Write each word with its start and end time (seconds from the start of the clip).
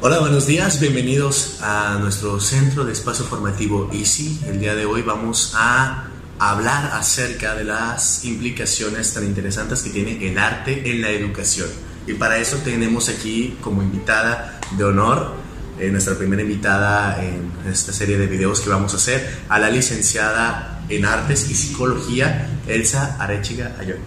Hola, 0.00 0.20
buenos 0.20 0.46
días, 0.46 0.78
bienvenidos 0.78 1.58
a 1.60 1.98
nuestro 1.98 2.38
centro 2.38 2.84
de 2.84 2.92
espacio 2.92 3.24
formativo 3.24 3.90
Easy. 3.92 4.38
El 4.46 4.60
día 4.60 4.76
de 4.76 4.86
hoy 4.86 5.02
vamos 5.02 5.54
a 5.56 6.04
hablar 6.38 6.92
acerca 6.92 7.56
de 7.56 7.64
las 7.64 8.24
implicaciones 8.24 9.12
tan 9.12 9.24
interesantes 9.24 9.82
que 9.82 9.90
tiene 9.90 10.24
el 10.24 10.38
arte 10.38 10.88
en 10.88 11.02
la 11.02 11.10
educación. 11.10 11.66
Y 12.06 12.12
para 12.12 12.38
eso 12.38 12.58
tenemos 12.58 13.08
aquí 13.08 13.58
como 13.60 13.82
invitada 13.82 14.60
de 14.76 14.84
honor, 14.84 15.34
eh, 15.80 15.90
nuestra 15.90 16.16
primera 16.16 16.42
invitada 16.42 17.20
en 17.20 17.50
esta 17.68 17.92
serie 17.92 18.18
de 18.18 18.28
videos 18.28 18.60
que 18.60 18.70
vamos 18.70 18.94
a 18.94 18.98
hacer, 18.98 19.28
a 19.48 19.58
la 19.58 19.68
licenciada 19.68 20.80
en 20.88 21.06
Artes 21.06 21.50
y 21.50 21.54
Psicología, 21.56 22.60
Elsa 22.68 23.16
Arechiga 23.18 23.74
Ayón. 23.80 23.98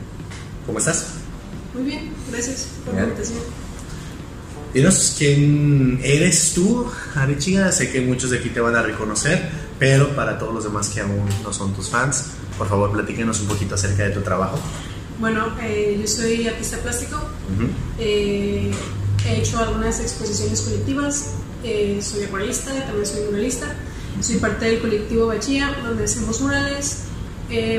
¿Cómo 0.66 0.80
estás? 0.80 1.08
Muy 1.74 1.84
bien, 1.84 2.14
gracias 2.32 2.68
por 2.86 2.96
la 2.96 3.04
invitación. 3.04 3.61
Dinos 4.74 5.16
quién 5.18 6.00
eres 6.02 6.54
tú, 6.54 6.90
Arechiga. 7.16 7.72
Sé 7.72 7.92
que 7.92 8.00
muchos 8.02 8.30
de 8.30 8.40
aquí 8.40 8.50
te 8.50 8.62
van 8.62 8.76
a 8.76 8.82
reconocer, 8.82 9.50
pero 9.78 10.16
para 10.16 10.38
todos 10.38 10.54
los 10.54 10.64
demás 10.64 10.90
que 10.90 11.02
aún 11.02 11.26
no 11.44 11.52
son 11.52 11.74
tus 11.74 11.90
fans, 11.90 12.28
por 12.58 12.70
favor, 12.70 12.92
platíquenos 12.92 13.42
un 13.42 13.48
poquito 13.48 13.76
acerca 13.76 14.04
de 14.04 14.12
tu 14.12 14.22
trabajo. 14.22 14.58
Bueno, 15.20 15.54
eh, 15.62 15.98
yo 16.00 16.08
soy 16.08 16.48
artista 16.48 16.78
plástico. 16.78 17.18
Eh, 18.00 18.72
he 19.28 19.40
hecho 19.40 19.60
algunas 19.60 20.00
exposiciones 20.00 20.62
colectivas. 20.62 21.34
Eh, 21.64 22.00
soy 22.02 22.24
acuarelista, 22.24 22.72
también 22.86 23.06
soy 23.06 23.26
muralista. 23.26 23.76
Soy 24.22 24.38
parte 24.38 24.66
del 24.66 24.80
colectivo 24.80 25.28
Bachía, 25.28 25.76
donde 25.84 26.06
hacemos 26.06 26.40
murales, 26.42 27.04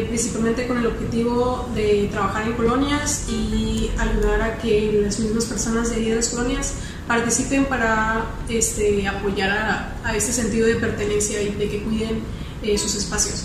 principalmente 0.08 0.66
con 0.66 0.78
el 0.78 0.86
objetivo 0.86 1.68
de 1.74 2.08
trabajar 2.12 2.46
en 2.46 2.52
colonias 2.52 3.26
y 3.28 3.90
ayudar 3.98 4.42
a 4.42 4.58
que 4.58 5.00
las 5.04 5.18
mismas 5.18 5.46
personas 5.46 5.90
de 5.90 6.14
las 6.14 6.28
colonias 6.28 6.74
participen 7.08 7.64
para 7.64 8.26
este, 8.48 9.08
apoyar 9.08 9.50
a, 9.50 9.96
a, 10.04 10.16
este 10.16 10.32
sentido 10.32 10.66
de 10.66 10.76
pertenencia 10.76 11.40
y 11.42 11.50
de 11.52 11.68
que 11.70 11.82
cuiden 11.82 12.22
sus 12.76 12.94
espacios. 12.94 13.44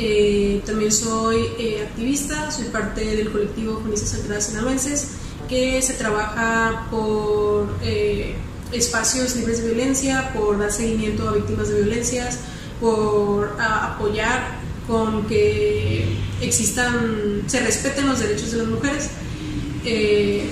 Eh, 0.00 0.62
también 0.64 0.92
soy 0.92 1.38
eh, 1.58 1.82
activista, 1.88 2.52
soy 2.52 2.66
parte 2.66 3.04
del 3.16 3.32
colectivo 3.32 3.78
Feministas 3.78 4.14
Alteradas 4.14 4.46
Sinaloenses, 4.46 5.08
que 5.48 5.82
se 5.82 5.94
trabaja 5.94 6.86
por 6.88 7.68
eh, 7.82 8.36
espacios 8.70 9.34
libres 9.34 9.60
de 9.60 9.72
violencia, 9.72 10.32
por 10.32 10.58
dar 10.58 10.70
seguimiento 10.70 11.28
a 11.28 11.32
víctimas 11.32 11.68
de 11.68 11.82
violencias, 11.82 12.38
por 12.80 13.56
apoyar 13.60 14.57
con 14.88 15.26
que 15.26 16.16
existan, 16.40 17.44
se 17.46 17.60
respeten 17.60 18.08
los 18.08 18.18
derechos 18.18 18.50
de 18.50 18.58
las 18.58 18.66
mujeres. 18.66 19.10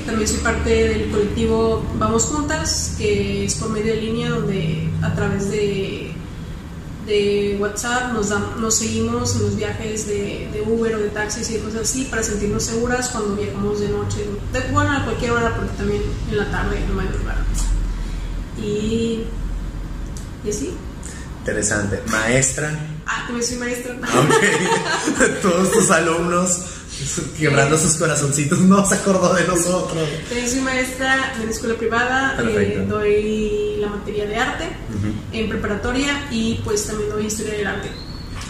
también 0.07 0.29
soy 0.29 0.39
parte 0.39 0.71
del 0.71 1.11
colectivo 1.11 1.85
Vamos 1.99 2.25
Juntas, 2.25 2.95
que 2.97 3.47
es 3.47 3.55
por 3.57 3.71
medio 3.71 3.95
de 3.95 4.01
línea 4.01 4.31
donde 4.31 4.89
a 5.03 5.13
través 5.15 5.51
de 5.51 6.17
de 7.07 7.57
WhatsApp, 7.61 8.13
nos, 8.13 8.31
nos 8.59 8.75
seguimos 8.75 9.37
en 9.37 9.43
los 9.43 9.57
viajes 9.57 10.07
de, 10.09 10.51
de, 10.53 10.63
Uber 10.63 10.97
o 10.97 10.99
de 10.99 11.09
taxis 11.11 11.49
y 11.51 11.59
cosas 11.59 11.83
así 11.83 12.05
para 12.05 12.23
sentirnos 12.23 12.65
seguras 12.65 13.09
cuando 13.11 13.37
viajamos 13.37 13.81
de 13.81 13.89
noche, 13.89 14.27
de, 14.53 14.61
bueno, 14.73 14.93
a 14.93 15.05
cualquier 15.05 15.31
hora, 15.31 15.55
porque 15.55 15.73
también 15.77 16.03
en 16.31 16.37
la 16.37 16.51
tarde 16.51 16.81
no 16.93 17.01
hay 17.01 17.09
lugar. 17.09 17.37
Y, 18.59 19.25
y 20.45 20.51
así. 20.51 20.75
Interesante. 21.41 22.01
Maestra. 22.11 22.96
Ah, 23.07 23.25
también 23.27 23.47
soy 23.47 23.57
maestra. 23.59 23.95
Ok. 23.95 25.23
Todos 25.43 25.71
tus 25.71 25.91
alumnos 25.91 26.61
quebrando 27.39 27.77
sus 27.79 27.95
corazoncitos, 27.95 28.61
no 28.61 28.87
se 28.87 28.95
acordó 28.95 29.35
de 29.35 29.47
nosotros. 29.47 30.09
También 30.29 30.49
soy 30.49 30.61
maestra 30.61 31.35
de 31.37 31.43
una 31.43 31.51
escuela 31.51 31.75
privada, 31.77 32.37
eh, 32.43 32.85
doy 32.89 33.77
la 33.81 33.89
materia 33.89 34.27
de 34.27 34.37
arte 34.37 34.65
en 35.33 35.49
preparatoria 35.49 36.29
y 36.31 36.61
pues 36.65 36.87
también 36.87 37.11
doy 37.11 37.27
historia 37.27 37.55
del 37.55 37.67
arte. 37.67 37.89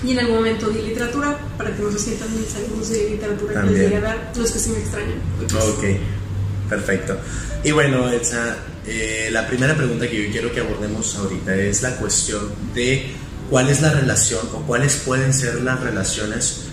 Y 0.04 0.12
en 0.12 0.18
algún 0.20 0.36
momento 0.36 0.68
di 0.68 0.82
literatura 0.82 1.38
para 1.56 1.74
que 1.74 1.82
no 1.82 1.90
se 1.90 1.98
sientan 1.98 2.28
mis 2.38 2.54
alumnos 2.54 2.88
de 2.90 3.10
literatura 3.10 3.54
también. 3.54 3.74
que 3.74 3.80
les 3.80 3.90
llegue 3.90 4.06
a 4.06 4.08
dar 4.08 4.32
los 4.36 4.50
que 4.52 4.58
sí 4.58 4.70
me 4.70 4.78
extrañan. 4.78 5.20
Ok, 5.44 5.84
perfecto. 6.68 7.18
Y 7.64 7.72
bueno, 7.72 8.08
Elsa, 8.08 8.56
eh, 8.86 9.28
la 9.32 9.46
primera 9.48 9.74
pregunta 9.74 10.08
que 10.08 10.24
yo 10.24 10.30
quiero 10.30 10.52
que 10.52 10.60
abordemos 10.60 11.16
ahorita 11.16 11.56
es 11.56 11.82
la 11.82 11.96
cuestión 11.96 12.48
de 12.74 13.10
cuál 13.50 13.68
es 13.68 13.80
la 13.80 13.90
relación 13.92 14.46
o 14.54 14.58
cuáles 14.62 14.96
pueden 14.96 15.32
ser 15.32 15.62
las 15.62 15.80
relaciones 15.80 16.66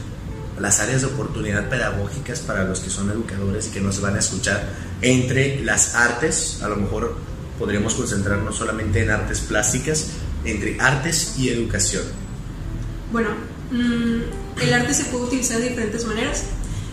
las 0.59 0.79
áreas 0.79 1.01
de 1.01 1.07
oportunidad 1.07 1.67
pedagógicas 1.69 2.39
para 2.39 2.63
los 2.63 2.79
que 2.79 2.89
son 2.89 3.09
educadores 3.09 3.67
y 3.67 3.69
que 3.71 3.81
nos 3.81 3.99
van 4.01 4.15
a 4.15 4.19
escuchar 4.19 4.63
entre 5.01 5.63
las 5.63 5.95
artes, 5.95 6.59
a 6.61 6.69
lo 6.69 6.75
mejor 6.75 7.17
podríamos 7.59 7.95
concentrarnos 7.95 8.55
solamente 8.55 9.03
en 9.03 9.09
artes 9.09 9.41
plásticas, 9.41 10.07
entre 10.45 10.79
artes 10.79 11.35
y 11.37 11.49
educación. 11.49 12.03
Bueno, 13.11 13.29
mm, 13.71 14.61
el 14.61 14.73
arte 14.73 14.93
se 14.93 15.05
puede 15.05 15.25
utilizar 15.25 15.59
de 15.59 15.69
diferentes 15.69 16.05
maneras. 16.05 16.43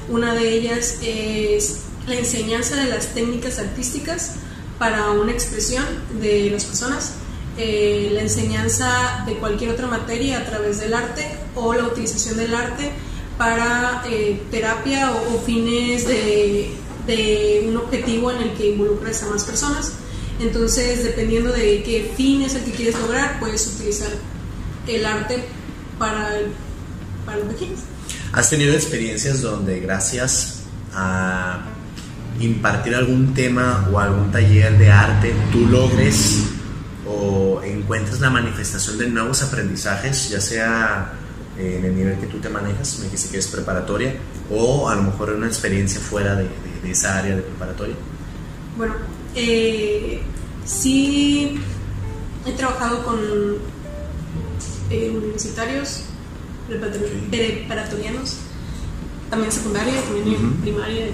Una 0.08 0.34
de 0.34 0.52
ellas 0.52 0.98
es 1.02 1.80
la 2.06 2.16
enseñanza 2.16 2.76
de 2.76 2.86
las 2.86 3.14
técnicas 3.14 3.58
artísticas 3.58 4.32
para 4.78 5.10
una 5.10 5.32
expresión 5.32 5.84
de 6.20 6.50
las 6.50 6.64
personas, 6.64 7.12
eh, 7.58 8.10
la 8.12 8.22
enseñanza 8.22 9.24
de 9.26 9.34
cualquier 9.34 9.70
otra 9.70 9.86
materia 9.86 10.38
a 10.38 10.44
través 10.44 10.80
del 10.80 10.94
arte 10.94 11.26
o 11.54 11.74
la 11.74 11.84
utilización 11.84 12.36
del 12.36 12.54
arte 12.54 12.90
para 13.36 14.02
eh, 14.08 14.40
terapia 14.50 15.10
o, 15.10 15.40
fines 15.40 16.06
de, 16.06 16.70
de, 17.06 17.64
un 17.68 17.76
objetivo 17.76 18.30
en 18.30 18.42
el 18.42 18.52
que 18.52 18.70
involucres 18.70 19.22
a 19.22 19.30
más 19.30 19.44
personas. 19.44 19.92
Entonces, 20.40 21.04
dependiendo 21.04 21.52
de 21.52 21.82
qué 21.82 22.12
fin 22.16 22.42
es 22.42 22.54
el 22.54 22.64
que 22.64 22.70
quieres 22.70 22.98
lograr, 22.98 23.38
puedes 23.40 23.66
utilizar 23.66 24.10
el 24.86 25.04
arte 25.04 25.44
para, 25.98 26.30
para 27.26 27.38
lo 27.38 27.56
que. 27.56 27.68
¿Has 28.32 28.48
tenido 28.48 28.74
experiencias 28.74 29.42
donde 29.42 29.80
gracias 29.80 30.62
a 30.94 31.62
impartir 32.40 32.94
algún 32.94 33.34
tema 33.34 33.88
o 33.92 33.98
algún 33.98 34.30
taller 34.30 34.78
de 34.78 34.90
arte 34.90 35.34
tú 35.52 35.66
logres 35.66 36.44
o 37.10 37.62
encuentres 37.62 38.20
la 38.20 38.30
manifestación 38.30 38.98
de 38.98 39.08
nuevos 39.08 39.42
aprendizajes, 39.42 40.30
ya 40.30 40.40
sea 40.40 41.12
en 41.58 41.84
el 41.84 41.96
nivel 41.96 42.18
que 42.18 42.26
tú 42.26 42.38
te 42.38 42.48
manejas, 42.48 42.98
me 42.98 43.04
dijiste 43.04 43.32
que 43.32 43.38
es 43.38 43.48
preparatoria, 43.48 44.14
o 44.50 44.88
a 44.88 44.94
lo 44.94 45.02
mejor 45.02 45.30
una 45.30 45.46
experiencia 45.46 46.00
fuera 46.00 46.34
de, 46.34 46.48
de, 46.82 46.90
esa 46.90 47.18
área 47.18 47.36
de 47.36 47.42
preparatoria? 47.42 47.94
Bueno, 48.76 48.94
eh, 49.34 50.22
sí 50.64 51.60
he 52.46 52.52
trabajado 52.52 53.04
con 53.04 53.18
eh, 54.90 55.10
universitarios, 55.10 56.04
preparatorianos, 56.68 58.38
también 59.28 59.52
secundaria, 59.52 59.94
también 60.02 60.54
primaria, 60.62 61.06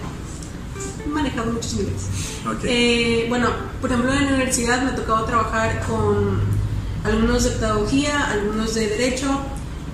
manejado 1.16 1.52
muchos 1.52 1.74
niveles. 1.74 2.02
Eh, 2.64 3.26
bueno, 3.28 3.48
por 3.80 3.90
ejemplo 3.90 4.12
en 4.12 4.22
la 4.22 4.28
universidad 4.28 4.82
me 4.82 4.90
ha 4.90 4.94
tocado 4.94 5.24
trabajar 5.24 5.84
con 5.86 6.40
alumnos 7.06 7.44
de 7.44 7.50
pedagogía, 7.50 8.30
algunos 8.30 8.74
de 8.74 8.88
derecho, 8.88 9.40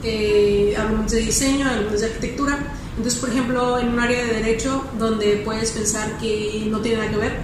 eh, 0.02 0.74
algunos 0.78 1.12
de 1.12 1.20
diseño, 1.20 1.68
algunos 1.68 2.00
de 2.00 2.06
arquitectura. 2.06 2.58
Entonces, 2.96 3.20
por 3.20 3.30
ejemplo, 3.30 3.78
en 3.78 3.88
un 3.90 4.00
área 4.00 4.24
de 4.24 4.34
derecho 4.34 4.84
donde 4.98 5.42
puedes 5.44 5.70
pensar 5.70 6.18
que 6.18 6.66
no 6.68 6.80
tiene 6.80 6.98
nada 6.98 7.10
que 7.10 7.16
ver, 7.16 7.36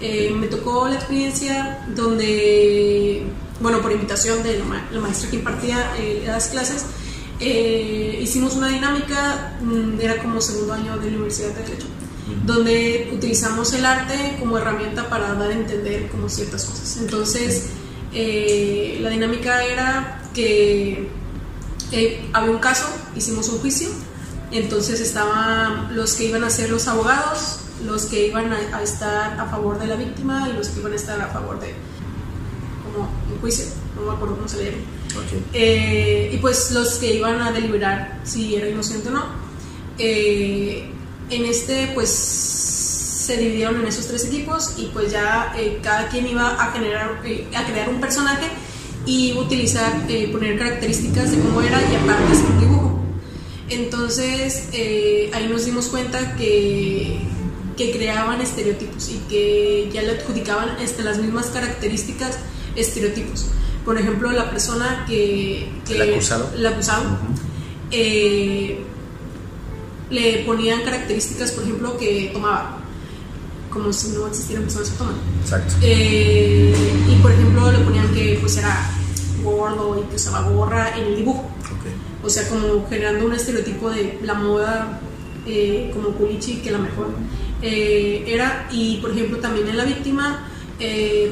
eh, 0.00 0.30
me 0.34 0.46
tocó 0.46 0.88
la 0.88 0.96
experiencia 0.96 1.86
donde, 1.94 3.26
bueno, 3.60 3.80
por 3.80 3.92
invitación 3.92 4.42
de 4.42 4.58
la, 4.58 5.00
maestra 5.00 5.30
que 5.30 5.36
impartía 5.36 5.94
eh, 5.98 6.24
las 6.26 6.48
clases, 6.48 6.86
hicimos 7.40 8.54
una 8.56 8.68
dinámica, 8.68 9.56
mm, 9.62 9.98
era 10.00 10.18
como 10.18 10.40
segundo 10.40 10.74
año 10.74 10.98
de 10.98 11.10
la 11.10 11.16
Universidad 11.16 11.54
de 11.54 11.62
Derecho, 11.62 11.86
donde 12.44 13.10
utilizamos 13.12 13.72
el 13.72 13.84
arte 13.84 14.36
como 14.38 14.58
herramienta 14.58 15.08
para 15.08 15.34
dar 15.34 15.50
a 15.50 15.54
entender 15.54 16.08
como 16.08 16.28
ciertas 16.28 16.64
cosas. 16.64 16.96
Entonces, 16.98 17.70
la 18.12 19.10
dinámica 19.10 19.64
era 19.64 20.20
que 20.34 21.08
eh, 21.92 22.28
había 22.32 22.50
un 22.52 22.58
caso, 22.58 22.86
hicimos 23.16 23.48
un 23.48 23.58
juicio, 23.58 23.88
entonces 24.52 25.00
estaban 25.00 25.94
los 25.96 26.14
que 26.14 26.24
iban 26.24 26.44
a 26.44 26.50
ser 26.50 26.70
los 26.70 26.86
abogados, 26.86 27.60
los 27.84 28.06
que 28.06 28.28
iban 28.28 28.52
a, 28.52 28.82
estar 28.82 29.38
a 29.40 29.46
favor 29.46 29.78
de 29.78 29.86
la 29.86 29.96
víctima 29.96 30.48
y 30.48 30.52
los 30.52 30.68
que 30.68 30.80
iban 30.80 30.92
a 30.92 30.96
estar 30.96 31.20
a 31.20 31.28
favor 31.28 31.58
de, 31.58 31.74
como 32.84 33.08
un 33.32 33.40
juicio, 33.40 33.64
no 33.96 34.02
me 34.02 34.12
acuerdo 34.16 34.36
cómo 34.36 34.48
se 34.48 34.58
le 34.58 34.64
llama. 34.66 34.82
Eh, 35.52 36.30
y 36.32 36.36
pues 36.38 36.70
los 36.70 36.94
que 36.94 37.14
iban 37.14 37.42
a 37.42 37.50
deliberar 37.50 38.20
si 38.22 38.54
era 38.54 38.68
inocente 38.68 39.08
o 39.08 39.12
no. 39.12 39.24
Eh, 39.98 40.88
en 41.30 41.44
este, 41.46 41.90
pues 41.94 42.10
se 42.10 43.36
dividieron 43.36 43.80
en 43.80 43.86
esos 43.86 44.06
tres 44.06 44.24
equipos 44.24 44.74
y 44.76 44.86
pues 44.86 45.12
ya 45.12 45.54
cada 45.82 46.08
quien 46.08 46.26
iba 46.26 46.50
a 46.62 46.72
generar, 46.72 47.22
a 47.54 47.64
crear 47.64 47.88
un 47.88 48.00
personaje 48.00 48.46
y 49.06 49.32
utilizar, 49.34 50.04
eh, 50.08 50.28
poner 50.32 50.58
características 50.58 51.30
de 51.30 51.38
cómo 51.38 51.62
era 51.62 51.80
y 51.80 51.96
aparte 51.96 52.32
hacer 52.32 52.46
un 52.46 52.60
dibujo. 52.60 53.00
Entonces 53.68 54.68
eh, 54.72 55.30
ahí 55.32 55.48
nos 55.48 55.64
dimos 55.64 55.86
cuenta 55.88 56.36
que, 56.36 57.20
que 57.76 57.92
creaban 57.92 58.40
estereotipos 58.40 59.10
y 59.10 59.20
que 59.28 59.88
ya 59.92 60.02
le 60.02 60.12
adjudicaban 60.12 60.80
este, 60.80 61.02
las 61.02 61.18
mismas 61.18 61.46
características 61.46 62.38
estereotipos. 62.74 63.46
Por 63.84 63.98
ejemplo, 63.98 64.30
la 64.30 64.50
persona 64.50 65.04
que... 65.06 65.68
que 65.86 65.94
el 65.94 66.12
acusado. 66.12 66.50
El 66.54 66.66
acusado 66.66 67.18
eh, 67.90 68.78
le 70.10 70.44
ponían 70.44 70.82
características, 70.82 71.52
por 71.52 71.64
ejemplo, 71.64 71.96
que 71.96 72.30
tomaba, 72.32 72.78
como 73.70 73.92
si 73.92 74.08
no 74.10 74.26
existieran 74.26 74.64
personas 74.64 74.90
que 74.90 74.98
toman. 74.98 75.14
Exacto. 75.42 75.74
Eh, 75.82 76.74
y 77.08 77.14
por 77.22 77.32
ejemplo, 77.32 77.70
le 77.72 77.78
ponían 77.78 78.12
que 78.12 78.38
pues 78.40 78.56
era 78.56 78.90
gordo 79.42 80.02
y 80.02 80.10
que 80.10 80.16
usaba 80.16 80.42
gorra 80.42 80.98
en 80.98 81.06
el 81.06 81.16
dibujo. 81.16 81.48
O 82.22 82.28
sea, 82.28 82.46
como 82.48 82.86
generando 82.88 83.24
un 83.24 83.32
estereotipo 83.32 83.88
de 83.90 84.18
la 84.22 84.34
moda 84.34 85.00
eh, 85.46 85.90
como 85.94 86.10
culichi, 86.10 86.56
que 86.56 86.70
la 86.70 86.78
mejor 86.78 87.08
eh, 87.62 88.24
era. 88.26 88.68
Y 88.70 88.98
por 88.98 89.12
ejemplo, 89.12 89.38
también 89.38 89.68
en 89.68 89.76
la 89.76 89.84
víctima 89.84 90.46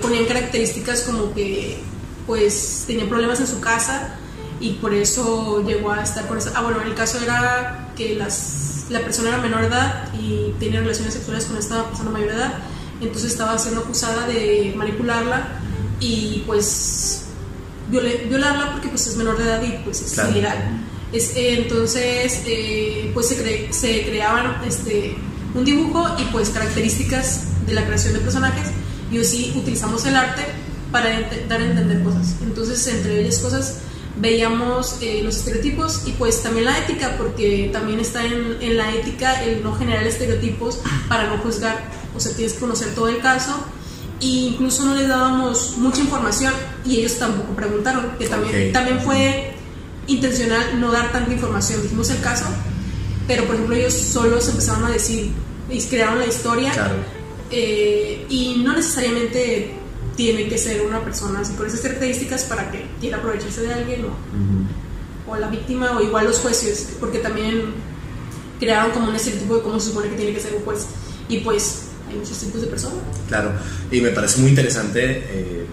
ponían 0.02 0.26
características 0.26 1.02
como 1.02 1.32
que 1.32 1.78
pues 2.26 2.84
tenía 2.86 3.08
problemas 3.08 3.40
en 3.40 3.46
su 3.46 3.60
casa 3.60 4.18
y 4.60 4.72
por 4.74 4.92
eso 4.92 5.64
llegó 5.66 5.90
a 5.90 6.02
estar 6.02 6.26
con 6.26 6.38
eso. 6.38 6.50
Ah, 6.54 6.62
bueno, 6.62 6.82
el 6.82 6.94
caso 6.94 7.18
era 7.22 7.90
que 7.96 8.14
las, 8.14 8.67
la 8.90 9.00
persona 9.00 9.28
era 9.28 9.38
menor 9.38 9.62
de 9.62 9.66
edad 9.68 10.12
y 10.14 10.54
tenía 10.58 10.80
relaciones 10.80 11.14
sexuales 11.14 11.44
con 11.44 11.56
esta 11.56 11.84
persona 11.88 12.10
mayor 12.10 12.30
de 12.30 12.36
edad, 12.36 12.54
entonces 13.00 13.32
estaba 13.32 13.58
siendo 13.58 13.80
acusada 13.80 14.26
de 14.26 14.74
manipularla 14.76 15.60
y 16.00 16.42
pues 16.46 17.24
violarla 17.90 18.72
porque 18.72 18.88
pues 18.88 19.06
es 19.06 19.16
menor 19.16 19.38
de 19.38 19.44
edad 19.44 19.62
y 19.62 19.82
pues 19.84 20.02
es 20.02 20.30
ilegal. 20.30 20.84
Es, 21.12 21.34
eh, 21.36 21.62
entonces, 21.62 22.42
eh, 22.46 23.10
pues 23.14 23.28
se, 23.28 23.72
se 23.72 24.04
creaban 24.04 24.62
este, 24.66 25.16
un 25.54 25.64
dibujo 25.64 26.06
y 26.18 26.24
pues 26.24 26.50
características 26.50 27.66
de 27.66 27.72
la 27.72 27.86
creación 27.86 28.12
de 28.14 28.20
personajes 28.20 28.68
y 29.10 29.18
así 29.18 29.54
utilizamos 29.56 30.04
el 30.04 30.16
arte 30.16 30.42
para 30.92 31.08
dar 31.48 31.60
a 31.60 31.64
entender 31.64 32.02
cosas. 32.02 32.36
Entonces, 32.42 32.86
entre 32.88 33.20
ellas 33.20 33.38
cosas 33.38 33.78
veíamos 34.20 34.98
eh, 35.00 35.20
los 35.22 35.36
estereotipos 35.36 36.02
y 36.06 36.12
pues 36.12 36.42
también 36.42 36.66
la 36.66 36.78
ética, 36.78 37.16
porque 37.16 37.70
también 37.72 38.00
está 38.00 38.24
en, 38.24 38.58
en, 38.60 38.76
la 38.76 38.92
ética 38.94 39.42
el 39.44 39.62
no 39.62 39.74
generar 39.74 40.06
estereotipos 40.06 40.80
para 41.08 41.28
no 41.28 41.38
juzgar, 41.38 41.90
o 42.16 42.20
sea, 42.20 42.34
tienes 42.34 42.54
que 42.54 42.60
conocer 42.60 42.94
todo 42.94 43.08
el 43.08 43.18
caso 43.20 43.54
e 44.20 44.26
incluso 44.26 44.84
no 44.84 44.94
les 44.94 45.08
dábamos 45.08 45.76
mucha 45.76 46.00
información 46.00 46.52
y 46.84 46.98
ellos 46.98 47.18
tampoco 47.18 47.54
preguntaron, 47.54 48.12
que 48.18 48.26
también, 48.26 48.72
también 48.72 49.00
fue 49.00 49.54
intencional 50.08 50.80
no 50.80 50.90
dar 50.90 51.12
tanta 51.12 51.32
información, 51.32 51.82
dijimos 51.82 52.10
el 52.10 52.20
caso, 52.20 52.46
pero 53.26 53.44
por 53.44 53.54
ejemplo 53.54 53.76
ellos 53.76 53.94
solos 53.94 54.48
empezaron 54.48 54.84
a 54.86 54.90
decir, 54.90 55.30
y 55.70 55.82
crearon 55.82 56.18
la 56.18 56.26
historia 56.26 56.72
eh, 57.50 58.26
y 58.28 58.62
no 58.64 58.72
necesariamente 58.74 59.74
tiene 60.18 60.48
que 60.48 60.58
ser 60.58 60.82
una 60.84 61.00
persona 61.04 61.38
así 61.38 61.52
con 61.54 61.64
esas 61.64 61.78
características 61.78 62.42
para 62.42 62.72
que 62.72 62.84
quiera 63.00 63.18
aprovecharse 63.18 63.60
de 63.62 63.72
alguien 63.72 64.04
o, 64.04 65.30
o 65.30 65.36
la 65.36 65.46
víctima 65.46 65.96
o 65.96 66.02
igual 66.02 66.26
los 66.26 66.40
jueces, 66.40 66.88
porque 66.98 67.20
también 67.20 67.66
crearon 68.58 68.90
como 68.90 69.10
un 69.10 69.14
estereotipo 69.14 69.58
de 69.58 69.62
cómo 69.62 69.78
se 69.78 69.90
supone 69.90 70.08
que 70.08 70.16
tiene 70.16 70.34
que 70.34 70.40
ser 70.40 70.56
un 70.56 70.62
juez. 70.62 70.86
Y 71.28 71.38
pues 71.38 71.82
hay 72.08 72.16
muchos 72.16 72.36
tipos 72.36 72.60
de 72.60 72.66
personas. 72.66 72.98
Claro, 73.28 73.52
y 73.92 74.00
me 74.00 74.10
parece 74.10 74.40
muy 74.40 74.50
interesante 74.50 75.24
eh, 75.30 75.66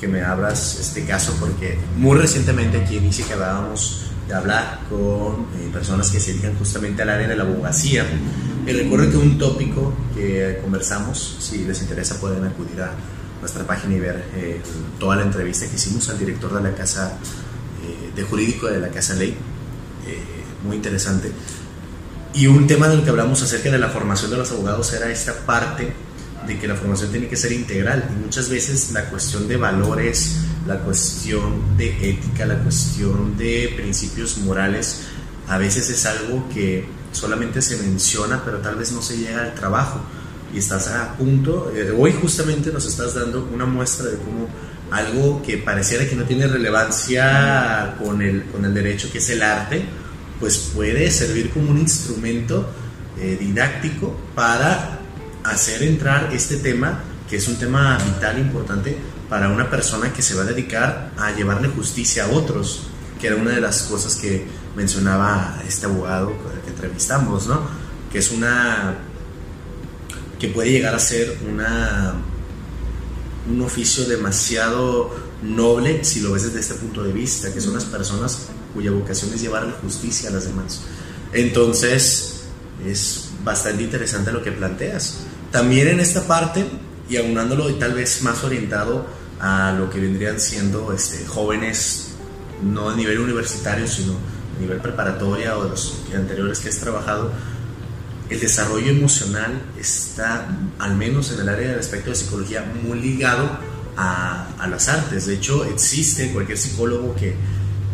que 0.00 0.06
me 0.06 0.22
abras 0.22 0.78
este 0.78 1.04
caso 1.04 1.34
porque 1.40 1.76
muy 1.96 2.16
recientemente 2.16 2.80
aquí 2.80 2.98
en 2.98 3.06
ICI 3.06 3.24
acabábamos 3.24 4.04
de 4.28 4.34
hablar 4.34 4.78
con 4.88 5.48
eh, 5.58 5.70
personas 5.72 6.12
que 6.12 6.20
se 6.20 6.34
dedican 6.34 6.54
justamente 6.56 7.02
al 7.02 7.10
área 7.10 7.26
de 7.26 7.34
la 7.34 7.42
abogacía. 7.42 8.06
Y 8.64 8.70
recuerdo 8.70 9.10
que 9.10 9.16
un 9.16 9.38
tópico 9.38 9.92
que 10.14 10.60
conversamos, 10.62 11.38
si 11.40 11.64
les 11.64 11.82
interesa 11.82 12.20
pueden 12.20 12.44
acudir 12.44 12.80
a 12.80 12.92
nuestra 13.40 13.66
página 13.66 13.94
y 13.94 14.00
ver 14.00 14.24
eh, 14.34 14.60
toda 14.98 15.16
la 15.16 15.22
entrevista 15.22 15.66
que 15.68 15.76
hicimos 15.76 16.08
al 16.08 16.18
director 16.18 16.52
de 16.54 16.70
la 16.70 16.74
Casa 16.76 17.18
eh, 17.82 18.12
de 18.14 18.22
Jurídico 18.22 18.66
de 18.66 18.80
la 18.80 18.88
Casa 18.88 19.14
Ley. 19.14 19.30
Eh, 20.06 20.22
muy 20.64 20.76
interesante. 20.76 21.30
Y 22.34 22.46
un 22.46 22.66
tema 22.66 22.88
del 22.88 23.02
que 23.02 23.10
hablamos 23.10 23.42
acerca 23.42 23.70
de 23.70 23.78
la 23.78 23.88
formación 23.88 24.30
de 24.30 24.36
los 24.36 24.50
abogados 24.52 24.92
era 24.92 25.10
esta 25.10 25.34
parte 25.46 25.92
de 26.46 26.58
que 26.58 26.68
la 26.68 26.74
formación 26.74 27.10
tiene 27.10 27.28
que 27.28 27.36
ser 27.36 27.52
integral 27.52 28.08
y 28.10 28.24
muchas 28.24 28.48
veces 28.48 28.92
la 28.92 29.04
cuestión 29.10 29.48
de 29.48 29.56
valores, 29.56 30.36
la 30.66 30.78
cuestión 30.78 31.76
de 31.76 32.10
ética, 32.10 32.46
la 32.46 32.58
cuestión 32.58 33.36
de 33.36 33.72
principios 33.76 34.38
morales, 34.38 35.02
a 35.48 35.58
veces 35.58 35.90
es 35.90 36.06
algo 36.06 36.48
que 36.52 36.86
solamente 37.12 37.62
se 37.62 37.78
menciona 37.78 38.42
pero 38.44 38.58
tal 38.58 38.76
vez 38.76 38.92
no 38.92 39.02
se 39.02 39.16
llega 39.16 39.42
al 39.42 39.54
trabajo 39.54 40.00
y 40.52 40.58
estás 40.58 40.88
a 40.88 41.14
punto, 41.16 41.72
eh, 41.74 41.90
hoy 41.90 42.12
justamente 42.12 42.72
nos 42.72 42.86
estás 42.86 43.14
dando 43.14 43.48
una 43.52 43.66
muestra 43.66 44.06
de 44.06 44.16
cómo 44.16 44.48
algo 44.90 45.42
que 45.42 45.58
pareciera 45.58 46.08
que 46.08 46.16
no 46.16 46.24
tiene 46.24 46.46
relevancia 46.46 47.94
con 48.02 48.22
el, 48.22 48.44
con 48.44 48.64
el 48.64 48.72
derecho, 48.72 49.10
que 49.12 49.18
es 49.18 49.28
el 49.30 49.42
arte, 49.42 49.84
pues 50.40 50.70
puede 50.74 51.10
servir 51.10 51.50
como 51.50 51.70
un 51.70 51.78
instrumento 51.78 52.68
eh, 53.18 53.36
didáctico 53.38 54.16
para 54.34 55.00
hacer 55.44 55.82
entrar 55.82 56.30
este 56.32 56.56
tema, 56.56 57.00
que 57.28 57.36
es 57.36 57.48
un 57.48 57.56
tema 57.56 57.98
vital, 57.98 58.38
importante, 58.38 58.96
para 59.28 59.50
una 59.50 59.68
persona 59.68 60.12
que 60.12 60.22
se 60.22 60.34
va 60.34 60.42
a 60.42 60.46
dedicar 60.46 61.10
a 61.18 61.32
llevarle 61.32 61.68
justicia 61.68 62.24
a 62.24 62.28
otros, 62.28 62.86
que 63.20 63.26
era 63.26 63.36
una 63.36 63.50
de 63.50 63.60
las 63.60 63.82
cosas 63.82 64.16
que 64.16 64.46
mencionaba 64.74 65.60
este 65.66 65.86
abogado 65.86 66.32
que 66.64 66.70
entrevistamos, 66.70 67.46
¿no? 67.46 67.62
Que 68.10 68.18
es 68.18 68.30
una 68.30 68.96
que 70.38 70.48
puede 70.48 70.70
llegar 70.70 70.94
a 70.94 70.98
ser 70.98 71.38
una, 71.50 72.14
un 73.50 73.62
oficio 73.62 74.04
demasiado 74.04 75.10
noble 75.42 76.04
si 76.04 76.20
lo 76.20 76.32
ves 76.32 76.44
desde 76.44 76.60
este 76.60 76.74
punto 76.74 77.02
de 77.02 77.12
vista, 77.12 77.52
que 77.52 77.60
son 77.60 77.74
las 77.74 77.84
personas 77.84 78.48
cuya 78.74 78.90
vocación 78.90 79.32
es 79.34 79.40
llevarle 79.40 79.72
justicia 79.82 80.28
a 80.28 80.32
las 80.32 80.44
demás. 80.44 80.82
Entonces, 81.32 82.44
es 82.86 83.30
bastante 83.44 83.82
interesante 83.82 84.32
lo 84.32 84.42
que 84.42 84.52
planteas. 84.52 85.20
También 85.50 85.88
en 85.88 86.00
esta 86.00 86.26
parte, 86.26 86.66
y 87.08 87.16
aunándolo 87.16 87.70
y 87.70 87.74
tal 87.74 87.94
vez 87.94 88.22
más 88.22 88.44
orientado 88.44 89.06
a 89.40 89.72
lo 89.72 89.88
que 89.88 90.00
vendrían 90.00 90.40
siendo 90.40 90.92
este, 90.92 91.26
jóvenes, 91.26 92.08
no 92.62 92.90
a 92.90 92.96
nivel 92.96 93.18
universitario, 93.20 93.86
sino 93.86 94.14
a 94.56 94.60
nivel 94.60 94.78
preparatoria 94.78 95.56
o 95.56 95.64
de 95.64 95.70
los 95.70 95.94
anteriores 96.14 96.58
que 96.58 96.68
has 96.68 96.78
trabajado, 96.78 97.32
el 98.30 98.40
desarrollo 98.40 98.90
emocional 98.90 99.62
está, 99.78 100.48
al 100.78 100.96
menos 100.96 101.32
en 101.32 101.40
el 101.40 101.48
área 101.48 101.70
del 101.70 101.78
aspecto 101.78 102.10
de 102.10 102.16
psicología, 102.16 102.64
muy 102.82 103.00
ligado 103.00 103.58
a, 103.96 104.48
a 104.58 104.66
las 104.68 104.88
artes. 104.88 105.26
De 105.26 105.34
hecho, 105.34 105.64
existe 105.64 106.30
cualquier 106.32 106.58
psicólogo 106.58 107.14
que, 107.14 107.34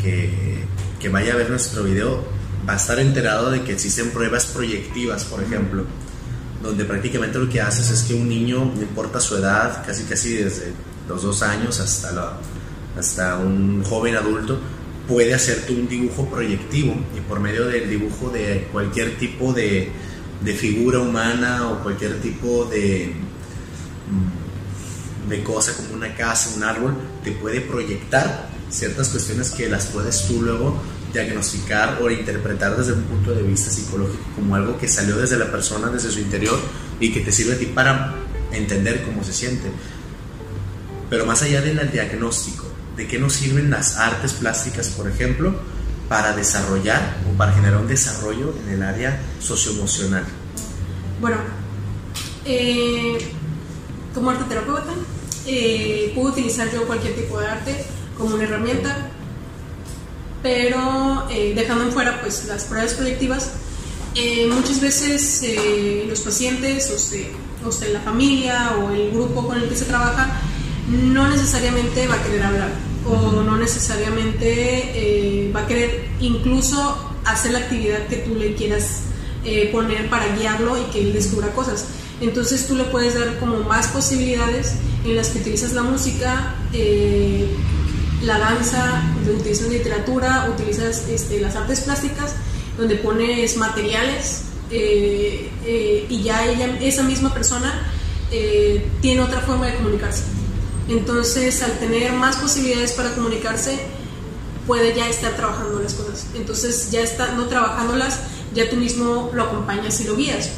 que, 0.02 0.64
que, 1.00 1.08
vaya 1.08 1.34
a 1.34 1.36
ver 1.36 1.50
nuestro 1.50 1.84
video 1.84 2.24
va 2.68 2.74
a 2.74 2.76
estar 2.76 2.98
enterado 2.98 3.50
de 3.50 3.62
que 3.62 3.72
existen 3.72 4.10
pruebas 4.10 4.46
proyectivas, 4.46 5.24
por 5.24 5.42
ejemplo, 5.42 5.84
donde 6.62 6.84
prácticamente 6.84 7.38
lo 7.38 7.48
que 7.48 7.60
haces 7.60 7.90
es 7.90 8.02
que 8.02 8.14
un 8.14 8.28
niño, 8.28 8.72
no 8.74 8.82
importa 8.82 9.20
su 9.20 9.36
edad, 9.36 9.84
casi 9.86 10.04
casi 10.04 10.34
desde 10.34 10.72
los 11.08 11.22
dos 11.22 11.42
años 11.42 11.78
hasta, 11.78 12.10
la, 12.10 12.38
hasta 12.98 13.36
un 13.36 13.84
joven 13.84 14.16
adulto, 14.16 14.58
puede 15.06 15.34
hacerte 15.34 15.72
un 15.72 15.86
dibujo 15.86 16.26
proyectivo 16.26 16.94
y 17.16 17.20
por 17.20 17.38
medio 17.38 17.66
del 17.66 17.88
dibujo 17.88 18.30
de 18.30 18.66
cualquier 18.72 19.18
tipo 19.18 19.52
de, 19.52 19.92
de 20.40 20.54
figura 20.54 20.98
humana 20.98 21.68
o 21.70 21.82
cualquier 21.82 22.20
tipo 22.20 22.64
de, 22.66 23.14
mm, 24.10 25.28
de 25.30 25.42
cosa 25.42 25.74
como 25.74 25.94
una 25.94 26.14
casa, 26.14 26.54
un 26.56 26.62
árbol, 26.62 26.96
te 27.22 27.32
puede 27.32 27.60
proyectar 27.60 28.48
ciertas 28.70 29.08
cuestiones 29.08 29.50
que 29.50 29.68
las 29.68 29.86
puedes 29.86 30.26
tú 30.26 30.42
luego 30.42 30.80
diagnosticar 31.12 31.98
o 32.02 32.10
interpretar 32.10 32.76
desde 32.76 32.92
un 32.92 33.02
punto 33.04 33.32
de 33.32 33.42
vista 33.42 33.70
psicológico 33.70 34.24
como 34.34 34.56
algo 34.56 34.76
que 34.76 34.88
salió 34.88 35.16
desde 35.16 35.38
la 35.38 35.50
persona, 35.50 35.88
desde 35.88 36.10
su 36.10 36.18
interior 36.18 36.58
y 36.98 37.12
que 37.12 37.20
te 37.20 37.30
sirve 37.30 37.54
a 37.54 37.58
ti 37.58 37.66
para 37.66 38.14
entender 38.52 39.02
cómo 39.04 39.22
se 39.22 39.32
siente. 39.32 39.70
Pero 41.08 41.24
más 41.24 41.42
allá 41.42 41.60
del 41.62 41.90
diagnóstico, 41.90 42.66
¿de 42.96 43.06
qué 43.06 43.18
nos 43.18 43.34
sirven 43.34 43.70
las 43.70 43.96
artes 43.96 44.32
plásticas, 44.32 44.88
por 44.88 45.08
ejemplo? 45.08 45.54
Para 46.08 46.32
desarrollar 46.32 47.16
o 47.30 47.36
para 47.36 47.52
generar 47.52 47.80
un 47.80 47.88
desarrollo 47.88 48.54
en 48.64 48.74
el 48.74 48.82
área 48.82 49.20
socioemocional? 49.40 50.24
Bueno, 51.20 51.36
eh, 52.44 53.18
como 54.14 54.30
arte 54.30 54.44
terapeuta, 54.48 54.92
eh, 55.46 56.12
puedo 56.14 56.28
utilizar 56.28 56.70
yo 56.72 56.86
cualquier 56.86 57.14
tipo 57.14 57.40
de 57.40 57.46
arte 57.46 57.84
como 58.16 58.34
una 58.34 58.44
herramienta, 58.44 59.10
pero 60.42 61.26
eh, 61.30 61.52
dejando 61.56 61.84
en 61.84 61.92
fuera 61.92 62.20
pues, 62.20 62.44
las 62.46 62.64
pruebas 62.64 62.94
proyectivas, 62.94 63.52
muchas 64.48 64.80
veces 64.80 65.42
los 66.08 66.20
pacientes 66.20 66.88
o, 67.64 67.68
o 67.68 67.92
la 67.92 68.00
familia 68.00 68.76
o 68.78 68.90
el 68.92 69.10
grupo 69.10 69.44
con 69.44 69.60
el 69.60 69.68
que 69.68 69.74
se 69.74 69.86
trabaja 69.86 70.40
no 70.88 71.28
necesariamente 71.28 72.06
va 72.06 72.14
a 72.14 72.22
querer 72.22 72.44
hablar 72.44 72.93
o 73.06 73.42
no 73.42 73.56
necesariamente 73.56 74.48
eh, 74.94 75.52
va 75.54 75.60
a 75.60 75.66
querer 75.66 76.08
incluso 76.20 76.96
hacer 77.24 77.52
la 77.52 77.60
actividad 77.60 78.06
que 78.06 78.16
tú 78.16 78.34
le 78.34 78.54
quieras 78.54 79.02
eh, 79.44 79.68
poner 79.72 80.08
para 80.08 80.34
guiarlo 80.36 80.78
y 80.78 80.84
que 80.90 81.00
él 81.00 81.12
descubra 81.12 81.48
cosas. 81.52 81.86
Entonces 82.20 82.66
tú 82.66 82.76
le 82.76 82.84
puedes 82.84 83.14
dar 83.14 83.38
como 83.38 83.60
más 83.60 83.88
posibilidades 83.88 84.74
en 85.04 85.16
las 85.16 85.28
que 85.28 85.40
utilizas 85.40 85.72
la 85.72 85.82
música, 85.82 86.54
eh, 86.72 87.46
la 88.22 88.38
danza, 88.38 89.02
utilizas 89.38 89.68
literatura, 89.68 90.48
utilizas 90.54 91.08
este, 91.08 91.40
las 91.40 91.56
artes 91.56 91.80
plásticas, 91.80 92.34
donde 92.78 92.96
pones 92.96 93.56
materiales 93.56 94.42
y 94.70 96.22
ya 96.22 96.46
ella, 96.46 96.78
esa 96.80 97.02
misma 97.02 97.32
persona 97.32 97.86
tiene 99.00 99.20
otra 99.20 99.40
forma 99.40 99.66
de 99.66 99.74
comunicarse. 99.76 100.24
Entonces, 100.88 101.62
al 101.62 101.78
tener 101.78 102.12
más 102.12 102.36
posibilidades 102.36 102.92
para 102.92 103.14
comunicarse, 103.14 103.78
puede 104.66 104.94
ya 104.94 105.08
estar 105.08 105.34
trabajando 105.34 105.80
las 105.80 105.94
cosas. 105.94 106.26
Entonces, 106.34 106.90
ya 106.90 107.00
está 107.00 107.32
no 107.32 107.46
trabajándolas, 107.46 108.20
ya 108.54 108.68
tú 108.68 108.76
mismo 108.76 109.30
lo 109.34 109.44
acompañas 109.44 110.00
y 110.00 110.04
lo 110.04 110.16
guías. 110.16 110.50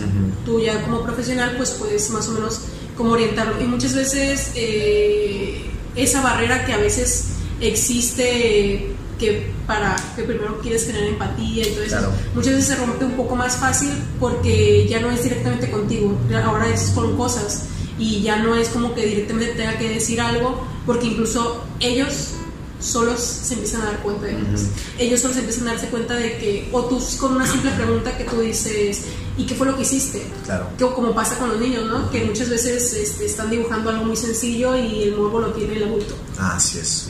Tú 0.44 0.60
ya 0.60 0.82
como 0.82 1.02
profesional 1.02 1.54
pues 1.56 1.70
puedes 1.70 2.10
más 2.10 2.28
o 2.28 2.32
menos 2.32 2.60
como 2.96 3.12
orientarlo. 3.12 3.60
Y 3.60 3.64
muchas 3.64 3.94
veces 3.94 4.52
eh, 4.54 5.70
esa 5.94 6.22
barrera 6.22 6.64
que 6.66 6.72
a 6.72 6.78
veces 6.78 7.28
existe 7.60 8.94
que 9.18 9.50
para 9.66 9.96
que 10.14 10.24
primero 10.24 10.60
quieres 10.60 10.86
tener 10.86 11.04
empatía 11.04 11.66
y 11.66 11.70
todo 11.70 11.84
eso, 11.84 12.12
muchas 12.34 12.52
veces 12.52 12.66
se 12.66 12.76
rompe 12.76 13.04
un 13.04 13.16
poco 13.16 13.34
más 13.34 13.56
fácil 13.56 13.90
porque 14.20 14.86
ya 14.88 15.00
no 15.00 15.10
es 15.10 15.22
directamente 15.22 15.70
contigo, 15.70 16.18
ahora 16.44 16.68
es 16.68 16.90
con 16.90 17.16
cosas 17.16 17.64
y 17.98 18.22
ya 18.22 18.36
no 18.36 18.54
es 18.54 18.68
como 18.68 18.94
que 18.94 19.06
directamente 19.06 19.54
tenga 19.54 19.78
que 19.78 19.88
decir 19.88 20.20
algo 20.20 20.66
porque 20.84 21.06
incluso 21.06 21.64
ellos 21.80 22.34
solos 22.80 23.20
se 23.20 23.54
empiezan 23.54 23.82
a 23.82 23.84
dar 23.86 24.02
cuenta 24.02 24.26
de 24.26 24.32
ellos. 24.32 24.62
Ellos 24.98 25.20
solos 25.20 25.36
empiezan 25.36 25.68
a 25.68 25.72
darse 25.72 25.88
cuenta 25.88 26.14
de 26.14 26.36
que, 26.38 26.68
o 26.72 26.84
tú 26.84 27.02
con 27.18 27.34
una 27.34 27.46
simple 27.46 27.70
pregunta 27.72 28.16
que 28.16 28.24
tú 28.24 28.40
dices, 28.40 29.02
¿y 29.36 29.46
qué 29.46 29.54
fue 29.54 29.66
lo 29.66 29.76
que 29.76 29.82
hiciste? 29.82 30.26
Claro. 30.44 30.68
Que, 30.76 30.86
como 30.86 31.14
pasa 31.14 31.38
con 31.38 31.48
los 31.48 31.60
niños, 31.60 31.86
¿no? 31.86 32.10
Que 32.10 32.24
muchas 32.24 32.48
veces 32.48 32.92
este, 32.92 33.26
están 33.26 33.50
dibujando 33.50 33.90
algo 33.90 34.04
muy 34.04 34.16
sencillo 34.16 34.76
y 34.76 35.04
el 35.04 35.16
morbo 35.16 35.40
lo 35.40 35.52
tiene 35.52 35.76
el 35.76 35.84
adulto. 35.84 36.14
Así 36.38 36.78
es. 36.78 37.08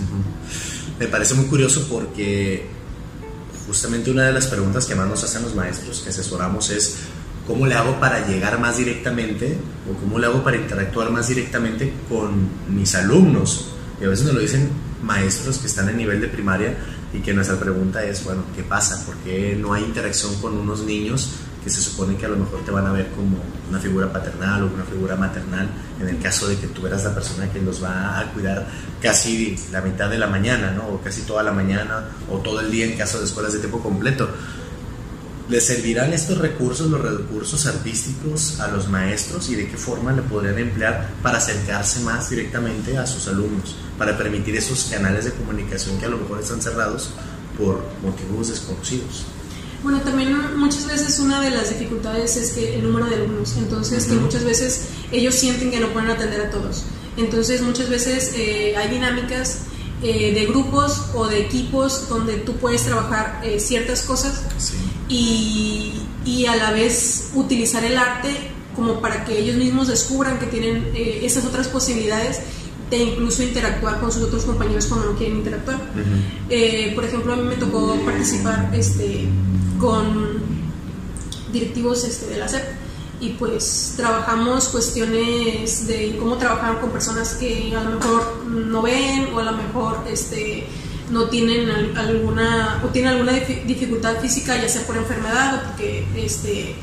Me 0.98 1.08
parece 1.08 1.34
muy 1.34 1.46
curioso 1.46 1.86
porque 1.90 2.66
justamente 3.66 4.10
una 4.10 4.24
de 4.24 4.32
las 4.32 4.46
preguntas 4.46 4.86
que 4.86 4.94
más 4.94 5.08
nos 5.08 5.24
hacen 5.24 5.42
los 5.42 5.54
maestros 5.54 6.00
que 6.00 6.10
asesoramos 6.10 6.70
es, 6.70 6.96
¿cómo 7.46 7.66
le 7.66 7.74
hago 7.74 7.98
para 8.00 8.26
llegar 8.26 8.58
más 8.60 8.78
directamente 8.78 9.56
o 9.90 9.96
cómo 9.98 10.18
le 10.18 10.26
hago 10.26 10.42
para 10.42 10.56
interactuar 10.56 11.10
más 11.10 11.28
directamente 11.28 11.92
con 12.08 12.48
mis 12.68 12.94
alumnos? 12.94 13.72
Y 14.00 14.04
a 14.04 14.08
veces 14.08 14.26
nos 14.26 14.34
lo 14.34 14.40
dicen 14.40 14.68
maestros 15.02 15.58
que 15.58 15.66
están 15.66 15.88
en 15.88 15.96
nivel 15.96 16.20
de 16.20 16.28
primaria 16.28 16.76
y 17.12 17.20
que 17.20 17.32
nuestra 17.32 17.58
pregunta 17.58 18.04
es, 18.04 18.24
bueno, 18.24 18.42
¿qué 18.54 18.62
pasa? 18.62 19.04
¿Por 19.06 19.16
qué 19.18 19.56
no 19.58 19.72
hay 19.72 19.84
interacción 19.84 20.34
con 20.40 20.56
unos 20.56 20.82
niños 20.82 21.30
que 21.66 21.70
se 21.70 21.80
supone 21.80 22.16
que 22.16 22.26
a 22.26 22.28
lo 22.28 22.36
mejor 22.36 22.64
te 22.64 22.70
van 22.70 22.86
a 22.86 22.92
ver 22.92 23.08
como 23.08 23.38
una 23.68 23.80
figura 23.80 24.12
paternal 24.12 24.62
o 24.62 24.66
una 24.72 24.84
figura 24.84 25.16
maternal 25.16 25.68
en 26.00 26.08
el 26.08 26.20
caso 26.20 26.46
de 26.46 26.56
que 26.56 26.68
tú 26.68 26.86
eras 26.86 27.02
la 27.02 27.12
persona 27.12 27.50
que 27.50 27.60
los 27.60 27.82
va 27.82 28.20
a 28.20 28.32
cuidar 28.32 28.68
casi 29.02 29.58
la 29.72 29.80
mitad 29.80 30.08
de 30.08 30.16
la 30.16 30.28
mañana, 30.28 30.70
¿no? 30.70 30.86
O 30.86 31.00
casi 31.02 31.22
toda 31.22 31.42
la 31.42 31.50
mañana 31.50 32.04
o 32.30 32.38
todo 32.38 32.60
el 32.60 32.70
día 32.70 32.86
en 32.86 32.96
caso 32.96 33.18
de 33.18 33.24
escuelas 33.24 33.52
de 33.52 33.58
tiempo 33.58 33.80
completo. 33.80 34.28
¿Les 35.48 35.64
servirán 35.64 36.12
estos 36.12 36.38
recursos, 36.38 36.90
los 36.90 37.00
recursos 37.00 37.66
artísticos 37.66 38.58
a 38.58 38.66
los 38.66 38.88
maestros 38.88 39.48
y 39.48 39.54
de 39.54 39.68
qué 39.68 39.76
forma 39.76 40.10
le 40.12 40.22
podrían 40.22 40.58
emplear 40.58 41.08
para 41.22 41.38
acercarse 41.38 42.00
más 42.00 42.30
directamente 42.30 42.98
a 42.98 43.06
sus 43.06 43.28
alumnos, 43.28 43.76
para 43.96 44.18
permitir 44.18 44.56
esos 44.56 44.86
canales 44.86 45.24
de 45.24 45.30
comunicación 45.30 46.00
que 46.00 46.06
a 46.06 46.08
lo 46.08 46.18
mejor 46.18 46.40
están 46.40 46.60
cerrados 46.60 47.10
por 47.56 47.80
motivos 48.02 48.48
desconocidos? 48.48 49.24
Bueno, 49.84 50.00
también 50.00 50.58
muchas 50.58 50.84
veces 50.88 51.20
una 51.20 51.40
de 51.40 51.50
las 51.50 51.68
dificultades 51.68 52.36
es 52.36 52.50
que 52.50 52.74
el 52.74 52.82
número 52.82 53.06
de 53.06 53.14
alumnos, 53.14 53.54
entonces 53.56 54.06
que 54.06 54.14
muchas 54.14 54.42
veces 54.42 54.88
ellos 55.12 55.36
sienten 55.36 55.70
que 55.70 55.78
no 55.78 55.90
pueden 55.90 56.10
atender 56.10 56.40
a 56.40 56.50
todos. 56.50 56.82
Entonces 57.16 57.62
muchas 57.62 57.88
veces 57.88 58.32
eh, 58.34 58.74
hay 58.76 58.88
dinámicas 58.88 59.60
eh, 60.02 60.34
de 60.34 60.46
grupos 60.46 61.04
o 61.14 61.28
de 61.28 61.40
equipos 61.40 62.08
donde 62.08 62.38
tú 62.38 62.56
puedes 62.56 62.82
trabajar 62.82 63.40
eh, 63.44 63.60
ciertas 63.60 64.02
cosas 64.02 64.42
y, 65.08 65.92
y, 66.24 66.46
a 66.46 66.56
la 66.56 66.72
vez 66.72 67.30
utilizar 67.34 67.84
el 67.84 67.96
arte 67.96 68.34
como 68.74 69.00
para 69.00 69.24
que 69.24 69.38
ellos 69.38 69.56
mismos 69.56 69.88
descubran 69.88 70.38
que 70.38 70.46
tienen 70.46 70.90
eh, 70.94 71.20
esas 71.22 71.44
otras 71.44 71.68
posibilidades 71.68 72.40
de 72.90 72.98
incluso 72.98 73.42
interactuar 73.42 74.00
con 74.00 74.12
sus 74.12 74.22
otros 74.22 74.44
compañeros 74.44 74.86
cuando 74.86 75.12
no 75.12 75.18
quieren 75.18 75.38
interactuar. 75.38 75.78
por 76.94 77.04
ejemplo, 77.04 77.32
a 77.32 77.36
mí 77.36 77.42
me 77.42 77.56
tocó 77.56 77.96
participar 78.04 78.70
este, 78.74 79.26
con 79.80 80.40
directivos 81.52 82.04
este, 82.04 82.26
de 82.26 82.38
la 82.38 82.48
SEP 82.48 82.62
y 83.20 83.30
pues 83.30 83.94
trabajamos 83.96 84.68
cuestiones 84.68 85.86
de 85.86 86.16
cómo 86.18 86.36
trabajar 86.36 86.80
con 86.80 86.90
personas 86.90 87.34
que 87.34 87.74
a 87.74 87.82
lo 87.82 87.98
mejor 87.98 88.44
no 88.46 88.82
ven 88.82 89.28
o 89.34 89.38
a 89.38 89.44
lo 89.44 89.52
mejor 89.52 90.04
este 90.10 90.66
no 91.10 91.28
tienen 91.28 91.70
alguna 91.96 92.82
o 92.84 92.88
tienen 92.88 93.12
alguna 93.12 93.32
dificultad 93.32 94.16
física 94.20 94.56
ya 94.60 94.68
sea 94.68 94.86
por 94.86 94.96
enfermedad 94.96 95.56
o 95.56 95.68
porque 95.68 96.06
este 96.16 96.74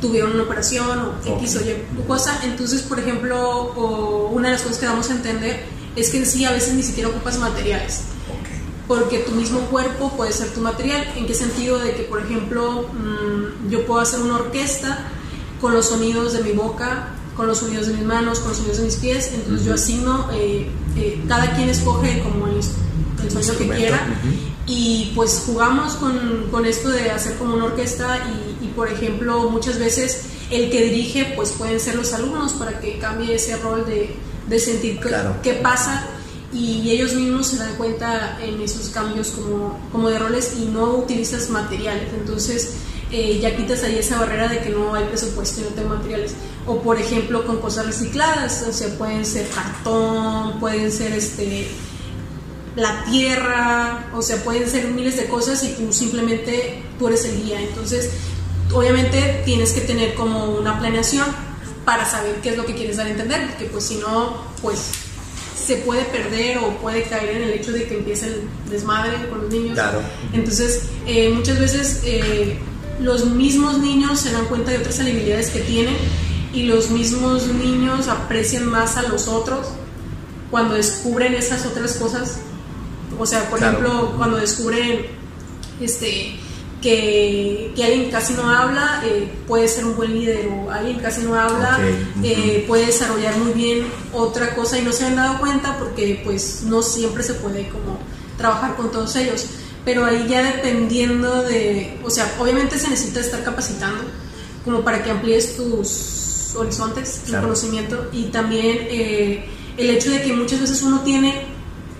tuvieron 0.00 0.32
una 0.32 0.44
operación 0.44 0.98
o 0.98 1.38
X 1.38 1.56
o 1.56 1.60
Y 1.60 2.06
cosa. 2.06 2.40
Entonces 2.44 2.82
por 2.82 2.98
ejemplo 2.98 3.38
o 3.76 4.28
una 4.28 4.48
de 4.48 4.54
las 4.54 4.62
cosas 4.62 4.78
que 4.78 4.86
damos 4.86 5.10
a 5.10 5.14
entender 5.14 5.64
es 5.94 6.10
que 6.10 6.18
en 6.18 6.26
sí 6.26 6.44
a 6.44 6.52
veces 6.52 6.74
ni 6.74 6.82
siquiera 6.82 7.10
ocupas 7.10 7.38
materiales. 7.38 8.02
Porque 8.88 9.18
tu 9.18 9.32
mismo 9.32 9.60
cuerpo 9.70 10.10
puede 10.16 10.32
ser 10.32 10.48
tu 10.48 10.60
material. 10.60 11.06
En 11.16 11.26
qué 11.26 11.34
sentido 11.34 11.78
de 11.78 11.94
que 11.94 12.02
por 12.02 12.20
ejemplo 12.20 12.88
mm, 12.92 13.70
yo 13.70 13.86
puedo 13.86 14.00
hacer 14.00 14.20
una 14.20 14.36
orquesta 14.36 15.08
con 15.60 15.72
los 15.72 15.86
sonidos 15.86 16.32
de 16.32 16.42
mi 16.42 16.52
boca, 16.52 17.10
con 17.36 17.46
los 17.46 17.58
sonidos 17.58 17.86
de 17.86 17.94
mis 17.94 18.04
manos, 18.04 18.40
con 18.40 18.48
los 18.48 18.56
sonidos 18.56 18.78
de 18.78 18.84
mis 18.84 18.96
pies. 18.96 19.30
Entonces 19.34 19.64
yo 19.64 19.74
asigno, 19.74 20.28
eh, 20.32 20.68
eh, 20.96 21.24
cada 21.28 21.54
quien 21.54 21.68
escoge 21.68 22.20
como 22.22 22.48
el, 22.48 22.60
sonido 23.30 23.58
que 23.58 23.68
quiera. 23.68 24.06
Y 24.66 25.12
pues 25.14 25.42
jugamos 25.46 25.94
con, 25.94 26.48
con, 26.50 26.66
esto 26.66 26.90
de 26.90 27.10
hacer 27.10 27.36
como 27.36 27.54
una 27.54 27.64
orquesta 27.66 28.18
y, 28.60 28.66
por 28.68 28.88
ejemplo 28.88 29.50
muchas 29.50 29.78
veces 29.78 30.22
el 30.50 30.70
que 30.70 30.82
dirige 30.84 31.34
pues 31.36 31.50
pueden 31.50 31.78
ser 31.78 31.94
los 31.94 32.14
alumnos 32.14 32.54
para 32.54 32.80
que 32.80 32.98
cambie 32.98 33.34
ese 33.34 33.56
rol 33.58 33.84
de, 33.84 34.16
de 34.48 34.58
sentir 34.58 34.98
qué 35.42 35.52
pasa 35.54 36.08
y 36.52 36.90
ellos 36.90 37.14
mismos 37.14 37.46
se 37.48 37.56
dan 37.56 37.74
cuenta 37.76 38.38
en 38.42 38.60
esos 38.60 38.90
cambios 38.90 39.28
como, 39.28 39.78
como 39.90 40.10
de 40.10 40.18
roles 40.18 40.54
y 40.58 40.66
no 40.66 40.96
utilizas 40.96 41.48
materiales. 41.48 42.08
Entonces 42.12 42.74
eh, 43.10 43.38
ya 43.40 43.56
quitas 43.56 43.82
ahí 43.84 43.98
esa 43.98 44.18
barrera 44.18 44.48
de 44.48 44.60
que 44.60 44.70
no 44.70 44.94
hay 44.94 45.04
presupuesto 45.04 45.60
y 45.60 45.64
no 45.64 45.70
tengo 45.70 45.88
materiales. 45.90 46.34
O 46.66 46.80
por 46.80 46.98
ejemplo 46.98 47.46
con 47.46 47.58
cosas 47.58 47.86
recicladas, 47.86 48.64
o 48.68 48.72
sea, 48.72 48.88
pueden 48.98 49.24
ser 49.24 49.48
cartón, 49.48 50.60
pueden 50.60 50.92
ser 50.92 51.12
este 51.12 51.68
la 52.76 53.04
tierra, 53.04 54.10
o 54.14 54.22
sea, 54.22 54.42
pueden 54.42 54.68
ser 54.68 54.88
miles 54.88 55.16
de 55.16 55.26
cosas 55.26 55.62
y 55.64 55.72
tú 55.72 55.92
simplemente 55.92 56.82
tú 56.98 57.08
eres 57.08 57.24
el 57.24 57.42
guía. 57.42 57.60
Entonces, 57.60 58.10
obviamente 58.72 59.42
tienes 59.44 59.72
que 59.72 59.82
tener 59.82 60.14
como 60.14 60.46
una 60.46 60.78
planeación 60.78 61.26
para 61.84 62.08
saber 62.08 62.36
qué 62.42 62.50
es 62.50 62.56
lo 62.56 62.64
que 62.64 62.74
quieres 62.74 62.96
dar 62.96 63.06
a 63.06 63.10
entender, 63.10 63.48
porque 63.48 63.66
pues 63.66 63.84
si 63.84 63.96
no, 63.96 64.36
pues 64.62 64.78
se 65.56 65.76
puede 65.76 66.04
perder 66.04 66.58
o 66.58 66.70
puede 66.78 67.04
caer 67.04 67.36
en 67.36 67.42
el 67.42 67.50
hecho 67.50 67.72
de 67.72 67.86
que 67.86 67.98
empiece 67.98 68.26
el 68.26 68.42
desmadre 68.70 69.28
con 69.28 69.42
los 69.42 69.52
niños. 69.52 69.74
Claro. 69.74 70.00
Entonces, 70.32 70.84
eh, 71.06 71.30
muchas 71.30 71.58
veces 71.58 72.00
eh, 72.04 72.58
los 73.00 73.26
mismos 73.26 73.78
niños 73.78 74.20
se 74.20 74.32
dan 74.32 74.46
cuenta 74.46 74.70
de 74.70 74.78
otras 74.78 74.98
habilidades 75.00 75.50
que 75.50 75.60
tienen 75.60 75.96
y 76.52 76.64
los 76.64 76.90
mismos 76.90 77.46
niños 77.46 78.08
aprecian 78.08 78.66
más 78.66 78.96
a 78.96 79.02
los 79.02 79.28
otros 79.28 79.68
cuando 80.50 80.74
descubren 80.74 81.34
esas 81.34 81.64
otras 81.66 81.94
cosas. 81.94 82.38
O 83.18 83.26
sea, 83.26 83.48
por 83.48 83.58
ejemplo, 83.60 84.14
cuando 84.16 84.38
descubren 84.38 85.06
este, 85.80 86.36
que, 86.80 87.72
que, 87.74 87.84
alguien 87.84 88.10
casi 88.10 88.34
no 88.34 88.50
habla 88.50 89.02
eh, 89.04 89.30
puede 89.46 89.68
ser 89.68 89.84
un 89.84 89.96
buen 89.96 90.12
líder 90.12 90.48
o 90.48 90.70
alguien 90.70 90.98
casi 90.98 91.22
no 91.22 91.34
habla 91.34 91.78
eh, 92.22 92.64
puede 92.66 92.86
desarrollar 92.86 93.36
muy 93.38 93.52
bien 93.52 93.86
otra 94.12 94.54
cosa 94.54 94.78
y 94.78 94.82
no 94.82 94.92
se 94.92 95.06
han 95.06 95.16
dado 95.16 95.38
cuenta 95.38 95.78
porque 95.78 96.20
pues 96.24 96.62
no 96.64 96.82
siempre 96.82 97.22
se 97.22 97.34
puede 97.34 97.68
como 97.68 97.98
trabajar 98.36 98.76
con 98.76 98.90
todos 98.90 99.14
ellos. 99.16 99.46
Pero 99.84 100.04
ahí 100.04 100.26
ya 100.28 100.42
dependiendo 100.42 101.42
de, 101.42 101.98
o 102.04 102.10
sea, 102.10 102.32
obviamente 102.38 102.78
se 102.78 102.88
necesita 102.88 103.20
estar 103.20 103.42
capacitando 103.42 104.04
como 104.64 104.82
para 104.82 105.02
que 105.02 105.10
amplíes 105.10 105.56
tus 105.56 106.54
horizontes, 106.54 107.22
tu 107.26 107.32
conocimiento 107.32 108.08
y 108.12 108.24
también 108.24 108.78
eh, 108.90 109.44
el 109.76 109.90
hecho 109.90 110.10
de 110.10 110.22
que 110.22 110.32
muchas 110.32 110.60
veces 110.60 110.82
uno 110.82 111.00
tiene 111.00 111.46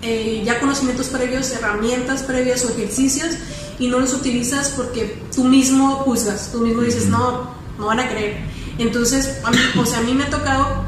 eh, 0.03 0.43
ya 0.45 0.59
conocimientos 0.59 1.09
previos, 1.09 1.53
herramientas 1.53 2.25
previas 2.25 2.65
o 2.65 2.71
ejercicios 2.71 3.37
y 3.79 3.89
no 3.89 4.01
los 4.01 4.13
utilizas 4.13 4.71
porque 4.71 5.23
tú 5.35 5.45
mismo 5.45 5.97
juzgas, 5.97 6.51
tú 6.53 6.61
mismo 6.61 6.83
dices, 6.83 7.07
no, 7.07 7.55
no 7.79 7.87
van 7.87 8.01
a 8.01 8.09
creer. 8.09 8.39
Entonces, 8.79 9.39
a 9.45 9.51
mí, 9.51 9.59
o 9.79 9.87
sea, 9.87 9.99
a 9.99 10.03
mí 10.03 10.13
me 10.15 10.25
ha 10.25 10.31
tocado 10.31 10.85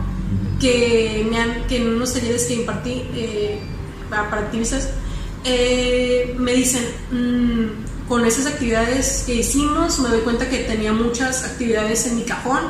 que, 0.61 1.27
me 1.31 1.39
han, 1.39 1.67
que 1.67 1.77
en 1.77 1.89
unos 1.89 2.13
talleres 2.13 2.45
que 2.47 2.55
impartí 2.55 3.03
eh, 3.15 3.61
para, 4.11 4.23
activistas, 4.39 4.91
eh, 5.45 6.35
me 6.39 6.53
dicen, 6.53 6.85
mm, 7.13 8.09
con 8.09 8.25
esas 8.27 8.47
actividades 8.47 9.25
que 9.27 9.37
hicimos, 9.37 9.99
me 10.01 10.09
doy 10.09 10.21
cuenta 10.21 10.49
que 10.49 10.59
tenía 10.59 10.93
muchas 10.93 11.45
actividades 11.45 12.07
en 12.07 12.17
mi 12.17 12.23
cajón. 12.23 12.63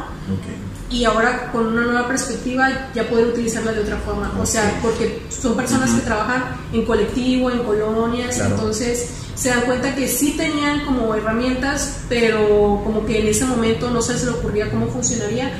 Y 0.94 1.04
ahora 1.04 1.50
con 1.50 1.66
una 1.66 1.82
nueva 1.82 2.06
perspectiva 2.06 2.90
ya 2.94 3.08
pueden 3.08 3.30
utilizarla 3.30 3.72
de 3.72 3.80
otra 3.80 3.96
forma. 3.96 4.32
O 4.40 4.46
sea, 4.46 4.78
porque 4.80 5.22
son 5.28 5.56
personas 5.56 5.90
que 5.90 6.02
trabajan 6.02 6.44
en 6.72 6.84
colectivo, 6.84 7.50
en 7.50 7.64
colonias, 7.64 8.38
entonces 8.38 9.08
se 9.34 9.48
dan 9.48 9.62
cuenta 9.62 9.92
que 9.96 10.06
sí 10.06 10.34
tenían 10.36 10.84
como 10.84 11.12
herramientas, 11.16 12.02
pero 12.08 12.80
como 12.84 13.04
que 13.04 13.20
en 13.20 13.26
ese 13.26 13.44
momento 13.44 13.90
no 13.90 14.00
se 14.00 14.12
les 14.14 14.28
ocurría 14.28 14.70
cómo 14.70 14.86
funcionaría. 14.86 15.50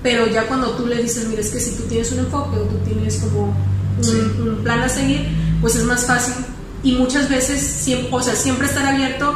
Pero 0.00 0.28
ya 0.28 0.46
cuando 0.46 0.70
tú 0.70 0.86
le 0.86 1.02
dices, 1.02 1.26
mira, 1.26 1.40
es 1.40 1.50
que 1.50 1.58
si 1.58 1.72
tú 1.72 1.82
tienes 1.88 2.12
un 2.12 2.20
enfoque 2.20 2.56
o 2.56 2.62
tú 2.62 2.76
tienes 2.84 3.16
como 3.16 3.52
un, 4.46 4.60
plan 4.62 4.80
a 4.80 4.88
seguir, 4.88 5.26
pues 5.60 5.74
es 5.74 5.82
más 5.82 6.04
fácil. 6.04 6.34
Y 6.84 6.92
muchas 6.92 7.28
veces, 7.28 7.60
siempre, 7.60 8.10
o 8.12 8.22
sea, 8.22 8.36
siempre 8.36 8.68
estar 8.68 8.86
abierto 8.86 9.34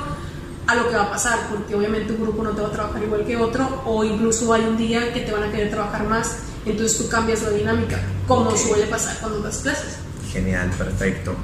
a 0.66 0.74
lo 0.74 0.88
que 0.88 0.94
va 0.94 1.04
a 1.04 1.10
pasar, 1.10 1.48
porque 1.50 1.74
obviamente 1.74 2.12
un 2.12 2.22
grupo 2.22 2.42
no 2.42 2.50
te 2.50 2.62
va 2.62 2.68
a 2.68 2.72
trabajar 2.72 3.02
igual 3.02 3.24
que 3.24 3.36
otro, 3.36 3.82
o 3.84 4.04
incluso 4.04 4.52
hay 4.52 4.62
un 4.64 4.76
día 4.76 5.12
que 5.12 5.20
te 5.20 5.32
van 5.32 5.44
a 5.44 5.50
querer 5.50 5.70
trabajar 5.70 6.06
más, 6.06 6.36
entonces 6.64 6.98
tú 6.98 7.08
cambias 7.08 7.42
la 7.42 7.50
dinámica, 7.50 8.00
como 8.26 8.56
suele 8.56 8.86
pasar 8.86 9.16
cuando 9.20 9.40
das 9.40 9.58
clases. 9.58 9.96
Genial, 10.32 10.70
perfecto. 10.78 11.34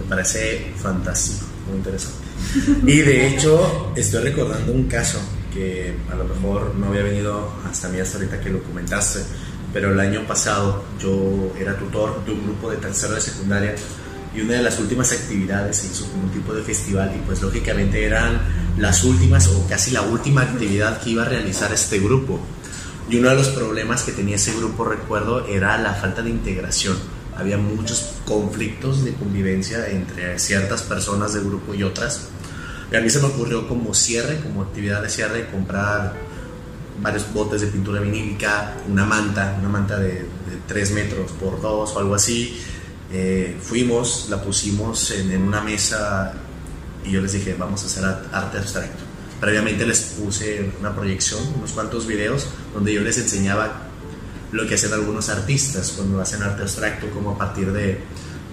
Me 0.00 0.08
parece 0.08 0.72
fantástico, 0.76 1.46
muy 1.68 1.78
interesante. 1.78 2.24
Y 2.86 3.00
de 3.00 3.28
hecho, 3.28 3.92
estoy 3.96 4.24
recordando 4.24 4.72
un 4.72 4.84
caso 4.88 5.18
que 5.52 5.96
a 6.12 6.16
lo 6.16 6.24
mejor 6.24 6.74
no 6.74 6.88
había 6.88 7.04
venido 7.04 7.52
hasta 7.70 7.88
mí 7.88 8.00
hasta 8.00 8.18
ahorita 8.18 8.40
que 8.40 8.50
lo 8.50 8.62
comentaste, 8.62 9.20
pero 9.72 9.92
el 9.92 10.00
año 10.00 10.26
pasado 10.26 10.84
yo 11.00 11.52
era 11.58 11.76
tutor 11.78 12.24
de 12.24 12.32
un 12.32 12.44
grupo 12.44 12.70
de 12.70 12.76
tercero 12.78 13.14
de 13.14 13.20
secundaria 13.20 13.74
y 14.34 14.40
una 14.40 14.54
de 14.54 14.62
las 14.62 14.78
últimas 14.80 15.12
actividades 15.12 15.76
se 15.76 15.86
hizo 15.86 16.06
un 16.20 16.30
tipo 16.30 16.52
de 16.52 16.62
festival 16.62 17.12
y 17.14 17.18
pues 17.24 17.40
lógicamente 17.40 18.04
eran 18.04 18.40
las 18.78 19.04
últimas 19.04 19.46
o 19.48 19.66
casi 19.68 19.92
la 19.92 20.02
última 20.02 20.42
actividad 20.42 21.00
que 21.00 21.10
iba 21.10 21.22
a 21.22 21.28
realizar 21.28 21.72
este 21.72 22.00
grupo. 22.00 22.40
Y 23.08 23.18
uno 23.18 23.28
de 23.28 23.36
los 23.36 23.48
problemas 23.48 24.02
que 24.02 24.12
tenía 24.12 24.36
ese 24.36 24.54
grupo, 24.56 24.84
recuerdo, 24.84 25.46
era 25.46 25.78
la 25.78 25.94
falta 25.94 26.22
de 26.22 26.30
integración. 26.30 26.96
Había 27.36 27.58
muchos 27.58 28.12
conflictos 28.24 29.04
de 29.04 29.12
convivencia 29.12 29.88
entre 29.88 30.38
ciertas 30.38 30.82
personas 30.82 31.34
del 31.34 31.44
grupo 31.44 31.74
y 31.74 31.82
otras. 31.82 32.28
Y 32.90 32.96
a 32.96 33.00
mí 33.00 33.10
se 33.10 33.20
me 33.20 33.26
ocurrió 33.26 33.68
como 33.68 33.94
cierre, 33.94 34.40
como 34.40 34.62
actividad 34.62 35.02
de 35.02 35.10
cierre, 35.10 35.48
comprar 35.50 36.14
varios 37.00 37.32
botes 37.32 37.60
de 37.60 37.66
pintura 37.66 38.00
vinílica, 38.00 38.74
una 38.88 39.04
manta, 39.04 39.56
una 39.60 39.68
manta 39.68 39.98
de, 39.98 40.12
de 40.12 40.58
3 40.66 40.92
metros 40.92 41.32
por 41.32 41.60
2 41.60 41.92
o 41.94 41.98
algo 41.98 42.14
así. 42.14 42.58
Eh, 43.12 43.56
fuimos, 43.60 44.26
la 44.30 44.42
pusimos 44.42 45.10
en, 45.12 45.30
en 45.30 45.42
una 45.42 45.60
mesa 45.60 46.34
y 47.04 47.12
yo 47.12 47.20
les 47.20 47.32
dije, 47.32 47.54
vamos 47.58 47.82
a 47.82 47.86
hacer 47.86 48.04
arte 48.04 48.58
abstracto. 48.58 49.04
Previamente 49.40 49.86
les 49.86 50.00
puse 50.00 50.70
una 50.80 50.94
proyección, 50.94 51.40
unos 51.56 51.72
cuantos 51.72 52.06
videos, 52.06 52.46
donde 52.72 52.94
yo 52.94 53.02
les 53.02 53.18
enseñaba 53.18 53.84
lo 54.52 54.66
que 54.66 54.74
hacen 54.74 54.92
algunos 54.92 55.28
artistas 55.28 55.92
cuando 55.96 56.20
hacen 56.20 56.42
arte 56.42 56.62
abstracto, 56.62 57.10
como 57.10 57.32
a 57.32 57.38
partir 57.38 57.72
de, 57.72 58.00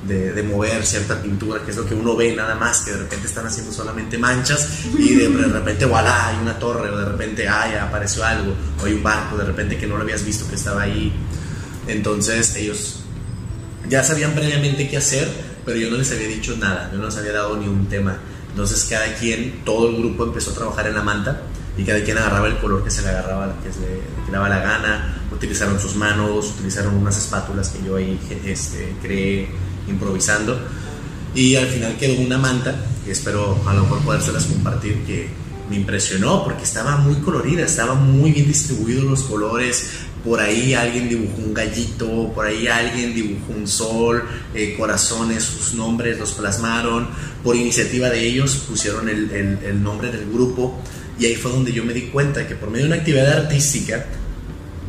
de, 0.08 0.43
mover 0.43 0.86
cierta 0.86 1.22
pintura, 1.22 1.63
que 1.63 1.72
es 1.72 1.77
lo 1.77 1.86
que 1.86 1.93
uno 1.93 2.15
ve 2.15 2.36
nada 2.36 2.55
más, 2.55 2.81
que 2.81 2.91
de 2.91 2.98
repente 2.98 3.27
están 3.27 3.46
haciendo 3.46 3.72
solamente 3.72 4.17
manchas 4.17 4.86
y 4.98 5.15
de, 5.15 5.27
repente, 5.53 5.86
voilà, 5.86 6.27
hay 6.27 6.38
una 6.41 6.58
torre, 6.58 6.89
o 6.89 6.98
de 6.98 7.05
repente, 7.05 7.48
ay, 7.48 7.75
apareció 7.75 8.24
algo, 8.24 8.53
o 8.81 8.86
hay 8.86 8.93
un 8.93 9.03
barco, 9.03 9.38
de 9.38 9.46
repente 9.46 9.77
que 9.77 9.88
no 9.88 9.96
lo 9.96 10.03
habías 10.03 10.25
visto 10.25 10.48
que 10.50 10.55
estaba 10.55 10.81
ahí. 10.81 11.13
Entonces 11.88 12.55
ellos 12.55 13.03
ya 13.90 14.04
sabían 14.04 14.34
previamente 14.34 14.90
qué 14.90 14.98
hacer, 14.98 15.28
pero 15.66 15.78
yo 15.78 15.90
no 15.90 15.98
les 15.98 16.12
había 16.12 16.28
dicho 16.28 16.56
nada, 16.58 16.90
yo 16.92 16.98
no 16.98 17.06
les 17.06 17.18
había 17.18 17.34
dado 17.34 17.58
ni 17.58 17.68
un 17.68 17.88
tema. 17.88 18.18
Entonces 18.50 18.86
cada 18.90 19.14
quien, 19.16 19.64
todo 19.64 19.90
el 19.90 19.98
grupo 19.98 20.26
empezó 20.26 20.52
a 20.52 20.56
trabajar 20.56 20.88
en 20.88 20.96
la 20.96 21.02
manta 21.02 21.42
y 21.78 21.84
cada 21.84 22.04
quien 22.04 22.18
agarraba 22.18 22.48
el 22.48 22.58
color 22.58 22.84
que 22.84 22.92
se 22.92 23.02
le 23.02 23.10
agarraba, 23.10 23.56
que 23.63 23.72
se 23.72 23.80
le 23.80 24.32
daba 24.32 24.50
la 24.50 24.60
gana, 24.60 25.22
utilizaron 25.32 25.80
sus 25.80 25.96
manos, 25.96 26.54
utilizaron 26.58 26.96
unas 26.96 27.17
espátulas 27.17 27.70
que 27.70 27.86
yo 27.86 27.96
ahí 27.96 28.20
este, 28.46 28.94
creé 29.02 29.50
improvisando 29.88 30.60
y 31.34 31.56
al 31.56 31.67
final 31.67 31.98
quedó 31.98 32.22
una 32.22 32.38
manta 32.38 32.76
que 33.06 33.12
espero 33.12 33.58
a 33.65 33.74
lo 33.74 33.84
mejor 33.84 34.00
podérselas 34.00 34.46
compartir 34.46 35.04
que 35.06 35.30
me 35.70 35.78
impresionó 35.78 36.44
porque 36.44 36.63
estaba 36.63 36.98
muy 36.98 37.15
colorida, 37.15 37.63
estaba 37.63 37.96
muy 37.96 38.32
bien 38.32 38.46
distribuidos 38.48 39.06
los 39.06 39.24
colores, 39.24 39.91
por 40.23 40.39
ahí 40.39 40.73
alguien 40.73 41.10
dibujó 41.10 41.38
un 41.38 41.53
gallito, 41.53 42.31
por 42.34 42.45
ahí 42.45 42.67
alguien 42.67 43.13
dibujó 43.13 43.53
un 43.53 43.67
sol, 43.67 44.23
eh, 44.53 44.75
corazones, 44.77 45.43
sus 45.43 45.73
nombres 45.73 46.19
los 46.19 46.34
plasmaron, 46.34 47.07
por 47.43 47.55
iniciativa 47.55 48.10
de 48.10 48.25
ellos 48.27 48.55
pusieron 48.67 49.10
el, 49.10 49.31
el, 49.31 49.84
nombre 49.84 50.12
del 50.12 50.29
grupo 50.31 50.79
y 51.19 51.25
ahí 51.25 51.36
fue 51.36 51.51
donde 51.51 51.73
yo 51.73 51.84
me 51.84 51.93
di 51.93 52.03
cuenta 52.03 52.47
que 52.47 52.55
por 52.55 52.69
medio 52.69 52.86
de 52.86 52.91
una 52.91 52.99
actividad 52.99 53.31
artística, 53.31 54.05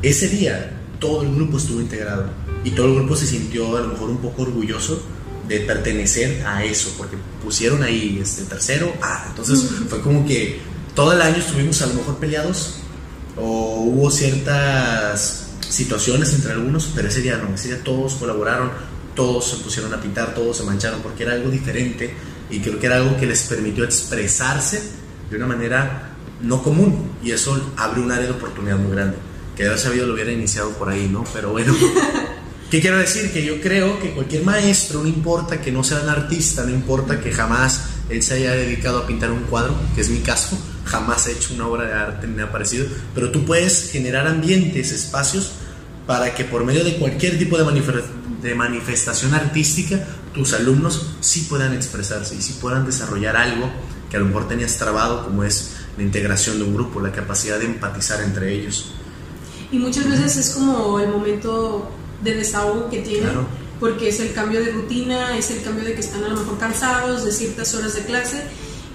ese 0.03 0.29
día 0.29 0.79
todo 0.99 1.23
el 1.23 1.35
grupo 1.35 1.57
estuvo 1.57 1.81
integrado 1.81 2.31
y 2.65 2.71
todo 2.71 2.87
el 2.87 2.95
grupo 2.97 3.17
se 3.17 3.27
sintió 3.27 3.77
a 3.77 3.81
lo 3.81 3.89
mejor 3.89 4.11
un 4.11 4.19
poco 4.19 4.43
orgulloso 4.43 5.03
de 5.49 5.61
pertenecer 5.61 6.47
a 6.47 6.65
eso, 6.65 6.95
porque 6.97 7.17
pusieron 7.43 7.83
ahí 7.83 8.19
este 8.23 8.45
tercero, 8.45 8.95
ah, 9.03 9.27
entonces 9.31 9.69
fue 9.89 10.01
como 10.01 10.25
que 10.27 10.61
todo 10.95 11.13
el 11.13 11.23
año 11.23 11.37
estuvimos 11.37 11.81
a 11.83 11.87
lo 11.87 11.95
mejor 11.95 12.19
peleados, 12.19 12.82
o 13.37 13.83
hubo 13.83 14.11
ciertas 14.11 15.49
situaciones 15.69 16.33
entre 16.35 16.53
algunos, 16.53 16.91
pero 16.95 17.09
ese 17.09 17.23
día 17.23 17.39
no, 17.39 17.55
ese 17.55 17.69
día 17.69 17.83
todos 17.83 18.15
colaboraron, 18.15 18.71
todos 19.15 19.49
se 19.49 19.57
pusieron 19.57 19.93
a 19.95 20.01
pintar, 20.01 20.35
todos 20.35 20.59
se 20.59 20.65
mancharon, 20.65 21.01
porque 21.01 21.23
era 21.23 21.33
algo 21.33 21.51
diferente 21.51 22.15
y 22.51 22.61
creo 22.61 22.79
que 22.79 22.87
era 22.87 22.97
algo 22.97 23.17
que 23.17 23.27
les 23.27 23.43
permitió 23.45 23.85
expresarse 23.85 24.83
de 25.31 25.37
una 25.37 25.47
manera 25.47 26.11
no 26.43 26.63
común 26.63 27.13
y 27.23 27.31
eso 27.31 27.73
abre 27.77 28.01
un 28.01 28.13
área 28.13 28.27
de 28.27 28.33
oportunidad 28.33 28.77
muy 28.77 28.93
grande. 28.93 29.17
Que 29.57 29.65
de 29.65 29.69
haber 29.71 29.81
sabido 29.81 30.07
lo 30.07 30.15
hubiera 30.15 30.33
iniciado 30.33 30.71
por 30.71 30.89
ahí, 30.89 31.09
¿no? 31.09 31.25
Pero 31.33 31.51
bueno, 31.53 31.75
¿qué 32.71 32.81
quiero 32.81 32.99
decir? 32.99 33.33
Que 33.33 33.45
yo 33.45 33.61
creo 33.61 33.99
que 34.01 34.13
cualquier 34.13 34.45
maestro, 34.45 35.03
no 35.03 35.09
importa 35.09 35.61
que 35.61 35.71
no 35.71 35.85
sea 35.85 36.01
un 36.01 36.09
artista, 36.09 36.65
no 36.65 36.71
importa 36.71 37.21
que 37.21 37.33
jamás 37.33 37.85
él 38.13 38.23
se 38.23 38.35
haya 38.35 38.53
dedicado 38.53 38.99
a 38.99 39.07
pintar 39.07 39.31
un 39.31 39.43
cuadro, 39.45 39.75
que 39.95 40.01
es 40.01 40.11
mi 40.11 40.21
caso, 40.21 40.59
jamás 40.85 41.27
he 41.27 41.33
hecho 41.33 41.55
una 41.55 41.67
obra 41.67 41.85
de 41.87 41.93
arte 41.95 42.27
ni 42.27 42.35
me 42.35 42.43
ha 42.43 42.53
parecido, 42.53 42.87
pero 43.15 43.31
tú 43.31 43.45
puedes 43.45 43.91
generar 43.91 44.27
ambientes, 44.27 44.93
espacios 44.93 45.53
para 46.07 46.35
que 46.35 46.45
por 46.45 46.65
medio 46.65 46.85
de 46.85 46.97
cualquier 46.97 47.39
tipo 47.39 47.57
de, 47.57 48.03
de 48.43 48.55
manifestación 48.55 49.35
artística 49.35 50.05
tus 50.35 50.53
alumnos 50.55 51.15
sí 51.21 51.47
puedan 51.49 51.75
expresarse 51.75 52.35
y 52.35 52.43
sí 52.43 52.59
puedan 52.61 52.87
desarrollar 52.87 53.37
algo 53.37 53.71
que 54.11 54.17
a 54.17 54.21
lo 54.21 54.27
mejor 54.27 54.49
tenías 54.49 54.77
trabado 54.77 55.25
como 55.25 55.45
es 55.45 55.77
la 55.97 56.03
integración 56.03 56.59
de 56.59 56.65
un 56.65 56.75
grupo, 56.75 57.01
la 57.01 57.13
capacidad 57.13 57.59
de 57.59 57.67
empatizar 57.67 58.23
entre 58.23 58.53
ellos. 58.53 58.93
Y 59.71 59.79
muchas 59.79 60.09
veces 60.09 60.37
es 60.37 60.51
como 60.51 61.01
el 61.01 61.09
momento 61.09 61.91
de 62.23 62.35
desahogo 62.35 62.91
que 62.91 63.01
tienen, 63.01 63.31
porque 63.83 64.11
es 64.11 64.21
el 64.21 64.33
cambio 64.33 64.61
de 64.65 64.71
rutina, 64.71 65.37
es 65.37 65.51
el 65.51 65.61
cambio 65.61 65.85
de 65.85 65.95
que 65.95 66.01
están 66.01 66.23
a 66.23 66.29
lo 66.29 66.37
mejor 66.37 66.57
cansados 66.57 67.25
de 67.25 67.33
ciertas 67.33 67.75
horas 67.75 67.97
de 67.97 68.05
clase 68.05 68.45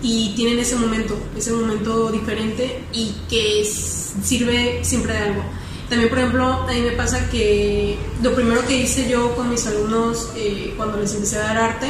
y 0.01 0.33
tienen 0.37 0.59
ese 0.59 0.77
momento, 0.77 1.19
ese 1.35 1.51
momento 1.51 2.09
diferente 2.09 2.85
y 2.93 3.13
que 3.29 3.65
sirve 3.65 4.85
siempre 4.85 5.11
de 5.11 5.19
algo. 5.19 5.43
También, 5.89 6.09
por 6.09 6.19
ejemplo, 6.19 6.45
a 6.45 6.71
mí 6.71 6.79
me 6.79 6.91
pasa 6.91 7.29
que 7.29 7.97
lo 8.23 8.33
primero 8.33 8.65
que 8.65 8.77
hice 8.77 9.09
yo 9.09 9.35
con 9.35 9.49
mis 9.49 9.67
alumnos 9.67 10.29
eh, 10.37 10.73
cuando 10.77 10.97
les 10.97 11.13
empecé 11.13 11.35
a 11.35 11.41
dar 11.41 11.57
arte 11.57 11.87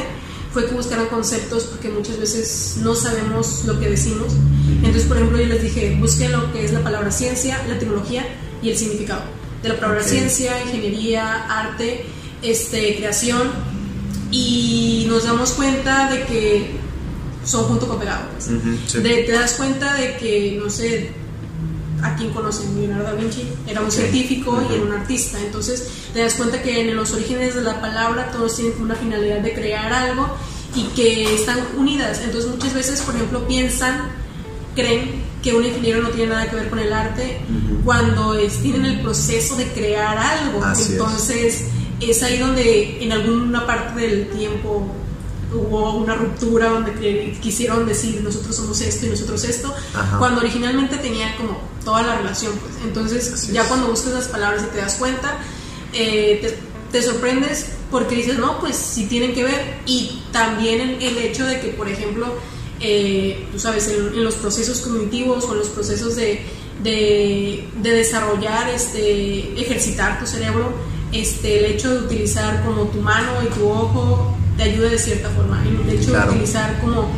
fue 0.52 0.66
que 0.66 0.74
buscaran 0.74 1.06
conceptos 1.06 1.66
porque 1.66 1.90
muchas 1.90 2.18
veces 2.18 2.78
no 2.82 2.96
sabemos 2.96 3.62
lo 3.64 3.78
que 3.78 3.90
decimos. 3.90 4.32
Entonces, 4.82 5.04
por 5.04 5.18
ejemplo, 5.18 5.38
yo 5.38 5.46
les 5.46 5.62
dije, 5.62 5.96
busquen 6.00 6.32
lo 6.32 6.52
que 6.52 6.64
es 6.64 6.72
la 6.72 6.82
palabra 6.82 7.12
ciencia, 7.12 7.64
la 7.68 7.78
tecnología 7.78 8.26
y 8.60 8.70
el 8.70 8.76
significado. 8.76 9.22
De 9.62 9.68
la 9.68 9.76
palabra 9.76 10.02
ciencia, 10.02 10.60
ingeniería, 10.64 11.44
arte, 11.44 12.04
este, 12.42 12.96
creación. 12.96 13.42
Y 14.30 15.06
nos 15.08 15.24
damos 15.24 15.52
cuenta 15.52 16.10
de 16.10 16.24
que 16.24 16.78
son 17.44 17.64
junto 17.64 17.88
con 17.88 17.98
pegado. 17.98 18.28
Pues. 18.32 18.50
te 18.92 19.32
das 19.32 19.54
cuenta 19.54 19.94
de 19.94 20.16
que, 20.16 20.60
no 20.62 20.68
sé, 20.68 21.10
a 22.02 22.14
quien 22.14 22.30
conocen, 22.30 22.78
Leonardo 22.78 23.04
da 23.04 23.12
Vinci 23.14 23.42
era 23.66 23.80
un 23.80 23.90
científico 23.90 24.62
y 24.68 24.74
era 24.74 24.82
un 24.82 24.92
artista. 24.92 25.38
Entonces 25.40 25.88
te 26.12 26.20
das 26.20 26.34
cuenta 26.34 26.62
que 26.62 26.80
en 26.80 26.94
los 26.94 27.12
orígenes 27.12 27.54
de 27.54 27.62
la 27.62 27.80
palabra 27.80 28.30
todos 28.30 28.56
tienen 28.56 28.80
una 28.80 28.94
finalidad 28.94 29.40
de 29.40 29.52
crear 29.52 29.92
algo 29.92 30.28
y 30.74 30.84
que 30.94 31.34
están 31.34 31.58
unidas. 31.76 32.20
Entonces 32.22 32.50
muchas 32.50 32.74
veces, 32.74 33.00
por 33.00 33.14
ejemplo, 33.14 33.46
piensan, 33.48 34.10
creen 34.74 35.26
que 35.42 35.54
un 35.54 35.64
ingeniero 35.64 36.02
no 36.02 36.10
tiene 36.10 36.32
nada 36.32 36.50
que 36.50 36.56
ver 36.56 36.68
con 36.68 36.78
el 36.78 36.92
arte 36.92 37.40
cuando 37.84 38.34
es, 38.34 38.58
tienen 38.58 38.84
el 38.84 39.00
proceso 39.00 39.56
de 39.56 39.66
crear 39.68 40.18
algo. 40.18 40.60
Entonces 40.90 41.30
es. 41.30 41.64
Ahí 42.22 42.38
donde 42.38 43.02
en 43.02 43.12
alguna 43.12 43.66
parte 43.66 44.00
del 44.00 44.28
tiempo 44.30 44.86
hubo 45.52 45.94
una 45.94 46.14
ruptura 46.14 46.68
donde 46.68 47.36
quisieron 47.40 47.86
decir 47.86 48.20
nosotros 48.22 48.54
somos 48.54 48.80
esto 48.80 49.06
y 49.06 49.10
nosotros 49.10 49.44
esto, 49.44 49.74
cuando 50.18 50.40
originalmente 50.40 50.96
tenía 50.98 51.36
como 51.36 51.58
toda 51.84 52.02
la 52.02 52.16
relación. 52.16 52.52
Pues. 52.58 52.74
Entonces 52.84 53.48
ya 53.52 53.66
cuando 53.66 53.88
buscas 53.88 54.12
las 54.12 54.28
palabras 54.28 54.62
y 54.64 54.74
te 54.74 54.78
das 54.78 54.96
cuenta, 54.96 55.38
eh, 55.92 56.56
te, 56.92 57.02
sorprendes 57.02 57.70
porque 57.90 58.16
dices, 58.16 58.38
no, 58.38 58.60
pues 58.60 58.76
sí 58.76 59.06
tienen 59.06 59.34
que 59.34 59.44
ver. 59.44 59.78
Y 59.86 60.22
también 60.32 60.98
el, 61.00 61.18
hecho 61.18 61.46
de 61.46 61.60
que, 61.60 61.68
por 61.68 61.88
ejemplo, 61.88 62.34
eh, 62.80 63.48
tú 63.50 63.58
sabes, 63.58 63.88
en, 63.88 64.22
los 64.22 64.34
procesos 64.34 64.80
cognitivos 64.80 65.44
o 65.44 65.52
en 65.52 65.58
los 65.58 65.68
procesos 65.68 66.16
de 66.16 66.44
de, 66.82 67.68
desarrollar, 67.82 68.68
este, 68.70 69.60
ejercitar 69.60 70.18
tu 70.18 70.26
cerebro, 70.26 70.72
este, 71.12 71.58
el 71.58 71.72
hecho 71.72 71.92
de 71.92 72.06
utilizar 72.06 72.64
como 72.64 72.84
tu 72.84 73.00
mano 73.00 73.42
y 73.42 73.46
tu 73.54 73.68
ojo 73.68 74.36
te 74.56 74.64
ayuda 74.64 74.90
de 74.90 74.98
cierta 74.98 75.28
forma. 75.30 75.62
El 75.64 75.88
hecho 75.88 76.12
de 76.12 76.28
utilizar 76.28 76.80
como 76.80 77.08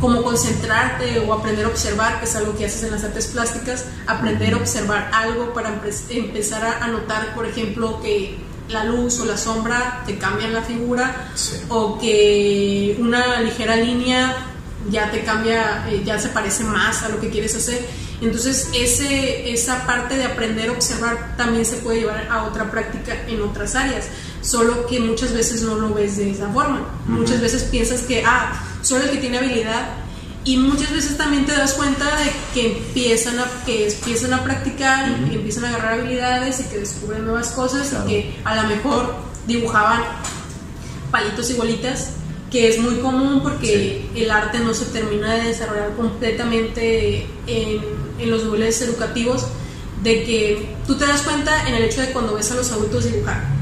como 0.00 0.22
concentrarte 0.22 1.18
o 1.26 1.34
aprender 1.34 1.64
a 1.64 1.68
observar, 1.68 2.20
que 2.20 2.26
es 2.26 2.36
algo 2.36 2.56
que 2.56 2.66
haces 2.66 2.84
en 2.84 2.92
las 2.92 3.02
artes 3.02 3.26
plásticas, 3.26 3.84
aprender 4.06 4.54
a 4.54 4.58
observar 4.58 5.10
algo 5.12 5.52
para 5.52 5.70
empezar 6.10 6.78
a 6.80 6.86
notar, 6.86 7.34
por 7.34 7.46
ejemplo, 7.46 8.00
que 8.00 8.38
la 8.68 8.84
luz 8.84 9.18
o 9.20 9.24
la 9.24 9.36
sombra 9.36 10.02
te 10.06 10.18
cambian 10.18 10.52
la 10.52 10.62
figura 10.62 11.30
o 11.68 11.98
que 11.98 12.96
una 13.00 13.40
ligera 13.40 13.76
línea 13.76 14.36
ya 14.90 15.10
te 15.10 15.22
cambia, 15.24 15.88
eh, 15.88 16.02
ya 16.04 16.18
se 16.18 16.28
parece 16.28 16.64
más 16.64 17.02
a 17.02 17.08
lo 17.08 17.20
que 17.20 17.30
quieres 17.30 17.54
hacer. 17.54 17.80
Entonces 18.20 18.68
ese, 18.74 19.52
esa 19.52 19.86
parte 19.86 20.16
de 20.16 20.24
aprender 20.24 20.70
a 20.70 20.72
observar 20.72 21.36
también 21.36 21.64
se 21.64 21.76
puede 21.76 22.00
llevar 22.00 22.26
a 22.30 22.44
otra 22.44 22.70
práctica 22.70 23.16
en 23.28 23.40
otras 23.42 23.76
áreas, 23.76 24.06
solo 24.42 24.86
que 24.86 24.98
muchas 24.98 25.32
veces 25.32 25.62
no 25.62 25.76
lo 25.76 25.94
ves 25.94 26.16
de 26.16 26.30
esa 26.30 26.48
forma. 26.48 26.88
Muchas 27.06 27.40
veces 27.40 27.62
piensas 27.64 28.02
que, 28.02 28.24
ah, 28.26 28.60
solo 28.82 29.04
el 29.04 29.10
que 29.10 29.18
tiene 29.18 29.38
habilidad 29.38 29.88
y 30.44 30.56
muchas 30.56 30.90
veces 30.92 31.16
también 31.16 31.44
te 31.44 31.52
das 31.52 31.74
cuenta 31.74 32.04
de 32.16 32.30
que 32.54 32.78
empiezan 32.78 33.38
a, 33.38 33.44
que 33.66 33.88
empiezan 33.88 34.32
a 34.32 34.42
practicar 34.42 35.10
y 35.10 35.30
que 35.30 35.36
empiezan 35.36 35.66
a 35.66 35.68
agarrar 35.68 36.00
habilidades 36.00 36.60
y 36.60 36.64
que 36.64 36.78
descubren 36.78 37.24
nuevas 37.24 37.50
cosas 37.50 37.92
y 37.92 38.08
que 38.08 38.34
a 38.44 38.56
lo 38.56 38.68
mejor 38.68 39.14
dibujaban 39.46 40.02
palitos 41.10 41.50
y 41.50 41.54
bolitas, 41.54 42.12
que 42.50 42.68
es 42.68 42.78
muy 42.78 42.96
común 42.96 43.42
porque 43.42 44.08
el 44.14 44.30
arte 44.30 44.58
no 44.60 44.72
se 44.74 44.86
termina 44.86 45.34
de 45.34 45.48
desarrollar 45.48 45.94
completamente 45.96 47.26
en, 47.46 47.97
en 48.18 48.30
los 48.30 48.44
niveles 48.44 48.80
educativos, 48.82 49.46
de 50.02 50.24
que 50.24 50.76
tú 50.86 50.96
te 50.96 51.06
das 51.06 51.22
cuenta 51.22 51.68
en 51.68 51.74
el 51.74 51.84
hecho 51.84 52.00
de 52.00 52.12
cuando 52.12 52.34
ves 52.34 52.50
a 52.52 52.54
los 52.54 52.70
adultos 52.70 53.04
dibujar 53.04 53.58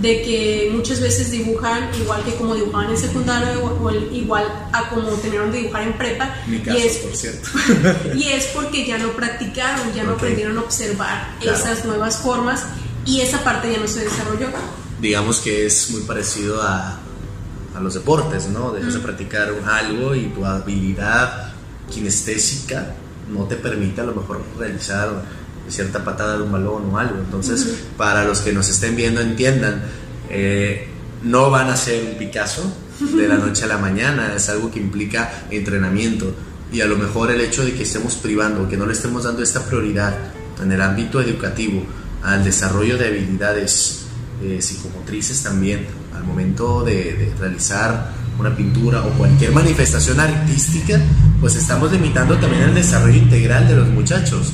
de 0.00 0.22
que 0.22 0.70
muchas 0.72 1.00
veces 1.00 1.30
dibujan 1.30 1.90
igual 2.00 2.22
que 2.24 2.34
como 2.34 2.54
dibujaban 2.54 2.90
en 2.90 2.96
secundaria 2.96 3.58
o, 3.58 3.90
igual 4.12 4.44
a 4.72 4.88
como 4.90 5.08
tenían 5.12 5.50
de 5.50 5.58
dibujar 5.58 5.82
en 5.82 5.98
prepa. 5.98 6.34
y 6.46 6.76
es, 6.76 6.98
por 6.98 7.16
cierto. 7.16 7.48
y 8.14 8.28
es 8.28 8.46
porque 8.46 8.86
ya 8.86 8.98
no 8.98 9.12
practicaron, 9.12 9.92
ya 9.94 10.04
no 10.04 10.12
aprendieron 10.12 10.56
a 10.58 10.60
observar 10.60 11.36
esas 11.40 11.84
nuevas 11.84 12.18
formas 12.18 12.64
y 13.04 13.20
esa 13.20 13.42
parte 13.42 13.72
ya 13.72 13.78
no 13.78 13.88
se 13.88 14.04
desarrolló. 14.04 14.48
Digamos 15.00 15.40
que 15.40 15.66
es 15.66 15.90
muy 15.90 16.02
parecido 16.02 16.62
a, 16.62 17.00
a 17.74 17.80
los 17.80 17.94
deportes, 17.94 18.48
¿no? 18.48 18.72
Dejas 18.72 18.94
de 18.94 19.00
practicar 19.00 19.52
algo 19.66 20.14
y 20.14 20.26
tu 20.26 20.44
habilidad 20.44 21.52
kinestésica 21.90 22.94
no 23.32 23.44
te 23.44 23.56
permite 23.56 24.00
a 24.00 24.04
lo 24.04 24.14
mejor 24.14 24.42
realizar 24.58 25.22
cierta 25.68 26.04
patada 26.04 26.36
de 26.36 26.42
un 26.42 26.52
balón 26.52 26.90
o 26.90 26.98
algo. 26.98 27.18
Entonces, 27.18 27.84
para 27.96 28.24
los 28.24 28.40
que 28.40 28.52
nos 28.52 28.68
estén 28.68 28.96
viendo, 28.96 29.20
entiendan, 29.20 29.82
eh, 30.30 30.88
no 31.22 31.50
van 31.50 31.68
a 31.68 31.76
ser 31.76 32.04
un 32.04 32.16
Picasso 32.16 32.72
de 33.00 33.28
la 33.28 33.36
noche 33.36 33.64
a 33.64 33.66
la 33.66 33.78
mañana, 33.78 34.34
es 34.34 34.48
algo 34.48 34.70
que 34.70 34.80
implica 34.80 35.46
entrenamiento. 35.50 36.34
Y 36.72 36.80
a 36.80 36.86
lo 36.86 36.96
mejor 36.96 37.30
el 37.30 37.40
hecho 37.40 37.64
de 37.64 37.74
que 37.74 37.84
estemos 37.84 38.16
privando, 38.16 38.68
que 38.68 38.76
no 38.76 38.86
le 38.86 38.92
estemos 38.92 39.24
dando 39.24 39.42
esta 39.42 39.64
prioridad 39.64 40.16
en 40.62 40.72
el 40.72 40.80
ámbito 40.80 41.20
educativo 41.20 41.82
al 42.22 42.44
desarrollo 42.44 42.98
de 42.98 43.06
habilidades 43.06 44.06
eh, 44.42 44.60
psicomotrices 44.60 45.42
también, 45.42 45.86
al 46.14 46.24
momento 46.24 46.82
de, 46.82 47.14
de 47.14 47.34
realizar 47.38 48.12
una 48.38 48.54
pintura 48.54 49.02
o 49.02 49.10
cualquier 49.10 49.52
manifestación 49.52 50.20
artística, 50.20 51.00
pues 51.40 51.54
estamos 51.56 51.92
limitando 51.92 52.36
también 52.38 52.62
el 52.64 52.74
desarrollo 52.74 53.16
integral 53.16 53.68
de 53.68 53.76
los 53.76 53.88
muchachos. 53.88 54.52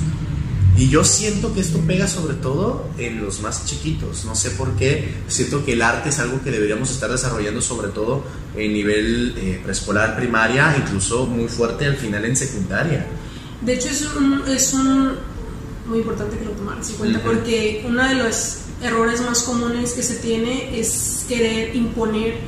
Y 0.77 0.89
yo 0.89 1.05
siento 1.05 1.55
que 1.55 1.61
esto 1.61 1.79
pega 1.87 2.09
sobre 2.09 2.35
todo 2.35 2.89
en 2.99 3.23
los 3.23 3.41
más 3.41 3.65
chiquitos. 3.65 4.25
No 4.25 4.35
sé 4.35 4.51
por 4.51 4.73
qué. 4.73 5.15
Siento 5.29 5.65
que 5.65 5.75
el 5.75 5.83
arte 5.83 6.09
es 6.09 6.19
algo 6.19 6.43
que 6.43 6.51
deberíamos 6.51 6.91
estar 6.91 7.11
desarrollando 7.11 7.63
sobre 7.63 7.89
todo 7.89 8.25
en 8.57 8.73
nivel 8.73 9.35
eh, 9.37 9.61
preescolar, 9.63 10.17
primaria, 10.17 10.77
incluso 10.77 11.27
muy 11.27 11.49
fuerte 11.49 11.87
al 11.87 11.97
final 11.97 12.25
en 12.25 12.37
secundaria. 12.37 13.07
De 13.61 13.75
hecho 13.75 13.89
es 13.89 14.05
un, 14.17 14.43
es 14.49 14.75
un 14.75 15.13
muy 15.87 15.99
importante 15.99 16.39
que 16.39 16.45
lo 16.45 16.51
tomaras 16.53 16.91
en 16.91 16.97
cuenta 16.97 17.23
porque 17.23 17.85
uno 17.87 18.07
de 18.09 18.15
los 18.15 18.57
errores 18.83 19.21
más 19.21 19.43
comunes 19.43 19.93
que 19.93 20.03
se 20.03 20.17
tiene 20.17 20.79
es 20.79 21.25
querer 21.29 21.75
imponer 21.77 22.39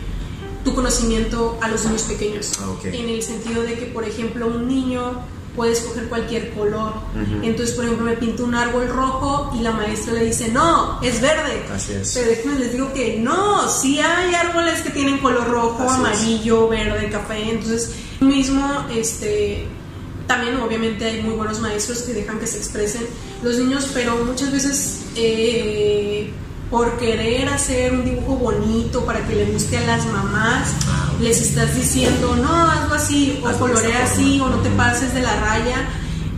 tu 0.67 0.75
conocimiento 0.75 1.57
a 1.63 1.69
los 1.69 1.85
niños 1.85 2.03
pequeños. 2.03 2.53
Ah, 2.61 2.67
en 2.83 3.09
el 3.09 3.23
sentido 3.23 3.63
de 3.63 3.79
que, 3.79 3.87
por 3.87 4.03
ejemplo, 4.03 4.49
un 4.49 4.67
niño 4.67 5.23
puedes 5.55 5.79
coger 5.81 6.09
cualquier 6.09 6.51
color. 6.51 6.93
Entonces, 7.43 7.75
por 7.77 7.85
ejemplo, 7.85 8.05
me 8.05 8.17
pinto 8.17 8.45
un 8.45 8.55
árbol 8.57 8.89
rojo 8.89 9.53
y 9.57 9.63
la 9.63 9.71
maestra 9.71 10.13
le 10.15 10.25
dice, 10.25 10.49
no, 10.49 11.01
es 11.03 11.21
verde. 11.21 11.63
Así 11.73 11.93
es. 11.93 12.13
Pero 12.13 12.59
les 12.59 12.73
digo 12.73 12.93
que 12.93 13.17
no, 13.17 13.69
sí 13.69 14.01
hay 14.01 14.35
árboles 14.35 14.81
que 14.81 14.91
tienen 14.91 15.19
color 15.19 15.49
rojo, 15.49 15.89
amarillo, 15.89 16.69
verde, 16.69 17.09
café. 17.11 17.49
Entonces, 17.49 17.93
mismo, 18.19 18.87
este, 18.93 19.69
también 20.27 20.57
obviamente 20.57 21.05
hay 21.05 21.23
muy 21.23 21.35
buenos 21.35 21.61
maestros 21.61 22.03
que 22.03 22.13
dejan 22.13 22.41
que 22.41 22.49
se 22.49 22.59
expresen 22.59 23.07
los 23.45 23.57
niños, 23.57 23.89
pero 23.95 24.17
muchas 24.25 24.51
veces... 24.51 25.03
Eh, 25.15 26.33
por 26.71 26.99
querer 26.99 27.49
hacer 27.49 27.93
un 27.93 28.05
dibujo 28.05 28.37
bonito 28.37 29.05
para 29.05 29.27
que 29.27 29.35
le 29.35 29.45
guste 29.47 29.79
a 29.79 29.87
las 29.87 30.07
mamás, 30.07 30.75
ah, 30.89 31.13
les 31.21 31.41
estás 31.41 31.75
diciendo, 31.77 32.37
no, 32.37 32.71
algo 32.71 32.95
así, 32.95 33.41
o 33.43 33.59
colorea 33.59 34.05
así, 34.05 34.41
o 34.41 34.49
no 34.49 34.57
te 34.59 34.71
pases 34.71 35.15
de 35.15 35.23
la 35.23 35.37
raya. 35.41 35.89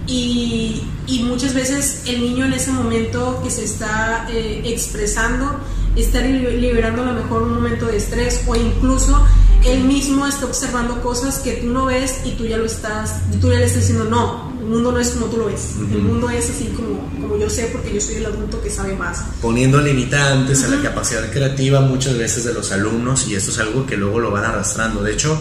Y, 0.06 0.82
y, 1.06 1.22
muchas 1.24 1.52
veces 1.52 2.02
el 2.06 2.20
niño 2.20 2.46
en 2.46 2.54
ese 2.54 2.70
momento 2.72 3.40
que 3.42 3.50
se 3.50 3.64
está 3.64 4.26
eh, 4.30 4.62
expresando 4.64 5.60
está 5.96 6.20
liberando 6.20 7.02
a 7.02 7.06
lo 7.06 7.12
mejor 7.12 7.42
un 7.42 7.54
momento 7.54 7.86
de 7.86 7.96
estrés 7.96 8.42
o 8.46 8.54
incluso 8.54 9.22
él 9.64 9.84
mismo 9.84 10.26
está 10.26 10.46
observando 10.46 11.02
cosas 11.02 11.40
que 11.40 11.54
tú 11.54 11.68
no 11.68 11.86
ves 11.86 12.20
y 12.24 12.32
tú 12.32 12.46
ya 12.46 12.56
lo 12.56 12.64
estás, 12.64 13.20
tú 13.40 13.50
ya 13.50 13.58
le 13.58 13.64
estás 13.64 13.82
diciendo, 13.82 14.04
no, 14.04 14.52
el 14.60 14.66
mundo 14.66 14.92
no 14.92 14.98
es 14.98 15.10
como 15.10 15.26
tú 15.26 15.38
lo 15.38 15.46
ves, 15.46 15.74
el 15.78 16.02
mundo 16.02 16.30
es 16.30 16.48
así 16.50 16.66
como, 16.76 17.00
como 17.28 17.40
yo 17.40 17.50
sé 17.50 17.68
porque 17.70 17.92
yo 17.92 18.00
soy 18.00 18.16
el 18.16 18.26
adulto 18.26 18.60
que 18.62 18.70
sabe 18.70 18.94
más. 18.94 19.22
Poniendo 19.42 19.80
limitantes 19.80 20.64
a 20.64 20.68
la 20.68 20.82
capacidad 20.82 21.30
creativa 21.30 21.80
muchas 21.80 22.16
veces 22.16 22.44
de 22.44 22.54
los 22.54 22.72
alumnos 22.72 23.28
y 23.28 23.34
esto 23.34 23.50
es 23.50 23.58
algo 23.58 23.86
que 23.86 23.98
luego 23.98 24.18
lo 24.18 24.30
van 24.30 24.44
arrastrando. 24.44 25.02
De 25.02 25.12
hecho, 25.12 25.38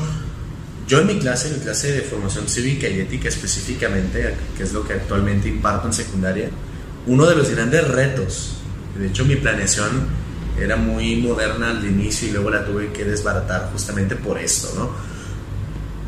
yo 0.86 1.00
en 1.00 1.08
mi 1.08 1.18
clase, 1.18 1.48
en 1.48 1.56
mi 1.56 1.60
clase 1.62 1.94
de 1.94 2.02
formación 2.02 2.50
cívica 2.50 2.90
y 2.90 3.00
ética 3.00 3.30
específicamente, 3.30 4.36
que 4.58 4.64
es 4.64 4.74
lo 4.74 4.86
que 4.86 4.94
actualmente 4.94 5.48
imparto 5.48 5.88
en 5.88 5.94
secundaria, 5.94 6.50
uno 7.06 7.26
de 7.26 7.36
los 7.36 7.50
grandes 7.50 7.88
retos, 7.88 8.58
de 9.00 9.08
hecho 9.08 9.24
mi 9.24 9.38
planeación 9.38 10.08
era 10.60 10.76
muy 10.76 11.16
moderna 11.16 11.70
al 11.70 11.86
inicio 11.86 12.28
y 12.28 12.32
luego 12.32 12.50
la 12.50 12.66
tuve 12.66 12.92
que 12.92 13.06
desbaratar 13.06 13.70
justamente 13.72 14.18
por 14.18 14.38
esto, 14.40 14.74
¿no? 14.76 14.90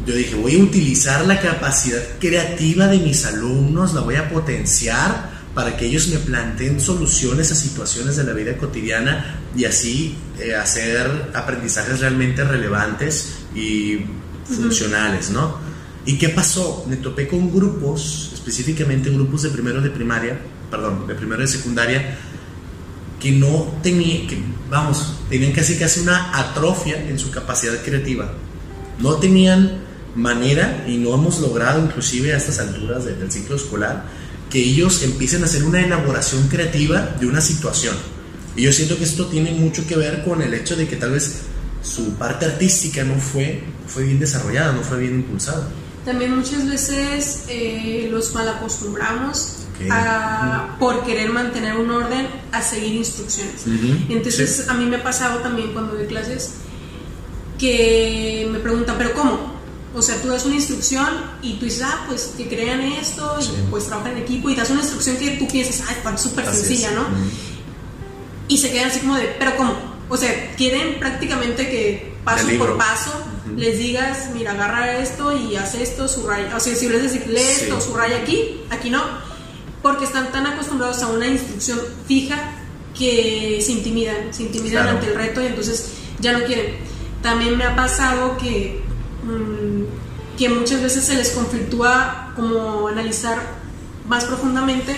Yo 0.05 0.15
dije, 0.15 0.35
voy 0.35 0.59
a 0.59 0.63
utilizar 0.63 1.25
la 1.25 1.39
capacidad 1.39 2.01
creativa 2.19 2.87
de 2.87 2.97
mis 2.97 3.25
alumnos, 3.25 3.93
la 3.93 4.01
voy 4.01 4.15
a 4.15 4.27
potenciar 4.27 5.38
para 5.53 5.75
que 5.75 5.85
ellos 5.85 6.07
me 6.09 6.17
planteen 6.19 6.79
soluciones 6.79 7.51
a 7.51 7.55
situaciones 7.55 8.15
de 8.15 8.23
la 8.23 8.33
vida 8.33 8.55
cotidiana 8.57 9.41
y 9.55 9.65
así 9.65 10.15
eh, 10.39 10.55
hacer 10.55 11.31
aprendizajes 11.33 11.99
realmente 11.99 12.43
relevantes 12.43 13.39
y 13.55 13.99
funcionales, 14.45 15.31
¿no? 15.31 15.57
¿Y 16.05 16.17
qué 16.17 16.29
pasó? 16.29 16.85
Me 16.87 16.97
topé 16.97 17.27
con 17.27 17.51
grupos, 17.53 18.31
específicamente 18.33 19.09
grupos 19.09 19.43
de 19.43 19.49
primero 19.49 19.81
de 19.81 19.89
primaria, 19.89 20.39
perdón, 20.71 21.07
de 21.07 21.15
primero 21.15 21.41
de 21.41 21.47
secundaria, 21.47 22.17
que 23.19 23.31
no 23.31 23.79
tenían, 23.83 24.27
que, 24.27 24.37
vamos, 24.69 25.13
tenían 25.29 25.51
casi 25.51 25.77
casi 25.77 25.99
una 25.99 26.37
atrofia 26.37 27.03
en 27.09 27.19
su 27.19 27.31
capacidad 27.31 27.83
creativa. 27.83 28.31
No 28.99 29.15
tenían 29.15 29.81
manera, 30.15 30.85
y 30.87 30.97
no 30.97 31.13
hemos 31.13 31.39
logrado 31.39 31.83
inclusive 31.83 32.33
a 32.33 32.37
estas 32.37 32.59
alturas 32.59 33.05
del 33.05 33.31
ciclo 33.31 33.55
escolar, 33.55 34.05
que 34.49 34.59
ellos 34.59 35.03
empiecen 35.03 35.43
a 35.43 35.45
hacer 35.45 35.63
una 35.63 35.81
elaboración 35.81 36.47
creativa 36.47 37.15
de 37.19 37.27
una 37.27 37.41
situación. 37.41 37.95
Y 38.55 38.63
yo 38.63 38.71
siento 38.71 38.97
que 38.97 39.03
esto 39.03 39.27
tiene 39.27 39.51
mucho 39.51 39.85
que 39.87 39.95
ver 39.95 40.23
con 40.23 40.41
el 40.41 40.53
hecho 40.53 40.75
de 40.75 40.87
que 40.87 40.95
tal 40.95 41.11
vez 41.11 41.41
su 41.83 42.13
parte 42.15 42.45
artística 42.45 43.03
no 43.03 43.15
fue, 43.15 43.63
fue 43.87 44.03
bien 44.03 44.19
desarrollada, 44.19 44.73
no 44.73 44.81
fue 44.81 44.99
bien 44.99 45.15
impulsada. 45.15 45.69
También 46.03 46.35
muchas 46.35 46.67
veces 46.67 47.43
eh, 47.47 48.07
los 48.11 48.33
mal 48.33 48.47
acostumbramos 48.47 49.55
por 50.77 51.05
querer 51.05 51.29
mantener 51.29 51.77
un 51.77 51.89
orden 51.89 52.27
a 52.51 52.61
seguir 52.61 52.95
instrucciones. 52.95 53.63
Entonces 54.09 54.67
a 54.67 54.73
mí 54.73 54.85
me 54.85 54.97
ha 54.97 55.03
pasado 55.03 55.39
también 55.39 55.71
cuando 55.71 55.93
doy 55.93 56.05
clases 56.05 56.55
que 57.57 58.47
me 58.51 58.59
preguntan, 58.59 58.95
pero 58.97 59.13
¿cómo? 59.13 59.58
O 59.95 60.01
sea, 60.01 60.21
tú 60.21 60.27
das 60.27 60.45
una 60.45 60.55
instrucción 60.55 61.07
y 61.41 61.53
tú 61.55 61.65
dices, 61.65 61.83
ah, 61.83 62.05
pues 62.07 62.33
que 62.37 62.47
crean 62.47 62.81
esto 62.81 63.37
y 63.41 63.69
pues 63.71 63.87
trabajan 63.87 64.13
en 64.13 64.17
equipo 64.19 64.49
y 64.49 64.55
das 64.55 64.69
una 64.69 64.81
instrucción 64.81 65.17
que 65.17 65.31
tú 65.31 65.47
piensas, 65.47 65.83
ah, 65.87 65.91
está 65.91 66.17
súper 66.17 66.45
sencilla, 66.45 66.91
¿no? 66.91 67.05
Y 68.47 68.57
se 68.57 68.71
quedan 68.71 68.89
así 68.89 68.99
como 68.99 69.15
de, 69.15 69.35
pero 69.39 69.57
¿cómo? 69.57 69.73
O 70.09 70.17
sea, 70.17 70.53
quieren 70.55 70.99
prácticamente 70.99 71.69
que 71.69 72.13
paso 72.23 72.47
por 72.57 72.77
paso 72.77 73.11
les 73.55 73.79
digas, 73.79 74.29
mira, 74.33 74.51
agarra 74.51 74.99
esto 74.99 75.35
y 75.35 75.55
haz 75.55 75.73
esto, 75.75 76.07
subraya. 76.07 76.55
O 76.55 76.59
sea, 76.59 76.75
si 76.75 76.87
les 76.87 77.11
decís, 77.11 77.27
lee 77.27 77.39
esto, 77.39 77.81
subraya 77.81 78.17
aquí, 78.17 78.61
aquí 78.69 78.89
no 78.89 79.29
porque 79.81 80.05
están 80.05 80.31
tan 80.31 80.45
acostumbrados 80.45 81.01
a 81.03 81.07
una 81.07 81.27
instrucción 81.27 81.79
fija 82.07 82.37
que 82.97 83.59
se 83.61 83.71
intimidan, 83.71 84.33
se 84.33 84.43
intimidan 84.43 84.87
ante 84.87 85.07
el 85.07 85.15
reto 85.15 85.41
y 85.41 85.47
entonces 85.47 85.93
ya 86.19 86.33
no 86.37 86.45
quieren. 86.45 86.75
También 87.21 87.57
me 87.57 87.63
ha 87.63 87.75
pasado 87.75 88.37
que, 88.37 88.81
mm, 89.23 89.58
que 90.39 90.47
muchas 90.47 90.81
veces 90.81 91.03
se 91.03 91.15
les 91.15 91.31
conflictúa 91.31 92.31
como 92.37 92.87
analizar 92.87 93.59
más 94.07 94.23
profundamente 94.23 94.95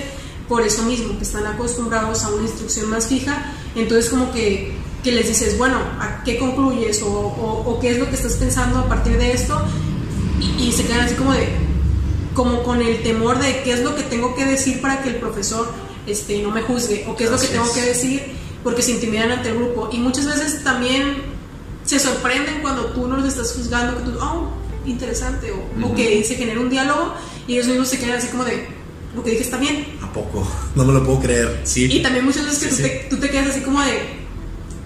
por 0.48 0.62
eso 0.62 0.84
mismo, 0.84 1.18
que 1.18 1.24
están 1.24 1.48
acostumbrados 1.48 2.24
a 2.24 2.30
una 2.30 2.44
instrucción 2.44 2.90
más 2.92 3.08
fija, 3.08 3.52
entonces 3.74 4.12
como 4.12 4.32
que, 4.32 4.74
que 5.04 5.12
les 5.12 5.28
dices, 5.28 5.58
bueno, 5.58 5.78
¿a 6.00 6.24
qué 6.24 6.38
concluyes? 6.38 7.02
O, 7.02 7.10
o, 7.10 7.80
qué 7.80 7.90
es 7.92 7.98
lo 7.98 8.08
que 8.08 8.16
estás 8.16 8.34
pensando 8.34 8.80
a 8.80 8.88
partir 8.88 9.18
de 9.18 9.32
esto? 9.32 9.60
Y, 10.40 10.66
y 10.66 10.72
se 10.74 10.86
quedan 10.86 11.02
así 11.02 11.16
como 11.16 11.34
de, 11.34 11.48
como 12.36 12.62
con 12.62 12.80
el 12.80 13.02
temor 13.02 13.40
de 13.40 13.64
qué 13.64 13.74
es 13.74 13.80
lo 13.80 13.96
que 13.96 14.04
tengo 14.04 14.36
que 14.36 14.46
decir 14.46 14.80
para 14.80 15.02
que 15.02 15.10
el 15.10 15.16
profesor 15.16 15.72
este, 16.06 16.40
no 16.44 16.52
me 16.52 16.62
juzgue, 16.62 17.08
o 17.10 17.16
qué 17.16 17.24
es 17.24 17.32
lo 17.32 17.40
que 17.40 17.48
tengo 17.48 17.74
que 17.74 17.82
decir 17.82 18.22
porque 18.64 18.84
se 18.84 18.92
intimidan 18.92 19.32
ante 19.32 19.50
el 19.50 19.56
grupo. 19.56 19.90
Y 19.92 19.98
muchas 19.98 20.28
veces 20.28 20.64
también 20.64 21.24
se 21.84 21.98
sorprenden 21.98 22.62
cuando 22.62 22.88
tú 22.88 23.08
no 23.08 23.18
los 23.18 23.26
estás 23.26 23.54
juzgando, 23.54 23.98
que 23.98 24.04
tú, 24.04 24.20
oh, 24.22 24.61
interesante, 24.86 25.52
o, 25.52 25.96
que 25.96 26.24
se 26.24 26.36
genera 26.36 26.60
un 26.60 26.70
diálogo 26.70 27.14
y 27.48 27.54
ellos 27.54 27.68
mismos 27.68 27.90
se 27.90 28.00
quedan 28.00 28.18
así 28.18 28.28
como 28.28 28.44
de, 28.44 28.68
lo 29.16 29.24
que 29.24 29.32
dije 29.32 29.44
está 29.44 29.58
bien. 29.58 29.86
¿A 30.02 30.12
poco? 30.12 30.48
No 30.76 30.86
me 30.86 30.94
lo 30.94 31.04
puedo 31.04 31.20
creer, 31.20 31.62
sí. 31.64 31.86
Y 31.92 32.02
también 32.02 32.26
muchas 32.26 32.46
veces 32.46 32.64
que 32.64 32.70
tú, 32.70 32.82
Te, 32.82 33.08
tú, 33.10 33.18
te, 33.18 33.30
quedas 33.30 33.48
así 33.48 33.62
como 33.62 33.82
de, 33.82 34.00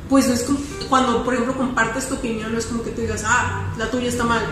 pues 0.09 0.27
no 0.27 0.33
es 0.33 0.43
como, 0.43 0.59
cuando 0.89 1.23
por 1.23 1.33
ejemplo 1.33 1.55
compartes 1.55 2.07
tu 2.07 2.15
opinión, 2.15 2.51
no 2.51 2.59
es 2.59 2.65
como 2.65 2.83
que 2.83 2.91
tú 2.91 3.01
digas, 3.01 3.23
ah, 3.25 3.73
la 3.77 3.89
tuya 3.89 4.09
está 4.09 4.23
mal 4.23 4.43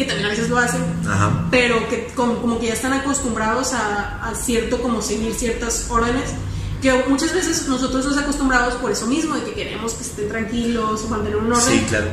que 0.00 0.06
también 0.06 0.26
a 0.26 0.30
veces 0.30 0.48
lo 0.48 0.56
hacen, 0.56 0.80
pero 1.50 1.86
que 1.90 2.06
como, 2.16 2.58
que 2.58 2.68
ya 2.68 2.72
están 2.72 2.94
acostumbrados 2.94 3.74
a, 3.74 4.32
cierto, 4.34 4.80
como 4.80 5.02
seguir 5.02 5.34
ciertas 5.34 5.86
órdenes, 5.90 6.30
que 6.80 7.04
muchas 7.06 7.34
veces 7.34 7.68
nosotros 7.68 8.06
nos 8.06 8.16
acostumbrados 8.16 8.74
por 8.76 8.90
eso 8.90 9.06
mismo, 9.06 9.34
de 9.34 9.44
que 9.44 9.52
queremos 9.52 9.92
que 9.92 10.02
estén 10.02 10.30
tranquilos 10.30 11.04
o 11.04 11.08
mantener 11.08 11.36
un 11.36 11.52
orden. 11.52 11.80
Sí, 11.80 11.84
claro. 11.86 12.06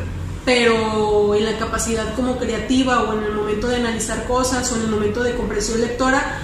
Pero 0.47 1.36
en 1.36 1.43
la 1.43 1.57
capacidad 1.57 2.15
como 2.15 2.38
creativa 2.38 3.03
o 3.03 3.17
en 3.17 3.25
el 3.25 3.33
momento 3.33 3.67
de 3.67 3.75
analizar 3.75 4.25
cosas 4.25 4.71
o 4.71 4.77
en 4.77 4.83
el 4.83 4.88
momento 4.88 5.21
de 5.21 5.36
comprensión 5.36 5.81
lectora, 5.81 6.39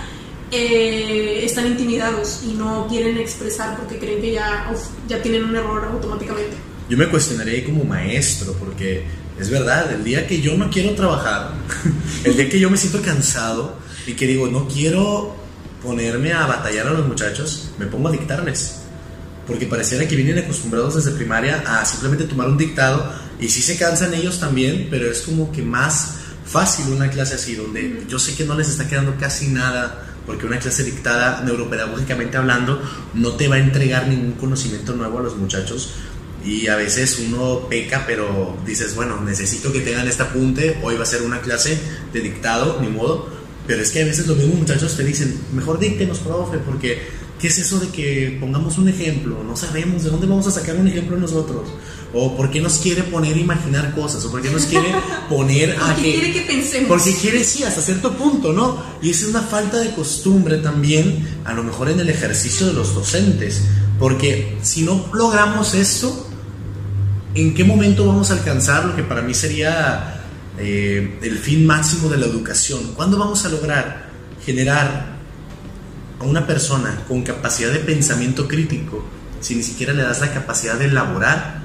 eh, 0.51 1.39
están 1.45 1.67
intimidados 1.67 2.41
y 2.43 2.51
no 2.51 2.85
quieren 2.89 3.17
expresar 3.17 3.77
porque 3.77 3.99
creen 3.99 4.19
que 4.19 4.33
ya, 4.33 4.69
ya 5.07 5.21
tienen 5.21 5.45
un 5.45 5.55
error 5.55 5.85
automáticamente. 5.85 6.57
Yo 6.89 6.97
me 6.97 7.07
cuestionaría 7.07 7.63
como 7.63 7.85
maestro, 7.85 8.51
porque 8.59 9.05
es 9.39 9.49
verdad, 9.49 9.89
el 9.93 10.03
día 10.03 10.27
que 10.27 10.41
yo 10.41 10.57
no 10.57 10.69
quiero 10.69 10.91
trabajar, 10.95 11.53
el 12.25 12.35
día 12.35 12.49
que 12.49 12.59
yo 12.59 12.69
me 12.69 12.75
siento 12.75 13.01
cansado 13.01 13.77
y 14.05 14.15
que 14.15 14.27
digo, 14.27 14.49
no 14.49 14.67
quiero 14.67 15.33
ponerme 15.81 16.33
a 16.33 16.45
batallar 16.45 16.87
a 16.87 16.91
los 16.91 17.07
muchachos, 17.07 17.71
me 17.79 17.85
pongo 17.85 18.09
a 18.09 18.11
dictarles. 18.11 18.81
Porque 19.47 19.65
pareciera 19.65 20.05
que 20.05 20.17
vienen 20.17 20.39
acostumbrados 20.39 20.95
desde 20.95 21.11
primaria 21.11 21.63
a 21.65 21.85
simplemente 21.85 22.25
tomar 22.25 22.47
un 22.49 22.57
dictado 22.57 23.22
y 23.43 23.49
sí 23.49 23.61
se 23.61 23.77
cansan 23.77 24.13
ellos 24.13 24.39
también, 24.39 24.87
pero 24.89 25.11
es 25.11 25.21
como 25.23 25.51
que 25.51 25.61
más 25.61 26.15
fácil 26.45 26.93
una 26.93 27.09
clase 27.09 27.35
así, 27.35 27.55
donde 27.55 28.05
yo 28.07 28.17
sé 28.17 28.35
que 28.35 28.45
no 28.45 28.55
les 28.55 28.69
está 28.69 28.87
quedando 28.87 29.17
casi 29.17 29.47
nada, 29.47 30.15
porque 30.25 30.45
una 30.45 30.59
clase 30.59 30.85
dictada 30.85 31.41
neuropedagógicamente 31.43 32.37
hablando 32.37 32.81
no 33.13 33.33
te 33.33 33.49
va 33.49 33.55
a 33.55 33.59
entregar 33.59 34.07
ningún 34.07 34.33
conocimiento 34.33 34.93
nuevo 34.93 35.19
a 35.19 35.23
los 35.23 35.35
muchachos, 35.35 35.89
y 36.45 36.67
a 36.67 36.77
veces 36.77 37.19
uno 37.19 37.67
peca, 37.69 38.05
pero 38.07 38.57
dices, 38.65 38.95
bueno, 38.95 39.19
necesito 39.19 39.73
que 39.73 39.81
tengan 39.81 40.07
este 40.07 40.23
apunte, 40.23 40.79
hoy 40.81 40.95
va 40.95 41.03
a 41.03 41.05
ser 41.05 41.21
una 41.21 41.41
clase 41.41 41.77
de 42.13 42.21
dictado, 42.21 42.79
ni 42.81 42.87
modo, 42.87 43.27
pero 43.67 43.81
es 43.81 43.91
que 43.91 44.03
a 44.03 44.05
veces 44.05 44.25
los 44.25 44.37
mismos 44.37 44.59
muchachos 44.59 44.95
te 44.95 45.03
dicen, 45.03 45.37
mejor 45.53 45.79
díctenos, 45.79 46.19
profe, 46.19 46.59
porque 46.59 47.01
¿qué 47.41 47.47
es 47.47 47.57
eso 47.57 47.81
de 47.81 47.89
que 47.89 48.37
pongamos 48.39 48.77
un 48.77 48.87
ejemplo? 48.87 49.43
No 49.43 49.57
sabemos 49.57 50.03
de 50.03 50.11
dónde 50.11 50.27
vamos 50.27 50.47
a 50.47 50.51
sacar 50.51 50.77
un 50.77 50.87
ejemplo 50.87 51.17
nosotros. 51.17 51.67
O 52.13 52.37
por 52.37 52.51
qué 52.51 52.61
nos 52.61 52.77
quiere 52.77 53.03
poner 53.03 53.35
a 53.35 53.39
imaginar 53.39 53.95
cosas, 53.95 54.23
o 54.25 54.31
por 54.31 54.41
qué 54.41 54.51
nos 54.51 54.65
quiere 54.65 54.93
poner 55.29 55.75
a 55.81 55.95
que... 55.95 56.01
quiere 56.01 56.31
que 56.31 56.41
pensemos. 56.41 56.87
Porque 56.87 57.15
quiere, 57.15 57.43
sí, 57.43 57.63
hasta 57.63 57.81
cierto 57.81 58.13
punto, 58.13 58.53
¿no? 58.53 58.83
Y 59.01 59.09
esa 59.09 59.23
es 59.23 59.29
una 59.31 59.41
falta 59.41 59.77
de 59.79 59.93
costumbre 59.95 60.57
también, 60.57 61.27
a 61.43 61.53
lo 61.53 61.63
mejor 61.63 61.89
en 61.89 61.99
el 61.99 62.09
ejercicio 62.09 62.67
de 62.67 62.73
los 62.73 62.93
docentes. 62.93 63.63
Porque 63.99 64.57
si 64.61 64.83
no 64.83 65.09
logramos 65.13 65.73
esto, 65.73 66.27
¿en 67.33 67.53
qué 67.55 67.63
momento 67.63 68.05
vamos 68.05 68.29
a 68.29 68.33
alcanzar 68.33 68.85
lo 68.85 68.95
que 68.95 69.03
para 69.03 69.21
mí 69.21 69.33
sería 69.33 70.23
eh, 70.59 71.19
el 71.21 71.37
fin 71.39 71.65
máximo 71.65 72.09
de 72.09 72.17
la 72.17 72.27
educación? 72.27 72.93
¿Cuándo 72.95 73.17
vamos 73.17 73.43
a 73.45 73.49
lograr 73.49 74.09
generar 74.45 75.13
a 76.19 76.23
una 76.23 76.45
persona 76.45 77.03
con 77.07 77.23
capacidad 77.23 77.71
de 77.71 77.79
pensamiento 77.79 78.47
crítico 78.47 79.03
si 79.39 79.55
ni 79.55 79.63
siquiera 79.63 79.93
le 79.93 80.03
das 80.03 80.21
la 80.21 80.33
capacidad 80.33 80.75
de 80.75 80.85
elaborar 80.85 81.62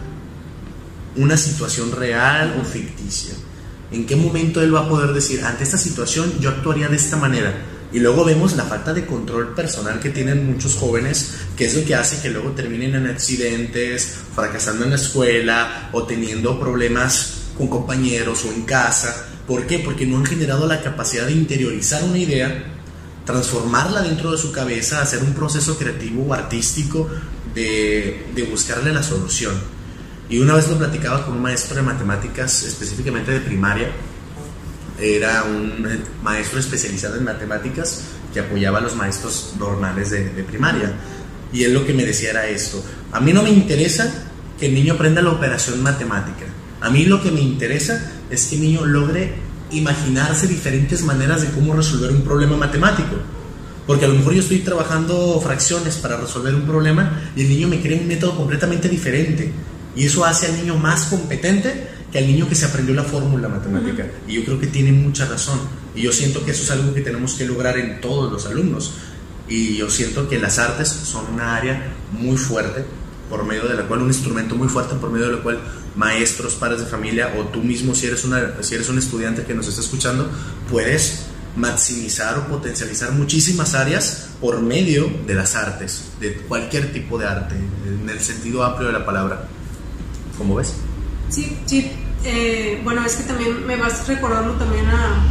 una 1.17 1.37
situación 1.37 1.93
real 1.93 2.57
o 2.61 2.65
ficticia? 2.65 3.35
¿En 3.91 4.07
qué 4.07 4.17
momento 4.17 4.61
él 4.61 4.75
va 4.75 4.81
a 4.81 4.89
poder 4.89 5.13
decir, 5.13 5.43
ante 5.45 5.65
esta 5.65 5.79
situación 5.79 6.33
yo 6.41 6.51
actuaría 6.51 6.89
de 6.89 6.97
esta 6.97 7.17
manera? 7.17 7.55
Y 7.91 8.01
luego 8.01 8.25
vemos 8.25 8.55
la 8.55 8.65
falta 8.65 8.93
de 8.93 9.07
control 9.07 9.55
personal 9.55 9.99
que 9.99 10.11
tienen 10.11 10.47
muchos 10.47 10.75
jóvenes, 10.75 11.37
que 11.57 11.65
es 11.65 11.75
lo 11.75 11.85
que 11.87 11.95
hace 11.95 12.21
que 12.21 12.29
luego 12.29 12.51
terminen 12.51 12.95
en 12.95 13.07
accidentes, 13.07 14.19
fracasando 14.35 14.85
en 14.85 14.91
la 14.91 14.97
escuela 14.97 15.89
o 15.93 16.03
teniendo 16.03 16.61
problemas 16.61 17.45
con 17.57 17.69
compañeros 17.69 18.45
o 18.45 18.53
en 18.53 18.63
casa. 18.63 19.27
¿Por 19.47 19.67
qué? 19.67 19.79
Porque 19.79 20.07
no 20.07 20.19
han 20.19 20.27
generado 20.27 20.67
la 20.67 20.83
capacidad 20.83 21.25
de 21.25 21.33
interiorizar 21.33 22.05
una 22.05 22.19
idea, 22.19 22.63
transformarla 23.25 24.03
dentro 24.03 24.33
de 24.33 24.39
su 24.39 24.53
cabeza, 24.53 25.01
hacer 25.01 25.23
un 25.23 25.33
proceso 25.33 25.79
creativo 25.79 26.27
o 26.27 26.35
artístico 26.35 27.09
de, 27.55 28.27
de 28.35 28.43
buscarle 28.43 28.93
la 28.93 29.03
solución. 29.03 29.55
Y 30.29 30.39
una 30.39 30.55
vez 30.55 30.69
lo 30.69 30.77
platicaba 30.77 31.25
con 31.25 31.37
un 31.37 31.43
maestro 31.43 31.77
de 31.77 31.83
matemáticas, 31.83 32.63
específicamente 32.63 33.33
de 33.33 33.41
primaria, 33.41 33.91
era 35.01 35.45
un 35.45 36.03
maestro 36.23 36.59
especializado 36.59 37.17
en 37.17 37.25
matemáticas 37.25 38.03
que 38.33 38.41
apoyaba 38.41 38.79
a 38.79 38.81
los 38.83 38.97
maestros 38.97 39.55
normales 39.59 40.11
de, 40.11 40.25
primaria. 40.45 40.93
Y 41.53 41.65
él 41.65 41.73
lo 41.73 41.87
que 41.87 41.95
me 41.95 42.05
decía 42.05 42.31
era 42.31 42.47
esto, 42.47 42.85
a 43.13 43.21
mí 43.21 43.33
no 43.33 43.43
me 43.43 43.51
interesa 43.51 44.13
que 44.59 44.67
el 44.67 44.75
niño 44.75 44.95
aprenda 44.95 45.23
la 45.23 45.31
operación 45.31 45.83
matemática, 45.83 46.45
a 46.81 46.91
mí 46.91 47.07
lo 47.07 47.23
que 47.23 47.31
me 47.31 47.41
interesa 47.41 48.13
es 48.29 48.47
que 48.47 48.57
el 48.57 48.63
niño 48.63 48.85
logre 48.85 49.35
imaginarse 49.71 50.47
diferentes 50.47 51.03
maneras 51.03 51.43
de 51.43 51.49
cómo 51.49 51.75
resolver 51.75 52.11
un 52.11 52.23
problema 52.23 52.57
matemático. 52.57 53.17
Porque 53.87 54.05
a 54.05 54.09
lo 54.09 54.15
mejor 54.15 54.35
yo 54.35 54.41
estoy 54.41 54.59
trabajando 54.59 55.41
fracciones 55.43 55.97
para 55.97 56.19
resolver 56.19 56.55
un 56.55 56.63
problema 56.63 57.31
y 57.35 57.43
el 57.43 57.49
niño 57.49 57.69
me 57.69 57.81
crea 57.81 57.99
un 57.99 58.07
método 58.07 58.37
completamente 58.37 58.89
diferente. 58.89 59.51
Y 59.99 60.07
eso 60.07 60.25
hace 60.25 60.47
al 60.47 60.57
niño 60.57 60.77
más 60.77 61.07
competente 61.07 61.89
que 62.13 62.19
al 62.19 62.27
niño 62.29 62.49
que 62.49 62.55
se 62.55 62.67
aprendió 62.67 62.95
la 62.95 63.03
fórmula 63.03 63.49
matemática. 63.49 64.07
Y 64.29 64.35
yo 64.35 64.45
creo 64.45 64.61
que 64.61 64.69
tiene 64.69 64.93
mucha 64.93 65.27
razón. 65.27 65.59
Y 65.93 66.03
yo 66.03 66.13
siento 66.13 66.45
que 66.45 66.53
eso 66.53 66.63
es 66.63 66.71
algo 66.71 66.95
que 66.95 67.01
tenemos 67.01 67.35
que 67.35 67.45
lograr 67.45 67.77
en 67.77 68.01
todos 68.01 68.31
los 68.31 68.47
alumnos. 68.47 68.93
Y 69.49 69.77
yo 69.77 69.91
siento 69.91 70.29
que 70.29 70.39
las 70.39 70.61
artes 70.61 70.89
son 70.89 71.25
una 71.35 71.57
área 71.57 71.95
muy 72.13 72.37
fuerte, 72.37 72.85
por 73.29 73.45
medio 73.45 73.67
de 73.67 73.75
la 73.75 73.89
cual, 73.89 74.03
un 74.03 74.07
instrumento 74.07 74.55
muy 74.55 74.69
fuerte, 74.69 74.95
por 74.95 75.11
medio 75.11 75.27
de 75.31 75.37
la 75.39 75.43
cual 75.43 75.59
maestros, 75.97 76.55
padres 76.55 76.79
de 76.79 76.87
familia 76.87 77.35
o 77.37 77.47
tú 77.47 77.61
mismo, 77.61 77.93
si 77.93 78.07
eres, 78.07 78.25
una, 78.25 78.63
si 78.63 78.77
eres 78.77 78.89
un 78.89 78.99
estudiante 78.99 79.43
que 79.43 79.55
nos 79.55 79.67
está 79.67 79.81
escuchando, 79.81 80.31
puedes 80.71 81.25
maximizar 81.57 82.39
o 82.39 82.47
potencializar 82.47 83.11
muchísimas 83.11 83.75
áreas 83.75 84.29
por 84.41 84.63
medio 84.63 85.11
de 85.27 85.35
las 85.35 85.57
artes, 85.57 86.05
de 86.21 86.35
cualquier 86.35 86.93
tipo 86.93 87.19
de 87.19 87.27
arte, 87.27 87.57
en 87.57 88.09
el 88.09 88.21
sentido 88.21 88.63
amplio 88.63 88.87
de 88.87 88.93
la 88.93 89.05
palabra. 89.05 89.49
¿Cómo 90.39 90.55
ves? 90.55 90.75
Sí, 91.29 91.59
sí. 91.67 91.91
Eh, 92.25 92.81
bueno, 92.85 93.05
es 93.05 93.17
que 93.17 93.25
también 93.25 93.67
me 93.67 93.77
vas 93.77 94.07
recordando 94.09 94.55
también 94.55 94.87
a, 94.87 95.25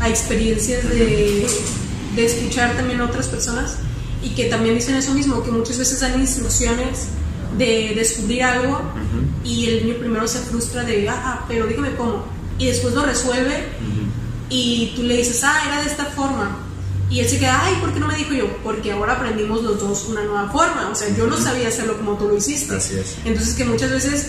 a 0.00 0.08
experiencias 0.08 0.88
de, 0.88 1.46
de, 2.16 2.24
escuchar 2.24 2.74
también 2.76 3.00
a 3.00 3.04
otras 3.04 3.28
personas 3.28 3.78
y 4.22 4.30
que 4.30 4.46
también 4.46 4.74
dicen 4.74 4.96
eso 4.96 5.12
mismo, 5.12 5.42
que 5.42 5.50
muchas 5.50 5.78
veces 5.78 6.00
dan 6.00 6.20
instrucciones 6.20 7.08
de 7.56 7.92
descubrir 7.94 8.42
algo 8.42 8.80
y 9.44 9.66
el 9.66 9.86
niño 9.86 9.98
primero 9.98 10.26
se 10.26 10.38
frustra 10.38 10.84
de, 10.84 11.08
ah, 11.08 11.44
pero 11.48 11.66
dígame 11.66 11.94
cómo, 11.94 12.24
y 12.58 12.66
después 12.66 12.94
lo 12.94 13.04
resuelve 13.04 13.64
y 14.48 14.92
tú 14.94 15.02
le 15.02 15.16
dices, 15.16 15.42
ah, 15.44 15.62
era 15.66 15.82
de 15.82 15.88
esta 15.88 16.04
forma. 16.06 16.58
Y 17.12 17.20
él 17.20 17.28
se 17.28 17.38
queda, 17.38 17.62
ay, 17.62 17.76
¿por 17.78 17.92
qué 17.92 18.00
no 18.00 18.08
me 18.08 18.16
dijo 18.16 18.32
yo? 18.32 18.46
Porque 18.64 18.90
ahora 18.90 19.12
aprendimos 19.12 19.62
los 19.62 19.78
dos 19.78 20.06
una 20.08 20.24
nueva 20.24 20.50
forma. 20.50 20.88
O 20.90 20.94
sea, 20.94 21.14
yo 21.14 21.26
no 21.26 21.36
sabía 21.36 21.68
hacerlo 21.68 21.98
como 21.98 22.16
tú 22.16 22.26
lo 22.26 22.38
hiciste. 22.38 22.74
Así 22.74 22.94
es. 22.98 23.16
Entonces, 23.26 23.54
que 23.54 23.66
muchas 23.66 23.90
veces 23.90 24.28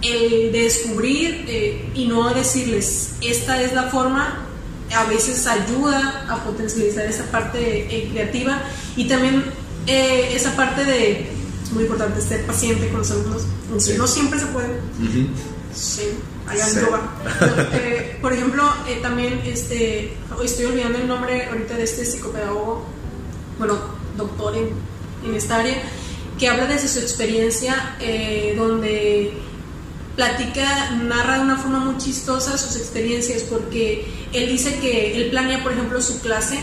el 0.00 0.50
descubrir 0.50 1.44
eh, 1.46 1.90
y 1.94 2.06
no 2.06 2.32
decirles 2.34 3.10
esta 3.20 3.62
es 3.62 3.72
la 3.72 3.84
forma 3.84 4.46
a 4.94 5.04
veces 5.04 5.46
ayuda 5.46 6.26
a 6.28 6.44
potencializar 6.44 7.06
esa 7.06 7.24
parte 7.30 7.86
eh, 7.88 8.08
creativa 8.12 8.60
y 8.96 9.06
también 9.06 9.44
eh, 9.86 10.32
esa 10.34 10.54
parte 10.56 10.84
de 10.84 11.30
muy 11.70 11.84
importante 11.84 12.20
ser 12.20 12.44
paciente 12.44 12.88
con 12.88 12.98
los 12.98 13.10
alumnos 13.12 13.42
no 13.96 14.06
siempre 14.06 14.40
se 14.40 14.46
puede 14.46 14.80
sí, 15.72 16.08
por 18.22 18.32
ejemplo 18.32 18.62
también 19.02 19.42
este 19.44 20.14
estoy 20.42 20.64
olvidando 20.66 20.98
el 20.98 21.08
nombre 21.08 21.46
ahorita 21.46 21.74
de 21.74 21.84
este 21.84 22.06
psicopedagogo 22.06 22.86
bueno, 23.58 23.78
doctor 24.16 24.56
en, 24.56 24.70
en 25.24 25.34
esta 25.36 25.58
área, 25.58 25.76
que 26.38 26.48
habla 26.48 26.66
desde 26.66 26.88
su 26.88 26.98
experiencia, 26.98 27.96
eh, 28.00 28.54
donde 28.56 29.32
platica, 30.16 30.90
narra 31.02 31.38
de 31.38 31.44
una 31.44 31.56
forma 31.56 31.78
muy 31.78 31.96
chistosa 31.98 32.58
sus 32.58 32.76
experiencias, 32.76 33.42
porque 33.42 34.04
él 34.32 34.48
dice 34.48 34.78
que 34.80 35.16
él 35.16 35.30
planea, 35.30 35.62
por 35.62 35.72
ejemplo, 35.72 36.00
su 36.02 36.20
clase 36.20 36.58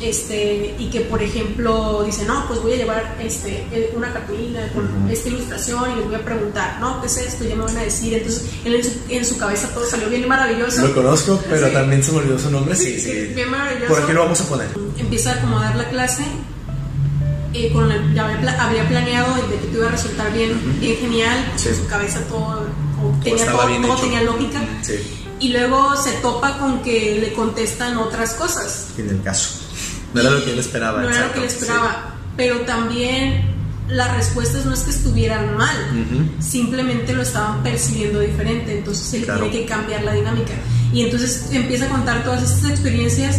este, 0.00 0.74
y 0.78 0.88
que 0.88 1.00
por 1.02 1.22
ejemplo 1.22 2.02
dice, 2.04 2.24
no, 2.24 2.46
pues 2.48 2.62
voy 2.62 2.72
a 2.72 2.76
llevar 2.76 3.16
este, 3.20 3.92
una 3.94 4.12
cartulina 4.12 4.66
con 4.72 4.88
esta 5.10 5.28
ilustración 5.28 5.92
y 5.92 5.96
les 5.96 6.06
voy 6.06 6.14
a 6.14 6.24
preguntar, 6.24 6.80
no, 6.80 7.00
¿qué 7.00 7.06
es 7.06 7.16
esto? 7.18 7.44
Ya 7.44 7.54
me 7.54 7.64
van 7.64 7.76
a 7.76 7.82
decir. 7.82 8.14
Entonces, 8.14 8.46
él 8.64 8.80
en 9.10 9.24
su, 9.24 9.36
cabeza 9.36 9.68
todo 9.74 9.84
salió 9.86 10.08
bien 10.08 10.26
maravilloso. 10.26 10.86
Lo 10.86 10.94
conozco, 10.94 11.42
pero 11.48 11.68
también 11.68 12.02
se 12.02 12.12
me 12.12 12.18
olvidó 12.18 12.38
su 12.38 12.50
nombre, 12.50 12.74
sí, 12.74 12.98
sí. 12.98 13.32
Bien 13.34 13.50
maravilloso. 13.50 13.94
¿Por 13.94 14.06
qué 14.06 14.12
lo 14.14 14.22
vamos 14.22 14.40
a 14.40 14.44
poner? 14.44 14.68
Empieza 14.98 15.32
a 15.32 15.34
acomodar 15.34 15.76
la 15.76 15.88
clase. 15.88 16.24
Eh, 17.52 17.72
con 17.72 17.88
ya 18.14 18.26
había, 18.60 18.88
planeado 18.88 19.34
de 19.34 19.42
que 19.42 19.66
te 19.66 19.76
iba 19.76 19.88
a 19.88 19.90
resultar 19.90 20.32
bien, 20.32 20.78
bien 20.78 20.96
genial, 20.98 21.52
en 21.52 21.74
su 21.74 21.84
cabeza 21.88 22.20
todo, 22.28 22.64
tenía, 23.24 23.44
todo, 23.44 23.66
todo 23.66 23.96
tenía 23.96 24.22
lógica. 24.22 24.60
Y 25.40 25.48
luego 25.48 25.96
se 25.96 26.12
topa 26.20 26.58
con 26.58 26.80
que 26.82 27.18
le 27.20 27.32
contestan 27.32 27.96
otras 27.96 28.34
cosas. 28.34 28.90
En 28.98 29.08
el 29.08 29.22
caso 29.22 29.69
no 30.14 30.20
era 30.20 30.30
lo 30.30 30.44
que 30.44 30.52
él 30.52 30.58
esperaba. 30.58 31.02
No 31.02 31.10
era 31.10 31.26
lo 31.26 31.32
que 31.32 31.38
él 31.40 31.44
esperaba. 31.44 32.14
Pero 32.36 32.60
también 32.60 33.44
las 33.88 34.16
respuestas 34.16 34.64
no 34.64 34.72
es 34.72 34.80
que 34.80 34.90
estuvieran 34.90 35.56
mal, 35.56 35.76
simplemente 36.40 37.12
lo 37.12 37.22
estaban 37.22 37.62
percibiendo 37.62 38.20
diferente. 38.20 38.78
Entonces 38.78 39.12
él 39.14 39.24
tiene 39.26 39.50
que 39.50 39.64
cambiar 39.66 40.02
la 40.02 40.12
dinámica. 40.12 40.52
Y 40.92 41.02
entonces 41.02 41.48
empieza 41.52 41.86
a 41.86 41.88
contar 41.88 42.24
todas 42.24 42.42
estas 42.42 42.70
experiencias 42.70 43.38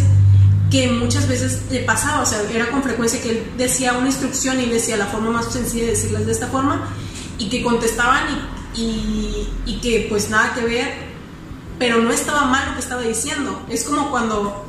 que 0.70 0.88
muchas 0.88 1.28
veces 1.28 1.60
le 1.70 1.80
pasaba, 1.80 2.22
o 2.22 2.26
sea, 2.26 2.38
era 2.50 2.70
con 2.70 2.82
frecuencia 2.82 3.20
que 3.20 3.30
él 3.30 3.42
decía 3.58 3.92
una 3.92 4.06
instrucción 4.06 4.58
y 4.58 4.66
decía 4.66 4.96
la 4.96 5.06
forma 5.06 5.30
más 5.30 5.52
sencilla 5.52 5.84
de 5.84 5.90
decirlas 5.90 6.24
de 6.24 6.32
esta 6.32 6.46
forma, 6.46 6.88
y 7.38 7.50
que 7.50 7.62
contestaban 7.62 8.24
y, 8.74 8.80
y, 8.80 9.48
y 9.66 9.80
que 9.80 10.06
pues 10.08 10.30
nada 10.30 10.54
que 10.54 10.64
ver, 10.64 10.94
pero 11.78 11.98
no 11.98 12.10
estaba 12.10 12.46
mal 12.46 12.68
lo 12.68 12.74
que 12.74 12.80
estaba 12.80 13.02
diciendo. 13.02 13.62
Es 13.68 13.84
como 13.84 14.10
cuando 14.10 14.66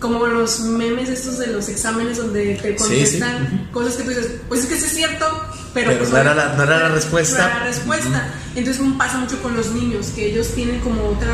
como 0.00 0.26
los 0.26 0.60
memes 0.60 1.10
estos 1.10 1.38
de 1.38 1.48
los 1.48 1.68
exámenes 1.68 2.16
donde 2.16 2.56
te 2.56 2.74
contestan 2.74 3.68
cosas 3.70 3.96
que 3.96 4.02
tú 4.02 4.08
dices, 4.08 4.32
pues 4.48 4.62
es 4.62 4.66
que 4.66 4.74
es 4.74 4.92
cierto, 4.92 5.26
pero, 5.74 5.96
pues, 5.96 6.10
no, 6.10 6.16
era 6.16 6.34
la, 6.34 6.54
no, 6.54 6.62
era 6.62 6.80
la, 6.80 6.88
respuesta. 6.88 7.38
No 7.38 7.44
era 7.44 7.58
la 7.60 7.66
respuesta. 7.66 8.34
Entonces 8.56 8.82
pasa 8.98 9.18
mucho 9.18 9.40
con 9.42 9.54
los 9.56 9.70
niños, 9.72 10.08
que 10.14 10.30
ellos 10.30 10.48
tienen 10.54 10.80
como 10.80 11.04
otra 11.04 11.32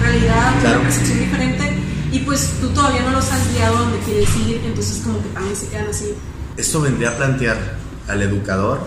realidad, 0.00 0.52
una 0.64 0.80
percepción 0.82 1.18
diferente, 1.18 1.64
y 2.12 2.20
pues 2.20 2.52
tú 2.60 2.68
todavía 2.68 3.02
no 3.02 3.10
los 3.10 3.30
has 3.30 3.52
guiado 3.52 3.78
donde 3.78 3.98
quieres 3.98 4.28
ir, 4.46 4.60
entonces 4.64 5.02
como 5.04 5.20
que 5.22 5.28
también 5.30 5.56
se 5.56 5.68
quedan 5.68 5.88
así. 5.88 6.14
Esto 6.56 6.80
vendría 6.80 7.10
a 7.10 7.16
plantear 7.16 7.58
al 8.08 8.22
educador 8.22 8.86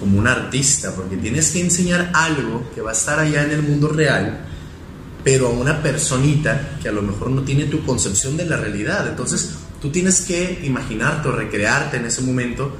como 0.00 0.18
un 0.18 0.26
artista, 0.26 0.92
porque 0.94 1.16
tienes 1.16 1.52
que 1.52 1.60
enseñar 1.60 2.10
algo 2.12 2.68
que 2.74 2.80
va 2.80 2.90
a 2.90 2.94
estar 2.94 3.20
allá 3.20 3.44
en 3.44 3.52
el 3.52 3.62
mundo 3.62 3.88
real, 3.88 4.44
pero 5.24 5.48
a 5.48 5.50
una 5.50 5.82
personita 5.82 6.78
que 6.80 6.88
a 6.88 6.92
lo 6.92 7.02
mejor 7.02 7.30
no 7.30 7.42
tiene 7.42 7.64
tu 7.64 7.84
concepción 7.84 8.36
de 8.36 8.44
la 8.44 8.58
realidad. 8.58 9.08
Entonces 9.08 9.54
tú 9.80 9.90
tienes 9.90 10.20
que 10.20 10.60
imaginarte 10.64 11.28
o 11.28 11.32
recrearte 11.32 11.96
en 11.96 12.04
ese 12.04 12.20
momento 12.20 12.70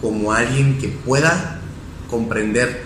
como 0.00 0.32
alguien 0.32 0.78
que 0.78 0.88
pueda 0.88 1.60
comprender 2.10 2.82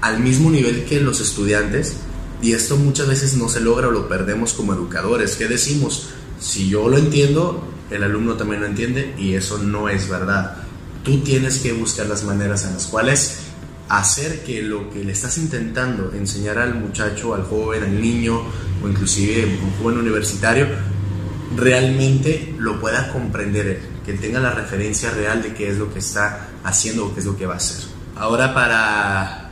al 0.00 0.18
mismo 0.18 0.50
nivel 0.50 0.84
que 0.84 1.00
los 1.00 1.20
estudiantes 1.20 1.94
y 2.42 2.52
esto 2.52 2.76
muchas 2.76 3.06
veces 3.06 3.34
no 3.36 3.48
se 3.48 3.60
logra 3.60 3.88
o 3.88 3.92
lo 3.92 4.08
perdemos 4.08 4.52
como 4.52 4.74
educadores. 4.74 5.36
¿Qué 5.36 5.46
decimos? 5.46 6.08
Si 6.40 6.68
yo 6.68 6.88
lo 6.88 6.98
entiendo, 6.98 7.66
el 7.90 8.02
alumno 8.02 8.34
también 8.34 8.60
lo 8.60 8.66
entiende 8.66 9.14
y 9.16 9.34
eso 9.34 9.58
no 9.58 9.88
es 9.88 10.08
verdad. 10.08 10.56
Tú 11.04 11.20
tienes 11.20 11.58
que 11.58 11.72
buscar 11.72 12.06
las 12.06 12.24
maneras 12.24 12.64
en 12.64 12.74
las 12.74 12.86
cuales 12.86 13.38
hacer 13.88 14.42
que 14.44 14.62
lo 14.62 14.90
que 14.90 15.04
le 15.04 15.12
estás 15.12 15.36
intentando 15.38 16.12
enseñar 16.12 16.58
al 16.58 16.74
muchacho, 16.74 17.34
al 17.34 17.44
joven, 17.44 17.82
al 17.82 18.00
niño 18.00 18.42
o 18.82 18.88
inclusive 18.88 19.58
un 19.62 19.72
joven 19.82 19.98
universitario, 19.98 20.66
realmente 21.56 22.54
lo 22.58 22.80
pueda 22.80 23.12
comprender 23.12 23.80
que 24.04 24.14
tenga 24.14 24.40
la 24.40 24.50
referencia 24.50 25.10
real 25.10 25.42
de 25.42 25.54
qué 25.54 25.68
es 25.68 25.78
lo 25.78 25.92
que 25.92 25.98
está 25.98 26.48
haciendo 26.64 27.06
o 27.06 27.14
qué 27.14 27.20
es 27.20 27.26
lo 27.26 27.36
que 27.36 27.46
va 27.46 27.54
a 27.54 27.56
hacer. 27.58 27.86
Ahora 28.16 28.54
para 28.54 29.50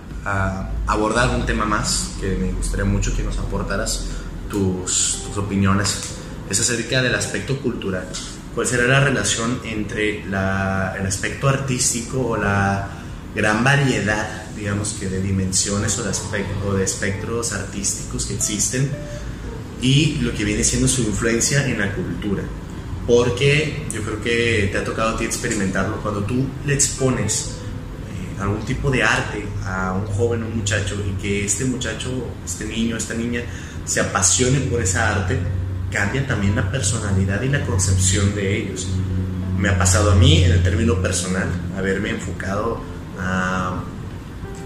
abordar 0.86 1.34
un 1.34 1.44
tema 1.46 1.64
más 1.64 2.12
que 2.20 2.36
me 2.36 2.52
gustaría 2.52 2.84
mucho 2.84 3.14
que 3.16 3.22
nos 3.22 3.38
aportaras 3.38 4.06
tus, 4.48 5.24
tus 5.26 5.36
opiniones, 5.36 6.16
es 6.48 6.60
acerca 6.60 7.02
del 7.02 7.14
aspecto 7.14 7.58
cultural. 7.60 8.06
¿Cuál 8.54 8.66
será 8.66 8.86
la 8.86 9.00
relación 9.00 9.60
entre 9.64 10.26
la, 10.26 10.94
el 10.98 11.06
aspecto 11.06 11.48
artístico 11.48 12.20
o 12.20 12.36
la 12.36 13.01
gran 13.34 13.64
variedad, 13.64 14.50
digamos 14.56 14.94
que 14.98 15.08
de 15.08 15.20
dimensiones 15.20 15.98
o 15.98 16.04
de, 16.04 16.10
aspecto, 16.10 16.74
de 16.74 16.84
espectros 16.84 17.52
artísticos 17.52 18.26
que 18.26 18.34
existen 18.34 18.90
y 19.80 20.18
lo 20.20 20.32
que 20.34 20.44
viene 20.44 20.62
siendo 20.62 20.86
su 20.86 21.02
influencia 21.02 21.66
en 21.66 21.78
la 21.78 21.94
cultura. 21.94 22.42
Porque 23.06 23.84
yo 23.92 24.02
creo 24.02 24.22
que 24.22 24.68
te 24.70 24.78
ha 24.78 24.84
tocado 24.84 25.16
a 25.16 25.18
ti 25.18 25.24
experimentarlo 25.24 26.00
cuando 26.02 26.22
tú 26.22 26.46
le 26.64 26.74
expones 26.74 27.56
eh, 28.38 28.40
algún 28.40 28.64
tipo 28.64 28.90
de 28.90 29.02
arte 29.02 29.44
a 29.64 29.92
un 29.92 30.06
joven 30.06 30.44
o 30.44 30.46
un 30.46 30.58
muchacho 30.58 30.96
y 31.04 31.20
que 31.20 31.46
este 31.46 31.64
muchacho, 31.64 32.10
este 32.44 32.66
niño, 32.66 32.96
esta 32.96 33.14
niña 33.14 33.42
se 33.84 34.00
apasione 34.00 34.60
por 34.60 34.80
esa 34.80 35.16
arte, 35.16 35.38
cambia 35.90 36.24
también 36.26 36.54
la 36.54 36.70
personalidad 36.70 37.42
y 37.42 37.48
la 37.48 37.64
concepción 37.66 38.34
de 38.36 38.56
ellos. 38.56 38.86
Me 39.58 39.68
ha 39.68 39.78
pasado 39.78 40.12
a 40.12 40.14
mí 40.14 40.44
en 40.44 40.52
el 40.52 40.62
término 40.62 41.02
personal, 41.02 41.48
haberme 41.76 42.10
enfocado 42.10 42.91
a, 43.22 43.82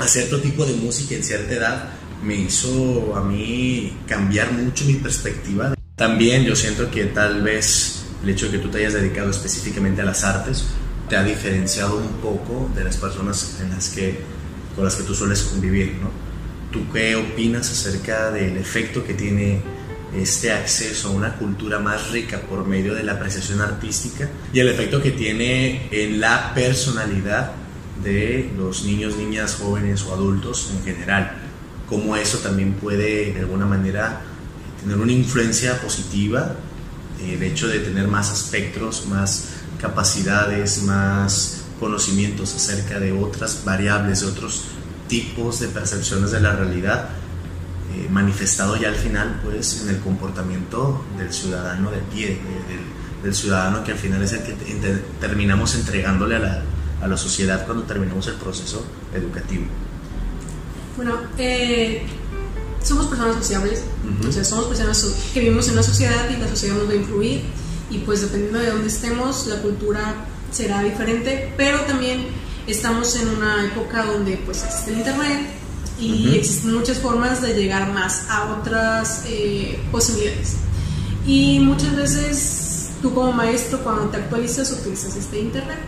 cierto 0.07 0.41
tipo 0.41 0.65
de 0.65 0.75
música 0.75 1.15
en 1.15 1.25
cierta 1.25 1.53
edad 1.53 1.89
me 2.23 2.37
hizo 2.37 3.15
a 3.17 3.23
mí 3.23 3.97
cambiar 4.07 4.53
mucho 4.53 4.85
mi 4.85 4.95
perspectiva. 4.95 5.75
También 5.97 6.45
yo 6.45 6.55
siento 6.55 6.91
que 6.91 7.07
tal 7.07 7.43
vez 7.43 8.05
el 8.23 8.31
hecho 8.31 8.47
de 8.47 8.53
que 8.53 8.59
tú 8.59 8.69
te 8.69 8.79
hayas 8.79 8.95
dedicado 8.95 9.31
específicamente 9.31 10.03
a 10.03 10.05
las 10.05 10.25
artes 10.25 10.65
te 11.09 11.17
ha 11.17 11.23
diferenciado 11.23 11.99
un 11.99 12.15
poco 12.21 12.71
de 12.75 12.85
las 12.85 12.97
personas 12.97 13.59
en 13.61 13.71
las 13.71 13.91
que, 13.91 14.19
con 14.75 14.85
las 14.85 14.97
que 14.97 15.05
tú 15.05 15.15
sueles 15.15 15.43
convivir, 15.43 15.95
¿no? 16.01 16.11
¿Tú 16.73 16.93
qué 16.93 17.17
opinas 17.17 17.71
acerca 17.71 18.31
del 18.31 18.57
efecto 18.57 19.05
que 19.05 19.15
tiene 19.15 19.61
este 20.15 20.53
acceso 20.53 21.09
a 21.09 21.11
una 21.13 21.35
cultura 21.35 21.79
más 21.79 22.11
rica 22.11 22.41
por 22.41 22.67
medio 22.67 22.95
de 22.95 23.03
la 23.03 23.13
apreciación 23.13 23.61
artística 23.61 24.29
y 24.53 24.61
el 24.61 24.69
efecto 24.69 25.03
que 25.03 25.11
tiene 25.11 25.89
en 25.91 26.21
la 26.21 26.53
personalidad 26.55 27.53
de 28.03 28.51
los 28.57 28.85
niños, 28.85 29.17
niñas, 29.17 29.57
jóvenes 29.61 30.03
o 30.05 30.15
adultos 30.15 30.71
en 30.77 30.85
general. 30.85 31.33
Cómo 31.89 32.17
eso 32.17 32.39
también 32.39 32.75
puede 32.75 33.33
de 33.33 33.41
alguna 33.41 33.67
manera 33.67 34.21
tener 34.81 34.99
una 34.99 35.13
influencia 35.13 35.81
positiva, 35.81 36.57
eh, 37.21 37.35
el 37.35 37.43
hecho 37.43 37.69
de 37.69 37.81
tener 37.81 38.09
más 38.09 38.31
aspectos, 38.31 39.07
más 39.07 39.51
capacidades, 39.81 40.83
más 40.83 41.65
conocimientos 41.81 42.55
acerca 42.55 42.99
de 42.99 43.13
otras 43.13 43.65
variables, 43.65 44.21
de 44.21 44.27
otros 44.27 44.65
tipos 45.09 45.61
de 45.61 45.69
percepciones 45.69 46.31
de 46.33 46.41
la 46.41 46.53
realidad, 46.57 47.11
eh, 47.95 48.09
manifestado 48.11 48.77
ya 48.77 48.89
al 48.89 48.97
final 48.97 49.41
pues 49.45 49.83
en 49.83 49.91
el 49.91 50.01
comportamiento 50.01 51.05
del 51.17 51.33
ciudadano 51.33 51.91
de 51.91 51.99
pie, 51.99 52.39
del, 53.23 53.35
ciudadano 53.35 53.83
que 53.83 53.91
al 53.91 53.99
final 53.99 54.23
es 54.23 54.35
el 54.35 54.43
que 54.45 54.55
terminamos 55.21 55.75
entregándole 55.75 56.37
a 56.37 56.39
la, 56.39 56.63
a 57.01 57.07
la 57.07 57.17
sociedad 57.17 57.65
cuando 57.67 57.85
terminemos 57.85 58.27
el 58.29 58.35
proceso 58.35 58.85
educativo? 59.15 59.65
Bueno, 60.97 61.19
eh, 61.39 62.07
somos 62.83 63.07
personas 63.07 63.37
sociables, 63.37 63.83
o 64.27 64.33
sea, 64.33 64.45
somos 64.45 64.67
personas 64.67 65.05
que 65.35 65.41
vivimos 65.41 65.67
en 65.69 65.75
una 65.75 65.83
sociedad 65.83 66.31
y 66.31 66.41
la 66.41 66.49
sociedad 66.49 66.77
nos 66.77 66.89
va 66.89 66.93
a 66.93 66.97
influir 66.97 67.43
y 67.91 67.99
pues 67.99 68.23
dependiendo 68.23 68.59
de 68.59 68.71
dónde 68.71 68.89
estemos, 68.89 69.47
la 69.47 69.57
cultura 69.57 70.15
será 70.51 70.83
diferente, 70.83 71.53
pero 71.57 71.81
también 71.81 72.27
estamos 72.67 73.15
en 73.17 73.29
una 73.29 73.65
época 73.67 74.05
donde 74.05 74.39
pues 74.39 74.65
existe 74.65 74.93
el 74.93 74.99
internet 74.99 75.41
y 75.99 76.35
existen 76.35 76.75
muchas 76.75 76.99
formas 76.99 77.43
de 77.43 77.55
llegar 77.55 77.93
más 77.93 78.27
a 78.29 78.55
otras 78.55 79.25
eh, 79.27 79.79
posibilidades. 79.91 80.57
Y 81.27 81.59
muchas 81.61 81.97
veces 81.97 82.91
tú 83.03 83.13
como 83.15 83.33
maestro 83.33 83.81
cuando 83.81 84.05
te 84.05 84.17
actualizas 84.17 84.71
utilizas 84.73 85.17
este 85.17 85.41
internet 85.41 85.79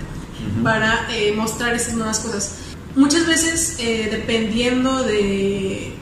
para 0.63 1.09
eh, 1.11 1.33
mostrar 1.33 1.75
esas 1.75 1.95
nuevas 1.95 2.21
cosas. 2.21 2.57
Muchas 2.95 3.27
veces, 3.27 3.77
eh, 3.79 4.09
dependiendo 4.11 5.03
de, 5.03 5.93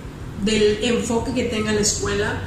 del 0.44 0.78
enfoque 0.82 1.34
que 1.34 1.44
tenga 1.44 1.72
la 1.72 1.80
escuela, 1.80 2.40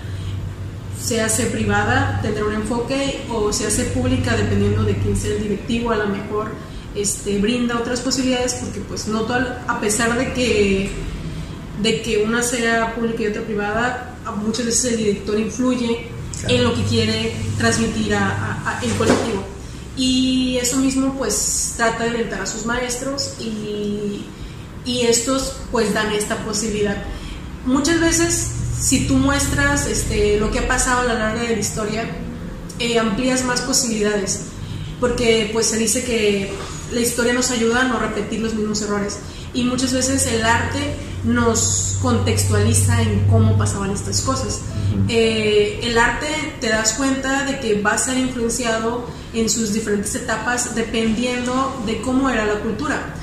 se 1.02 1.22
hace 1.22 1.46
privada, 1.46 2.20
tendrá 2.22 2.46
un 2.46 2.54
enfoque, 2.54 3.22
o 3.30 3.54
se 3.54 3.68
hace 3.68 3.86
pública, 3.86 4.36
dependiendo 4.36 4.84
de 4.84 4.96
quién 4.98 5.16
sea 5.16 5.32
el 5.32 5.44
directivo, 5.44 5.92
a 5.92 5.98
lo 5.98 6.08
mejor 6.08 6.52
este, 6.96 7.40
brinda 7.40 7.78
otras 7.78 8.02
posibilidades, 8.02 8.56
porque 8.56 8.80
pues 8.82 9.08
no 9.08 9.26
a 9.68 9.80
pesar 9.80 10.18
de 10.18 10.34
que, 10.34 10.90
de 11.82 12.02
que 12.02 12.24
una 12.24 12.42
sea 12.42 12.96
pública 12.96 13.24
y 13.24 13.28
otra 13.28 13.44
privada, 13.44 14.18
muchas 14.44 14.66
veces 14.66 14.94
el 14.94 14.98
director 14.98 15.40
influye 15.40 16.08
en 16.48 16.64
lo 16.64 16.74
que 16.74 16.84
quiere 16.84 17.34
transmitir 17.58 18.14
a, 18.16 18.80
el 18.84 18.92
colectivo. 18.92 19.44
Y 20.00 20.58
eso 20.58 20.78
mismo 20.78 21.14
pues 21.18 21.74
trata 21.76 22.06
de 22.06 22.12
alentar 22.12 22.42
a 22.42 22.46
sus 22.46 22.66
maestros 22.66 23.34
y, 23.40 24.26
y 24.86 25.02
estos 25.02 25.58
pues 25.72 25.94
dan 25.94 26.12
esta 26.14 26.38
posibilidad. 26.38 26.96
Muchas 27.66 28.00
veces 28.00 28.52
si 28.80 29.08
tú 29.08 29.16
muestras 29.16 29.88
este, 29.88 30.40
lo 30.40 30.52
que 30.52 30.60
ha 30.60 30.68
pasado 30.68 31.02
a 31.02 31.14
lo 31.14 31.20
largo 31.20 31.42
de 31.42 31.50
la 31.50 31.60
historia, 31.60 32.10
eh, 32.80 32.98
amplías 32.98 33.44
más 33.44 33.62
posibilidades, 33.62 34.44
porque 35.02 35.50
pues 35.52 35.68
se 35.68 35.78
dice 35.78 36.04
que 36.04 36.50
la 36.94 37.02
historia 37.02 37.34
nos 37.34 37.52
ayuda 37.52 37.82
a 37.82 37.84
no 37.84 38.00
repetir 38.00 38.40
los 38.40 38.54
mismos 38.54 38.82
errores 38.82 39.20
y 39.54 39.64
muchas 39.64 39.94
veces 39.94 40.26
el 40.28 40.44
arte 40.46 40.96
nos 41.26 41.89
contextualiza 42.02 43.02
en 43.02 43.28
cómo 43.28 43.58
pasaban 43.58 43.92
estas 43.92 44.22
cosas. 44.22 44.62
Eh, 45.08 45.80
el 45.84 45.98
arte 45.98 46.28
te 46.60 46.70
das 46.70 46.94
cuenta 46.94 47.46
de 47.46 47.60
que 47.60 47.82
va 47.82 47.94
a 47.94 47.98
ser 47.98 48.18
influenciado 48.18 49.06
en 49.34 49.50
sus 49.50 49.74
diferentes 49.74 50.16
etapas 50.16 50.76
dependiendo 50.76 51.82
de 51.86 52.02
cómo 52.02 52.30
era 52.30 52.46
la 52.46 52.56
cultura. 52.56 53.16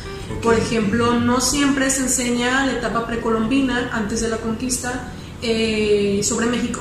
Por 0.42 0.54
ejemplo, 0.54 1.18
no 1.20 1.40
siempre 1.40 1.90
se 1.90 2.02
enseña 2.02 2.66
la 2.66 2.72
etapa 2.72 3.06
precolombina 3.06 3.90
antes 3.92 4.20
de 4.20 4.28
la 4.28 4.38
conquista 4.38 5.12
eh, 5.42 6.20
sobre 6.22 6.46
México. 6.46 6.80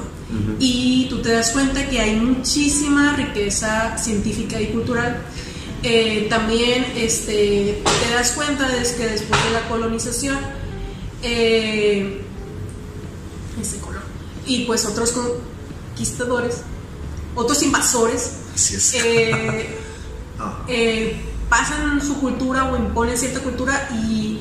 Y 0.60 1.06
tú 1.10 1.22
te 1.22 1.30
das 1.30 1.52
cuenta 1.52 1.88
que 1.88 2.00
hay 2.00 2.16
muchísima 2.16 3.16
riqueza 3.16 3.98
científica 3.98 4.60
y 4.60 4.68
cultural. 4.68 5.22
Eh, 5.84 6.26
también 6.30 6.86
este, 6.96 7.82
te 7.84 8.14
das 8.14 8.32
cuenta 8.32 8.68
de 8.68 8.78
que 8.78 9.08
después 9.08 9.44
de 9.46 9.52
la 9.52 9.68
colonización, 9.70 10.38
eh, 11.26 12.22
ese 13.60 13.80
color, 13.80 14.02
y 14.46 14.66
pues 14.66 14.86
otros 14.86 15.12
conquistadores, 15.12 16.62
otros 17.36 17.62
invasores, 17.64 18.32
ah. 20.40 20.66
pasan 21.50 22.02
su 22.02 22.20
cultura 22.20 22.72
o 22.72 22.78
imponen 22.78 23.18
cierta 23.18 23.40
cultura 23.42 23.90
y 23.94 24.40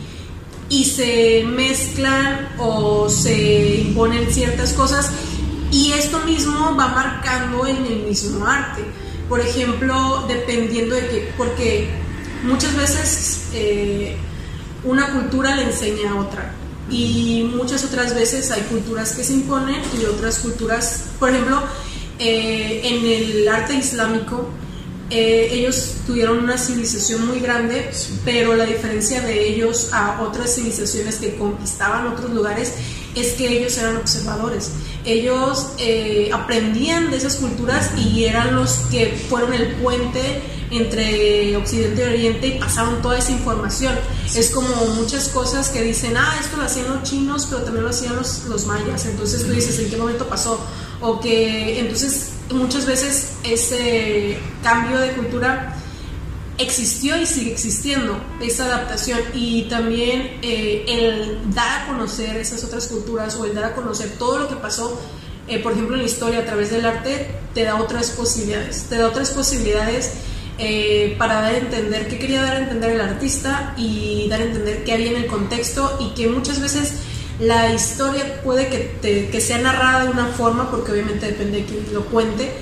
y 0.68 0.84
se 0.84 1.44
mezclan 1.44 2.48
o 2.58 3.08
se 3.08 3.82
imponen 3.86 4.32
ciertas 4.32 4.72
cosas 4.72 5.10
y 5.70 5.92
esto 5.92 6.20
mismo 6.20 6.74
va 6.76 6.88
marcando 6.88 7.66
en 7.66 7.84
el 7.84 8.02
mismo 8.04 8.46
arte. 8.46 8.82
Por 9.28 9.40
ejemplo, 9.40 10.24
dependiendo 10.28 10.94
de 10.94 11.08
que, 11.08 11.32
porque 11.36 11.88
muchas 12.44 12.76
veces 12.76 13.48
eh, 13.54 14.16
una 14.84 15.12
cultura 15.12 15.56
le 15.56 15.64
enseña 15.64 16.12
a 16.12 16.16
otra 16.16 16.54
y 16.94 17.42
muchas 17.42 17.84
otras 17.84 18.14
veces 18.14 18.52
hay 18.52 18.62
culturas 18.62 19.12
que 19.14 19.24
se 19.24 19.32
imponen 19.32 19.82
y 20.00 20.04
otras 20.04 20.38
culturas, 20.38 21.06
por 21.18 21.30
ejemplo, 21.30 21.60
eh, 22.20 22.80
en 22.84 23.04
el 23.04 23.48
arte 23.48 23.74
islámico 23.74 24.48
eh, 25.10 25.48
ellos 25.50 25.96
tuvieron 26.06 26.38
una 26.38 26.56
civilización 26.56 27.26
muy 27.26 27.40
grande, 27.40 27.90
pero 28.24 28.54
la 28.54 28.64
diferencia 28.64 29.20
de 29.20 29.48
ellos 29.48 29.90
a 29.92 30.22
otras 30.22 30.54
civilizaciones 30.54 31.16
que 31.16 31.36
conquistaban 31.36 32.06
otros 32.06 32.30
lugares 32.30 32.74
es 33.14 33.32
que 33.34 33.58
ellos 33.58 33.76
eran 33.78 33.96
observadores. 33.96 34.72
Ellos 35.04 35.72
eh, 35.78 36.30
aprendían 36.32 37.10
de 37.10 37.16
esas 37.18 37.36
culturas 37.36 37.90
y 37.96 38.24
eran 38.24 38.56
los 38.56 38.72
que 38.90 39.16
fueron 39.28 39.52
el 39.52 39.74
puente 39.76 40.42
entre 40.70 41.56
Occidente 41.56 42.02
y 42.02 42.04
Oriente 42.04 42.46
y 42.48 42.58
pasaron 42.58 43.00
toda 43.02 43.18
esa 43.18 43.32
información. 43.32 43.94
Es 44.34 44.50
como 44.50 44.74
muchas 44.96 45.28
cosas 45.28 45.68
que 45.68 45.82
dicen, 45.82 46.16
ah, 46.16 46.36
esto 46.40 46.56
lo 46.56 46.64
hacían 46.64 46.88
los 46.88 47.02
chinos, 47.02 47.46
pero 47.48 47.62
también 47.62 47.84
lo 47.84 47.90
hacían 47.90 48.16
los, 48.16 48.44
los 48.44 48.66
mayas. 48.66 49.06
Entonces 49.06 49.44
tú 49.44 49.52
dices, 49.52 49.78
¿en 49.78 49.90
qué 49.90 49.96
momento 49.96 50.26
pasó? 50.26 50.58
O 51.00 51.20
que 51.20 51.78
entonces 51.78 52.30
muchas 52.50 52.86
veces 52.86 53.34
ese 53.44 54.38
cambio 54.62 54.98
de 54.98 55.12
cultura 55.12 55.76
existió 56.58 57.20
y 57.20 57.26
sigue 57.26 57.52
existiendo, 57.52 58.16
esa 58.40 58.66
adaptación 58.66 59.18
y 59.34 59.62
también 59.62 60.38
eh, 60.42 60.84
el 60.86 61.54
dar 61.54 61.82
a 61.82 61.86
conocer 61.86 62.36
esas 62.36 62.62
otras 62.64 62.86
culturas 62.86 63.34
o 63.36 63.44
el 63.44 63.54
dar 63.54 63.64
a 63.64 63.74
conocer 63.74 64.10
todo 64.18 64.38
lo 64.38 64.48
que 64.48 64.56
pasó, 64.56 65.00
eh, 65.48 65.58
por 65.58 65.72
ejemplo 65.72 65.96
en 65.96 66.02
la 66.02 66.06
historia 66.06 66.40
a 66.40 66.44
través 66.44 66.70
del 66.70 66.86
arte, 66.86 67.28
te 67.54 67.64
da 67.64 67.76
otras 67.76 68.10
posibilidades, 68.10 68.84
te 68.88 68.98
da 68.98 69.08
otras 69.08 69.30
posibilidades 69.30 70.12
eh, 70.58 71.16
para 71.18 71.40
dar 71.40 71.54
a 71.54 71.58
entender 71.58 72.06
qué 72.06 72.18
quería 72.18 72.42
dar 72.42 72.56
a 72.56 72.58
entender 72.60 72.92
el 72.92 73.00
artista 73.00 73.74
y 73.76 74.28
dar 74.28 74.40
a 74.40 74.44
entender 74.44 74.84
qué 74.84 74.92
había 74.92 75.10
en 75.10 75.16
el 75.16 75.26
contexto 75.26 75.98
y 76.00 76.14
que 76.14 76.28
muchas 76.28 76.60
veces 76.60 76.94
la 77.40 77.72
historia 77.72 78.40
puede 78.44 78.68
que, 78.68 79.28
que, 79.28 79.40
sea 79.40 79.58
narrada 79.58 80.04
de 80.04 80.10
una 80.10 80.26
forma, 80.26 80.70
porque 80.70 80.92
obviamente 80.92 81.26
depende 81.26 81.58
de 81.58 81.64
quién 81.64 81.92
lo 81.92 82.04
cuente, 82.04 82.52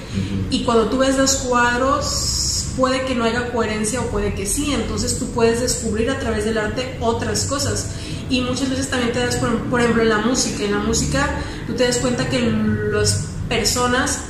y 0.49 0.65
cuando 0.65 0.89
tú 0.89 0.97
ves 0.97 1.19
los 1.19 1.35
cuadros 1.37 2.42
puede 2.77 3.05
que 3.05 3.15
no 3.15 3.25
haya 3.25 3.53
coherencia 3.53 4.01
o 4.01 4.07
puede 4.07 4.35
que 4.35 4.47
sí, 4.47 4.73
entonces 4.73 5.19
tú 5.19 5.31
puedes 5.33 5.61
descubrir 5.61 6.11
a 6.11 6.19
través 6.19 6.45
del 6.45 6.59
arte 6.59 6.97
otras 7.01 7.45
cosas. 7.45 7.93
Y 8.29 8.41
muchas 8.41 8.71
veces 8.71 8.89
también 8.89 9.13
te 9.13 9.21
das, 9.21 9.37
por, 9.37 9.81
ejemplo, 9.81 10.03
en 10.03 10.09
la 10.09 10.19
música, 10.19 10.65
en 10.65 10.73
la 10.73 10.79
música 10.79 11.29
tú 11.67 11.75
te 11.75 11.85
das 11.85 11.99
cuenta 11.99 12.29
que 12.29 12.41
las 12.41 13.29
personas 13.49 14.25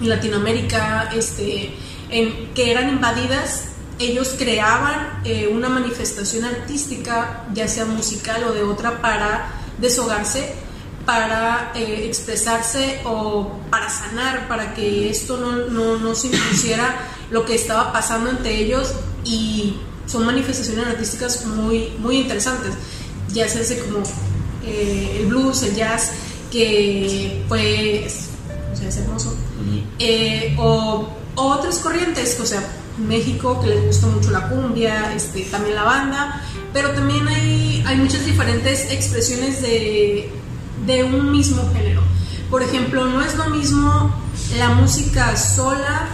en 0.00 0.08
Latinoamérica 0.08 1.10
este, 1.14 1.74
que 2.10 2.70
eran 2.70 2.88
invadidas 2.88 3.68
ellos 3.98 4.34
creaban 4.36 5.20
eh, 5.24 5.48
una 5.48 5.68
manifestación 5.68 6.44
artística, 6.44 7.44
ya 7.54 7.68
sea 7.68 7.84
musical 7.84 8.42
o 8.44 8.52
de 8.52 8.62
otra, 8.62 9.00
para 9.00 9.48
deshogarse 9.78 10.54
para 11.04 11.72
eh, 11.74 12.06
expresarse 12.06 13.00
o 13.04 13.58
para 13.70 13.88
sanar, 13.88 14.46
para 14.48 14.74
que 14.74 15.10
esto 15.10 15.36
no, 15.36 15.52
no, 15.68 15.98
no, 15.98 16.14
se 16.14 16.28
impusiera 16.28 16.94
lo 17.32 17.44
que 17.44 17.54
estaba 17.54 17.92
pasando 17.92 18.30
entre 18.30 18.60
ellos 18.60 18.92
y 19.24 19.76
son 20.06 20.26
manifestaciones 20.26 20.86
artísticas 20.86 21.46
muy, 21.46 21.88
muy 21.98 22.18
interesantes, 22.18 22.74
ya 23.32 23.48
sea 23.48 23.62
como 23.84 24.04
eh, 24.64 25.18
el 25.20 25.26
blues, 25.26 25.62
el 25.62 25.74
jazz, 25.74 26.12
que 26.50 27.42
pues, 27.48 28.28
o 28.72 28.76
sea, 28.76 28.88
es 28.88 28.96
hermoso, 28.98 29.34
eh, 29.98 30.54
o, 30.58 31.08
o, 31.36 31.42
otras 31.42 31.78
corrientes, 31.78 32.38
o 32.38 32.44
sea, 32.44 32.62
México 32.98 33.58
que 33.62 33.68
les 33.68 33.86
gusta 33.86 34.06
mucho 34.08 34.30
la 34.30 34.48
cumbia, 34.48 35.14
este, 35.14 35.44
también 35.44 35.76
la 35.76 35.84
banda, 35.84 36.42
pero 36.74 36.90
también 36.90 37.26
hay, 37.26 37.82
hay 37.86 37.96
muchas 37.96 38.26
diferentes 38.26 38.90
expresiones 38.92 39.62
de, 39.62 40.30
de 40.84 41.04
un 41.04 41.32
mismo 41.32 41.62
género. 41.72 42.02
Por 42.50 42.62
ejemplo, 42.62 43.06
no 43.06 43.22
es 43.22 43.34
lo 43.36 43.48
mismo 43.48 44.14
la 44.58 44.68
música 44.70 45.34
sola 45.36 46.08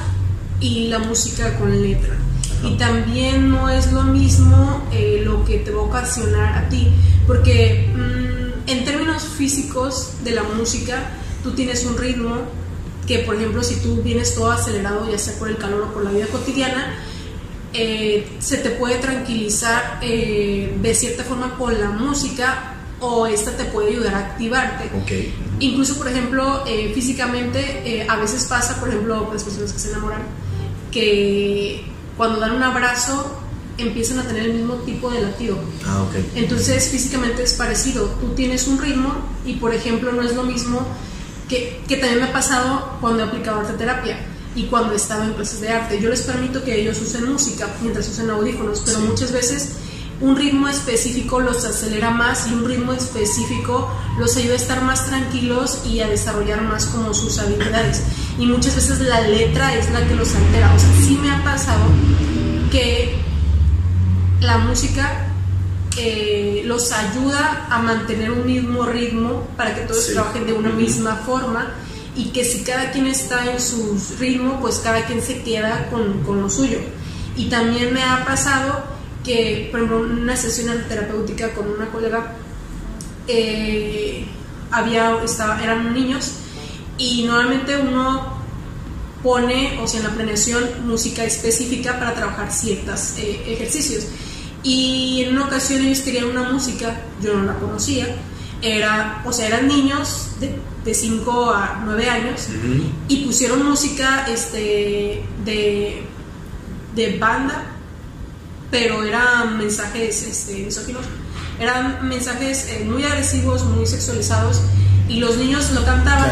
y 0.60 0.88
la 0.88 0.98
música 0.98 1.58
con 1.58 1.82
letra. 1.82 2.16
Y 2.64 2.76
también 2.76 3.50
no 3.50 3.68
es 3.68 3.92
lo 3.92 4.02
mismo 4.02 4.82
eh, 4.92 5.22
lo 5.24 5.44
que 5.44 5.58
te 5.58 5.70
va 5.70 5.80
a 5.82 5.84
ocasionar 5.84 6.58
a 6.58 6.68
ti, 6.68 6.88
porque 7.26 7.88
mm, 7.94 8.70
en 8.70 8.84
términos 8.84 9.24
físicos 9.24 10.12
de 10.24 10.32
la 10.32 10.42
música, 10.42 11.10
tú 11.42 11.52
tienes 11.52 11.84
un 11.84 11.96
ritmo 11.96 12.36
que, 13.06 13.20
por 13.20 13.36
ejemplo, 13.36 13.62
si 13.62 13.76
tú 13.76 14.02
vienes 14.02 14.34
todo 14.34 14.50
acelerado, 14.50 15.10
ya 15.10 15.18
sea 15.18 15.38
por 15.38 15.48
el 15.48 15.56
calor 15.56 15.82
o 15.82 15.94
por 15.94 16.04
la 16.04 16.10
vida 16.10 16.26
cotidiana, 16.26 16.94
eh, 17.72 18.26
se 18.38 18.58
te 18.58 18.70
puede 18.70 18.96
tranquilizar 18.96 19.98
eh, 20.02 20.76
de 20.80 20.94
cierta 20.94 21.24
forma 21.24 21.56
con 21.56 21.78
la 21.78 21.90
música 21.90 22.74
o 23.00 23.26
esta 23.26 23.52
te 23.52 23.64
puede 23.64 23.90
ayudar 23.90 24.14
a 24.14 24.18
activarte. 24.18 24.90
Incluso, 25.60 25.96
por 25.96 26.08
ejemplo, 26.08 26.64
eh, 26.66 26.92
físicamente 26.94 28.06
a 28.08 28.16
veces 28.16 28.44
pasa, 28.44 28.80
por 28.80 28.88
ejemplo, 28.88 29.30
las 29.32 29.44
personas 29.44 29.72
que 29.72 29.78
se 29.78 29.90
enamoran, 29.90 30.22
que 30.90 31.84
cuando 32.16 32.40
dan 32.40 32.52
un 32.52 32.62
abrazo 32.62 33.40
empiezan 33.78 34.18
a 34.18 34.24
tener 34.24 34.46
el 34.46 34.54
mismo 34.54 34.74
tipo 34.76 35.10
de 35.10 35.22
latido. 35.22 35.58
Ah, 35.86 36.04
Entonces, 36.34 36.88
físicamente 36.88 37.44
es 37.44 37.54
parecido. 37.54 38.06
Tú 38.20 38.34
tienes 38.34 38.66
un 38.66 38.80
ritmo 38.80 39.14
y, 39.46 39.54
por 39.54 39.72
ejemplo, 39.72 40.12
no 40.12 40.22
es 40.22 40.34
lo 40.34 40.42
mismo 40.42 40.86
que, 41.48 41.80
que 41.86 41.96
también 41.96 42.20
me 42.20 42.26
ha 42.26 42.32
pasado 42.32 42.98
cuando 43.00 43.22
he 43.22 43.26
aplicado 43.26 43.60
arte 43.60 43.74
terapia 43.74 44.18
y 44.56 44.64
cuando 44.64 44.94
estaba 44.94 45.24
en 45.24 45.34
clases 45.34 45.60
de 45.60 45.68
arte. 45.68 46.00
Yo 46.00 46.10
les 46.10 46.22
permito 46.22 46.64
que 46.64 46.80
ellos 46.80 47.00
usen 47.00 47.30
música 47.30 47.68
mientras 47.80 48.08
usen 48.08 48.30
audífonos, 48.30 48.82
pero 48.84 48.98
muchas 49.00 49.32
veces 49.32 49.76
un 50.20 50.36
ritmo 50.36 50.66
específico 50.66 51.38
los 51.38 51.64
acelera 51.64 52.10
más 52.10 52.48
y 52.48 52.52
un 52.52 52.64
ritmo 52.64 52.92
específico 52.92 53.88
los 54.18 54.36
ayuda 54.36 54.54
a 54.54 54.56
estar 54.56 54.82
más 54.82 55.06
tranquilos 55.06 55.82
y 55.86 56.00
a 56.00 56.08
desarrollar 56.08 56.62
más 56.62 56.86
como 56.86 57.14
sus 57.14 57.38
habilidades. 57.38 58.02
Y 58.38 58.46
muchas 58.46 58.76
veces 58.76 59.00
la 59.00 59.20
letra 59.22 59.74
es 59.74 59.90
la 59.90 60.06
que 60.06 60.14
los 60.14 60.34
altera. 60.34 60.72
O 60.74 60.78
sea, 60.78 60.88
sí 61.04 61.18
me 61.20 61.30
ha 61.30 61.42
pasado 61.42 61.84
que 62.70 63.16
la 64.40 64.58
música 64.58 65.26
eh, 65.96 66.62
los 66.64 66.92
ayuda 66.92 67.66
a 67.68 67.80
mantener 67.80 68.30
un 68.30 68.46
mismo 68.46 68.86
ritmo 68.86 69.48
para 69.56 69.74
que 69.74 69.80
todos 69.80 70.06
trabajen 70.12 70.46
de 70.46 70.52
una 70.52 70.70
misma 70.70 71.16
forma 71.16 71.74
y 72.14 72.26
que 72.26 72.44
si 72.44 72.62
cada 72.62 72.92
quien 72.92 73.06
está 73.06 73.50
en 73.50 73.60
su 73.60 74.00
ritmo, 74.18 74.60
pues 74.60 74.78
cada 74.78 75.04
quien 75.06 75.20
se 75.22 75.42
queda 75.42 75.88
con, 75.90 76.22
con 76.22 76.40
lo 76.40 76.48
suyo. 76.48 76.78
Y 77.36 77.46
también 77.46 77.92
me 77.92 78.02
ha 78.02 78.24
pasado 78.24 78.84
que, 79.24 79.68
por 79.70 79.80
ejemplo, 79.80 80.06
en 80.06 80.22
una 80.22 80.36
sesión 80.36 80.84
terapéutica 80.88 81.52
con 81.54 81.68
una 81.68 81.86
colega, 81.86 82.34
eh, 83.26 84.24
había, 84.70 85.22
estaba, 85.22 85.62
eran 85.62 85.92
niños 85.94 86.32
y 86.98 87.22
normalmente 87.22 87.78
uno 87.78 88.38
pone, 89.22 89.78
o 89.80 89.86
sea, 89.86 90.00
en 90.00 90.06
la 90.06 90.14
planeación, 90.14 90.64
música 90.84 91.24
específica 91.24 91.98
para 91.98 92.14
trabajar 92.14 92.52
ciertos 92.52 93.14
eh, 93.18 93.42
ejercicios. 93.46 94.04
Y 94.62 95.22
en 95.22 95.36
una 95.36 95.46
ocasión 95.46 95.82
ellos 95.84 96.00
querían 96.00 96.26
una 96.26 96.42
música, 96.42 97.00
yo 97.22 97.34
no 97.34 97.44
la 97.44 97.54
conocía, 97.54 98.06
era, 98.60 99.22
o 99.24 99.32
sea, 99.32 99.46
eran 99.46 99.68
niños 99.68 100.30
de, 100.40 100.58
de 100.84 100.94
5 100.94 101.50
a 101.50 101.82
9 101.84 102.10
años 102.10 102.48
y 103.06 103.24
pusieron 103.24 103.64
música 103.64 104.26
este, 104.28 105.22
de, 105.44 106.02
de 106.96 107.18
banda, 107.18 107.66
pero 108.70 109.04
eran 109.04 109.58
mensajes 109.58 110.22
este, 110.22 110.64
misóginos, 110.64 111.04
eran 111.60 112.08
mensajes 112.08 112.68
eh, 112.68 112.84
muy 112.84 113.04
agresivos, 113.04 113.64
muy 113.64 113.86
sexualizados 113.86 114.60
y 115.08 115.20
los 115.20 115.36
niños 115.36 115.70
lo 115.72 115.84
cantaban. 115.84 116.30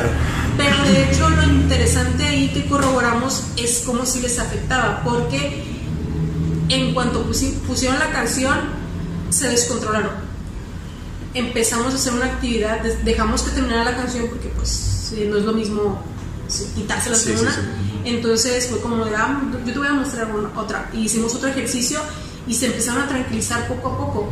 Pero 0.57 0.77
de 0.85 1.11
hecho 1.11 1.29
lo 1.29 1.43
interesante 1.43 2.25
ahí 2.25 2.49
que 2.49 2.67
corroboramos 2.67 3.45
es 3.57 3.83
cómo 3.85 4.07
si 4.07 4.21
les 4.21 4.39
afectaba, 4.39 5.03
porque 5.05 5.65
en 6.69 6.95
cuanto 6.95 7.25
pusieron 7.67 7.99
la 7.99 8.11
canción 8.11 8.59
se 9.31 9.49
descontrolaron 9.49 10.27
empezamos 11.37 11.93
a 11.93 11.97
hacer 11.97 12.15
una 12.15 12.27
actividad, 12.27 12.83
dejamos 13.05 13.43
que 13.43 13.51
terminara 13.51 13.85
la 13.85 13.97
canción 13.97 14.27
porque 14.29 14.49
pues 14.49 15.13
no 15.29 15.37
es 15.37 15.45
lo 15.45 15.53
mismo 15.53 16.03
quitarse 16.75 17.11
la 17.11 17.17
segunda. 17.17 17.53
Entonces 18.05 18.69
fue 18.69 18.81
como, 18.81 19.05
ah, 19.05 19.43
yo 19.67 19.73
te 19.73 19.79
voy 19.79 19.89
a 19.89 19.93
mostrar 19.93 20.31
otra. 20.57 20.91
Y 20.93 21.01
hicimos 21.01 21.35
otro 21.35 21.49
ejercicio 21.49 22.01
y 22.47 22.55
se 22.55 22.67
empezaron 22.67 23.03
a 23.03 23.09
tranquilizar 23.09 23.69
poco 23.69 23.89
a 23.89 23.99
poco. 23.99 24.29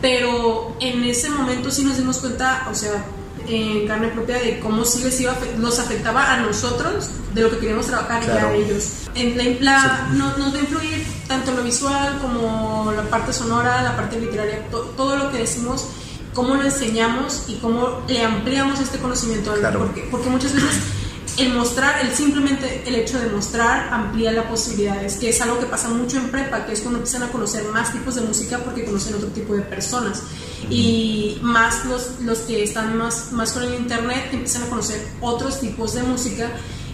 Pero 0.00 0.76
en 0.80 1.04
ese 1.04 1.30
momento 1.30 1.70
sí 1.70 1.84
nos 1.84 1.96
dimos 1.96 2.18
cuenta, 2.18 2.66
o 2.70 2.74
sea, 2.74 3.04
en 3.48 3.86
carne 3.86 4.08
propia 4.08 4.38
de 4.38 4.60
cómo 4.60 4.84
sí 4.84 5.02
les 5.02 5.20
iba, 5.20 5.36
los 5.58 5.78
afectaba 5.78 6.32
a 6.32 6.40
nosotros 6.40 7.10
de 7.34 7.42
lo 7.42 7.50
que 7.50 7.58
queríamos 7.58 7.86
trabajar 7.86 8.24
ya 8.26 8.48
a 8.48 8.54
ellos. 8.54 9.08
En 9.14 9.64
la, 9.64 10.08
no, 10.12 10.36
nos 10.36 10.54
va 10.54 10.58
a 10.58 10.60
influir 10.60 11.06
tanto 11.26 11.52
lo 11.52 11.62
visual 11.62 12.18
como 12.20 12.92
la 12.92 13.02
parte 13.04 13.32
sonora, 13.32 13.82
la 13.82 13.96
parte 13.96 14.20
literaria, 14.20 14.66
todo 14.70 15.16
lo 15.16 15.30
que 15.30 15.38
decimos 15.38 15.86
cómo 16.34 16.54
lo 16.54 16.62
enseñamos 16.62 17.44
y 17.48 17.54
cómo 17.54 18.02
le 18.06 18.24
ampliamos 18.24 18.80
este 18.80 18.98
conocimiento. 18.98 19.54
Porque, 19.78 20.08
porque 20.10 20.28
muchas 20.28 20.54
veces 20.54 20.82
el 21.38 21.54
mostrar, 21.54 22.04
el 22.04 22.12
simplemente 22.12 22.82
el 22.86 22.94
hecho 22.96 23.18
de 23.18 23.26
mostrar 23.28 23.92
amplía 23.92 24.32
las 24.32 24.46
posibilidades, 24.46 25.16
que 25.16 25.28
es 25.30 25.40
algo 25.40 25.60
que 25.60 25.66
pasa 25.66 25.88
mucho 25.88 26.16
en 26.16 26.28
prepa, 26.30 26.66
que 26.66 26.72
es 26.72 26.80
cuando 26.80 26.98
empiezan 26.98 27.22
a 27.22 27.28
conocer 27.28 27.64
más 27.66 27.92
tipos 27.92 28.16
de 28.16 28.22
música 28.22 28.58
porque 28.58 28.84
conocen 28.84 29.14
otro 29.14 29.28
tipo 29.28 29.54
de 29.54 29.62
personas. 29.62 30.22
Y 30.70 31.38
más 31.40 31.84
los, 31.86 32.20
los 32.20 32.40
que 32.40 32.62
están 32.62 32.96
más, 32.98 33.32
más 33.32 33.52
con 33.52 33.62
el 33.62 33.74
internet 33.74 34.28
empiezan 34.32 34.64
a 34.64 34.66
conocer 34.66 35.00
otros 35.20 35.60
tipos 35.60 35.94
de 35.94 36.02
música 36.02 36.50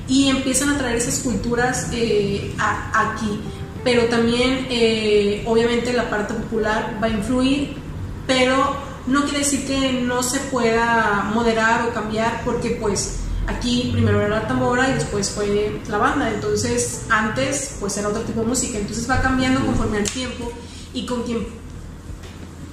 y 0.09 0.29
empiezan 0.29 0.71
a 0.71 0.79
traer 0.79 0.97
esas 0.97 1.21
culturas 1.21 1.89
eh, 1.93 2.55
aquí. 2.59 3.41
Pero 3.83 4.05
también, 4.05 4.67
eh, 4.71 5.43
obviamente, 5.47 5.93
la 5.93 6.09
parte 6.09 6.35
popular 6.35 6.99
va 7.03 7.07
a 7.07 7.11
influir, 7.11 7.77
pero 8.27 8.77
no 9.07 9.25
quiere 9.25 9.41
decir 9.41 9.67
que 9.67 9.93
no 9.93 10.23
se 10.23 10.41
pueda 10.41 11.31
moderar 11.35 11.87
o 11.87 11.93
cambiar 11.93 12.43
porque 12.45 12.79
pues 12.81 13.19
aquí 13.47 13.91
primero 13.93 14.21
era 14.21 14.41
la 14.41 14.49
tambora 14.49 14.89
y 14.89 14.95
después 14.95 15.31
fue 15.31 15.81
la 15.89 15.99
banda, 15.99 16.33
entonces 16.33 17.05
antes 17.11 17.77
pues 17.81 17.97
era 17.99 18.09
otro 18.09 18.23
tipo 18.23 18.41
de 18.41 18.47
música, 18.47 18.79
entonces 18.79 19.09
va 19.09 19.21
cambiando 19.21 19.61
conforme 19.65 19.99
al 19.99 20.09
tiempo 20.09 20.51
y 20.95 21.05
con 21.05 21.23
quien 21.25 21.47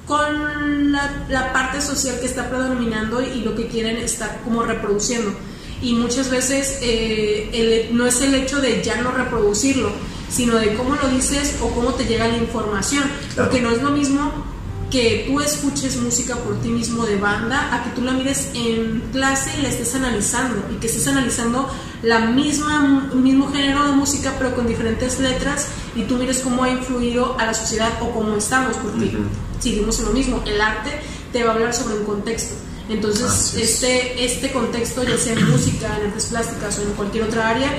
con 0.05 0.91
la, 0.91 1.53
parte 1.53 1.81
social 1.81 2.19
que 2.19 2.25
está 2.25 2.49
predominando 2.49 3.21
y 3.21 3.41
lo 3.41 3.55
que 3.55 3.67
quieren 3.67 3.97
estar 3.97 4.41
como 4.43 4.63
reproduciendo. 4.63 5.33
Y 5.81 5.93
muchas 5.93 6.29
veces 6.29 6.79
eh, 6.81 7.89
no 7.91 8.05
es 8.05 8.21
el 8.21 8.35
hecho 8.35 8.61
de 8.61 8.83
ya 8.83 9.01
no 9.01 9.11
reproducirlo, 9.11 9.91
sino 10.29 10.55
de 10.55 10.75
cómo 10.75 10.95
lo 10.95 11.07
dices 11.09 11.55
o 11.61 11.69
cómo 11.69 11.93
te 11.93 12.05
llega 12.05 12.27
la 12.27 12.37
información. 12.37 13.03
Porque 13.35 13.61
no 13.61 13.71
es 13.71 13.81
lo 13.81 13.89
mismo 13.91 14.50
que 14.91 15.23
tú 15.25 15.39
escuches 15.39 15.95
música 15.97 16.35
por 16.35 16.61
ti 16.61 16.67
mismo 16.67 17.05
de 17.05 17.15
banda 17.15 17.73
a 17.73 17.83
que 17.83 17.91
tú 17.91 18.01
la 18.01 18.11
mires 18.11 18.49
en 18.53 19.01
clase 19.13 19.51
y 19.57 19.61
la 19.61 19.69
estés 19.69 19.95
analizando 19.95 20.65
y 20.69 20.75
que 20.75 20.87
estés 20.87 21.07
analizando 21.07 21.69
la 22.03 22.19
misma 22.19 23.09
mismo 23.13 23.49
género 23.51 23.85
de 23.85 23.93
música 23.93 24.33
pero 24.37 24.53
con 24.53 24.67
diferentes 24.67 25.19
letras 25.19 25.67
y 25.95 26.03
tú 26.03 26.17
mires 26.17 26.39
cómo 26.39 26.63
ha 26.65 26.69
influido 26.69 27.37
a 27.39 27.45
la 27.45 27.53
sociedad 27.53 27.89
o 28.01 28.11
cómo 28.11 28.35
estamos 28.35 28.75
porque 28.77 29.17
seguimos 29.59 29.97
en 29.99 30.05
lo 30.05 30.11
mismo. 30.11 30.43
El 30.45 30.59
arte 30.59 30.91
te 31.31 31.43
va 31.43 31.51
a 31.51 31.53
hablar 31.53 31.73
sobre 31.73 31.95
un 31.95 32.03
contexto. 32.03 32.55
Entonces 32.89 33.55
este 33.55 34.25
este 34.25 34.51
contexto 34.51 35.03
ya 35.03 35.17
sea 35.17 35.33
en 35.33 35.49
música 35.49 35.87
en 35.97 36.07
artes 36.07 36.25
plásticas 36.25 36.77
o 36.79 36.81
en 36.81 36.91
cualquier 36.93 37.23
otra 37.23 37.49
área 37.49 37.71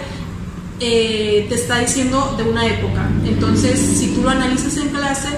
eh, 0.80 1.44
te 1.48 1.54
está 1.56 1.78
diciendo 1.80 2.34
de 2.38 2.44
una 2.44 2.66
época. 2.66 3.06
Entonces 3.26 3.78
si 3.98 4.08
tú 4.14 4.22
lo 4.22 4.30
analizas 4.30 4.78
en 4.78 4.88
clase 4.88 5.28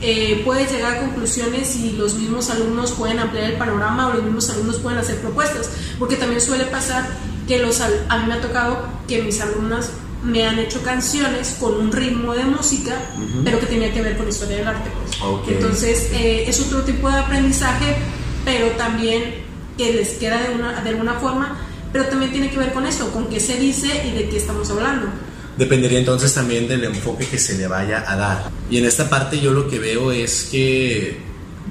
eh, 0.00 0.44
llegar 0.70 0.96
a 0.96 1.00
conclusiones 1.00 1.76
y 1.76 1.92
los 1.92 2.14
mismos 2.14 2.50
alumnos 2.50 2.92
pueden 2.92 3.18
ampliar 3.18 3.50
el 3.50 3.56
panorama 3.56 4.08
o 4.08 4.14
los 4.14 4.24
mismos 4.24 4.50
alumnos 4.50 4.76
pueden 4.76 4.98
hacer 4.98 5.16
propuestas, 5.20 5.70
porque 5.98 6.16
también 6.16 6.40
suele 6.40 6.64
pasar 6.64 7.06
que 7.46 7.58
los, 7.58 7.80
a 7.80 7.88
mí 7.88 8.26
me 8.26 8.34
ha 8.34 8.40
tocado 8.40 8.86
que 9.06 9.22
mis 9.22 9.40
alumnas 9.40 9.90
me 10.22 10.44
han 10.44 10.58
hecho 10.58 10.82
canciones 10.82 11.56
con 11.60 11.74
un 11.74 11.92
ritmo 11.92 12.34
de 12.34 12.44
música, 12.44 12.96
pero 13.44 13.60
que 13.60 13.66
tenía 13.66 13.92
que 13.92 14.02
ver 14.02 14.16
con 14.16 14.28
historia 14.28 14.56
del 14.56 14.68
arte. 14.68 14.90
Pues. 14.90 15.48
Entonces 15.48 16.10
eh, 16.12 16.44
es 16.48 16.60
otro 16.60 16.82
tipo 16.82 17.08
de 17.08 17.18
aprendizaje, 17.18 17.96
pero 18.44 18.68
también 18.72 19.46
que 19.76 19.92
les 19.92 20.14
queda 20.14 20.42
de, 20.42 20.54
una, 20.54 20.80
de 20.80 20.90
alguna 20.90 21.14
forma, 21.14 21.56
pero 21.92 22.06
también 22.06 22.32
tiene 22.32 22.50
que 22.50 22.58
ver 22.58 22.72
con 22.72 22.86
esto, 22.86 23.10
con 23.12 23.26
qué 23.28 23.38
se 23.38 23.56
dice 23.56 23.88
y 24.08 24.16
de 24.16 24.28
qué 24.28 24.38
estamos 24.38 24.68
hablando. 24.70 25.08
Dependería 25.56 25.98
entonces 25.98 26.34
también 26.34 26.68
del 26.68 26.84
enfoque 26.84 27.26
que 27.26 27.38
se 27.38 27.56
le 27.56 27.66
vaya 27.66 28.04
a 28.06 28.16
dar. 28.16 28.50
Y 28.70 28.76
en 28.76 28.84
esta 28.84 29.08
parte 29.08 29.40
yo 29.40 29.52
lo 29.52 29.68
que 29.68 29.78
veo 29.78 30.12
es 30.12 30.48
que 30.50 31.18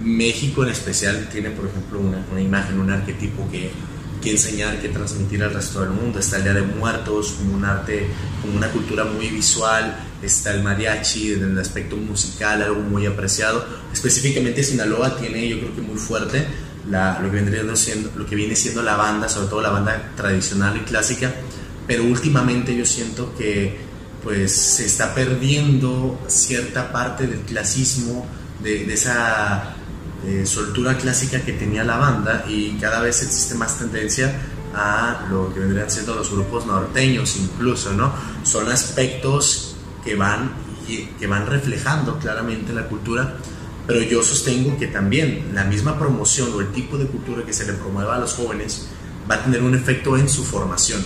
México 0.01 0.63
en 0.63 0.71
especial 0.71 1.29
tiene, 1.31 1.51
por 1.51 1.67
ejemplo, 1.67 1.99
una, 1.99 2.41
imagen, 2.41 2.79
un 2.79 2.89
arquetipo 2.89 3.47
que, 3.51 3.69
que 4.23 4.31
enseñar, 4.31 4.81
que 4.81 4.89
transmitir 4.89 5.43
al 5.43 5.53
resto 5.53 5.81
del 5.81 5.91
mundo. 5.91 6.17
Está 6.17 6.37
el 6.37 6.43
Día 6.43 6.53
de 6.53 6.63
Muertos 6.63 7.35
como 7.37 7.55
un 7.55 7.63
arte, 7.63 8.07
como 8.41 8.57
una 8.57 8.69
cultura 8.69 9.05
muy 9.05 9.29
visual. 9.29 9.95
Está 10.19 10.55
el 10.55 10.63
mariachi 10.63 11.33
en 11.33 11.43
el 11.43 11.59
aspecto 11.59 11.95
musical, 11.95 12.63
algo 12.63 12.81
muy 12.81 13.05
apreciado. 13.05 13.63
Específicamente 13.93 14.63
Sinaloa 14.63 15.15
tiene, 15.15 15.47
yo 15.47 15.59
creo 15.59 15.75
que 15.75 15.81
muy 15.81 15.97
fuerte, 15.97 16.47
lo, 16.89 17.29
que 17.29 17.35
vendría 17.35 17.75
siendo, 17.75 18.11
lo 18.15 18.25
que 18.25 18.35
viene 18.35 18.55
siendo 18.55 18.81
la 18.81 18.95
banda, 18.95 19.29
sobre 19.29 19.47
todo 19.47 19.61
la 19.61 19.69
banda 19.69 20.11
tradicional 20.15 20.75
y 20.75 20.79
clásica 20.79 21.31
pero 21.87 22.03
últimamente 22.03 22.75
yo 22.75 22.85
siento 22.85 23.33
que 23.37 23.85
pues 24.23 24.51
se 24.51 24.85
está 24.85 25.13
perdiendo 25.13 26.19
cierta 26.27 26.91
parte 26.91 27.27
del 27.27 27.41
clasismo, 27.41 28.25
de, 28.63 28.91
esa 28.91 29.75
eh, 30.25 30.45
soltura 30.47 30.97
clásica 30.97 31.41
que 31.41 31.53
tenía 31.53 31.83
la 31.83 31.97
banda 31.97 32.43
y 32.47 32.71
cada 32.81 33.01
vez 33.01 33.21
existe 33.21 33.53
más 33.53 33.77
tendencia 33.77 34.33
a 34.73 35.27
lo 35.29 35.53
que 35.53 35.59
vendrían 35.59 35.91
siendo 35.91 36.15
los 36.15 36.31
grupos 36.31 36.65
norteños 36.65 37.37
incluso, 37.37 37.93
¿no? 37.93 38.11
Son 38.43 38.69
aspectos 38.71 39.75
que 40.03 40.15
van, 40.15 40.53
que 40.87 41.27
van 41.27 41.45
reflejando 41.45 42.17
claramente 42.17 42.73
la 42.73 42.87
cultura, 42.87 43.37
pero 43.85 44.01
yo 44.01 44.23
sostengo 44.23 44.75
que 44.77 44.87
también 44.87 45.51
la 45.53 45.65
misma 45.65 45.99
promoción 45.99 46.49
o 46.55 46.61
el 46.61 46.71
tipo 46.71 46.97
de 46.97 47.05
cultura 47.05 47.45
que 47.45 47.53
se 47.53 47.65
le 47.67 47.73
promueva 47.73 48.15
a 48.15 48.19
los 48.19 48.33
jóvenes 48.33 48.87
va 49.29 49.35
a 49.35 49.43
tener 49.43 49.61
un 49.61 49.75
efecto 49.75 50.17
en 50.17 50.27
su 50.27 50.43
formación 50.43 51.03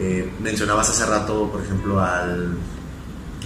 eh, 0.00 0.30
mencionabas 0.40 0.90
hace 0.90 1.06
rato, 1.06 1.50
por 1.50 1.62
ejemplo, 1.62 2.00
al, 2.00 2.56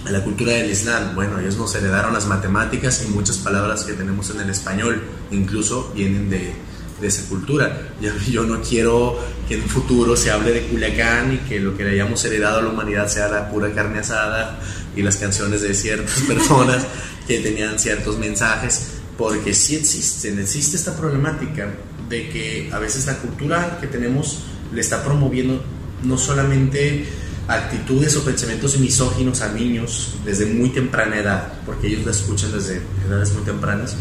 a 0.05 0.11
la 0.11 0.23
cultura 0.23 0.53
del 0.53 0.71
Islam. 0.71 1.15
Bueno, 1.15 1.39
ellos 1.39 1.57
nos 1.57 1.73
heredaron 1.75 2.13
las 2.13 2.25
matemáticas 2.27 3.03
y 3.05 3.11
muchas 3.11 3.37
palabras 3.37 3.83
que 3.83 3.93
tenemos 3.93 4.29
en 4.29 4.41
el 4.41 4.49
español, 4.49 5.03
incluso 5.31 5.91
vienen 5.93 6.29
de, 6.29 6.53
de 7.01 7.07
esa 7.07 7.27
cultura. 7.27 7.89
Yo, 8.01 8.11
yo, 8.29 8.43
no 8.43 8.61
quiero 8.61 9.17
que 9.47 9.55
en 9.55 9.63
un 9.63 9.69
futuro 9.69 10.15
se 10.15 10.29
hable 10.29 10.51
de 10.51 10.67
Culiacán 10.67 11.33
y 11.33 11.37
que 11.49 11.59
lo 11.59 11.75
que 11.75 11.83
le 11.83 11.91
hayamos 11.91 12.23
heredado 12.25 12.59
a 12.59 12.61
la 12.61 12.69
humanidad 12.69 13.07
sea 13.07 13.27
la 13.27 13.49
pura 13.49 13.73
carne 13.73 13.99
asada 13.99 14.59
y 14.95 15.01
las 15.01 15.17
canciones 15.17 15.61
de 15.61 15.73
ciertas 15.73 16.19
personas 16.27 16.85
que 17.27 17.39
tenían 17.39 17.79
ciertos 17.79 18.17
mensajes, 18.17 18.91
porque 19.17 19.53
sí 19.53 19.75
existe, 19.75 20.29
existe 20.29 20.77
esta 20.77 20.95
problemática 20.95 21.73
de 22.07 22.29
que 22.29 22.69
a 22.71 22.79
veces 22.79 23.05
la 23.05 23.17
cultura 23.17 23.79
que 23.81 23.87
tenemos 23.87 24.43
le 24.71 24.81
está 24.81 25.03
promoviendo 25.03 25.63
no 26.03 26.17
solamente 26.17 27.05
actitudes 27.47 28.15
o 28.17 28.25
pensamientos 28.25 28.77
misóginos 28.77 29.41
a 29.41 29.53
niños 29.53 30.15
desde 30.25 30.45
muy 30.47 30.69
temprana 30.69 31.17
edad, 31.17 31.53
porque 31.65 31.87
ellos 31.87 32.05
la 32.05 32.11
escuchan 32.11 32.51
desde 32.51 32.81
edades 33.07 33.31
muy 33.33 33.43
tempranas, 33.43 33.95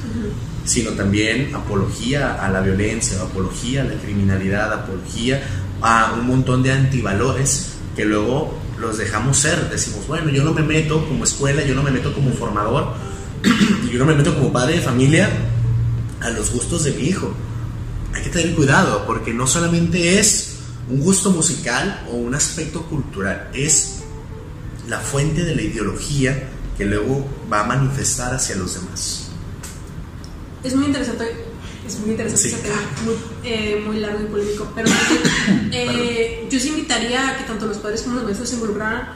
sino 0.64 0.90
también 0.92 1.54
apología 1.54 2.44
a 2.44 2.50
la 2.50 2.60
violencia, 2.60 3.20
apología 3.22 3.82
a 3.82 3.84
la 3.84 3.94
criminalidad, 3.94 4.72
apología 4.72 5.42
a 5.80 6.14
un 6.18 6.26
montón 6.26 6.62
de 6.62 6.72
antivalores 6.72 7.76
que 7.94 8.04
luego 8.04 8.58
los 8.78 8.98
dejamos 8.98 9.38
ser. 9.38 9.70
Decimos, 9.70 10.06
bueno, 10.08 10.30
yo 10.30 10.42
no 10.42 10.52
me 10.52 10.62
meto 10.62 11.06
como 11.06 11.24
escuela, 11.24 11.64
yo 11.64 11.74
no 11.74 11.82
me 11.82 11.92
meto 11.92 12.12
como 12.12 12.32
formador, 12.32 12.94
yo 13.92 13.98
no 13.98 14.06
me 14.06 14.14
meto 14.14 14.34
como 14.34 14.52
padre 14.52 14.76
de 14.76 14.80
familia 14.80 15.30
a 16.20 16.30
los 16.30 16.50
gustos 16.50 16.84
de 16.84 16.92
mi 16.92 17.04
hijo. 17.04 17.32
Hay 18.12 18.22
que 18.22 18.30
tener 18.30 18.54
cuidado, 18.54 19.04
porque 19.06 19.32
no 19.32 19.46
solamente 19.46 20.18
es 20.18 20.45
un 20.88 21.00
gusto 21.00 21.30
musical 21.30 22.06
o 22.10 22.16
un 22.16 22.34
aspecto 22.34 22.82
cultural, 22.82 23.50
es 23.52 24.02
la 24.88 25.00
fuente 25.00 25.44
de 25.44 25.54
la 25.54 25.62
ideología 25.62 26.48
que 26.78 26.84
luego 26.84 27.26
va 27.52 27.60
a 27.60 27.64
manifestar 27.64 28.34
hacia 28.34 28.56
los 28.56 28.74
demás. 28.74 29.28
Es 30.62 30.74
muy 30.74 30.86
interesante, 30.86 31.24
es 31.86 31.98
muy 32.00 32.10
interesante 32.10 32.48
ese 32.48 32.58
tema, 32.58 32.76
muy, 33.04 33.14
eh, 33.44 33.82
muy, 33.84 33.98
largo 33.98 34.22
y 34.22 34.26
polémico, 34.26 34.68
pero 34.74 34.88
eh, 35.72 36.46
yo 36.50 36.60
sí 36.60 36.68
invitaría 36.68 37.30
a 37.30 37.38
que 37.38 37.44
tanto 37.44 37.66
los 37.66 37.78
padres 37.78 38.02
como 38.02 38.16
los 38.16 38.24
maestros 38.24 38.48
se 38.48 38.56
involucraran, 38.56 39.08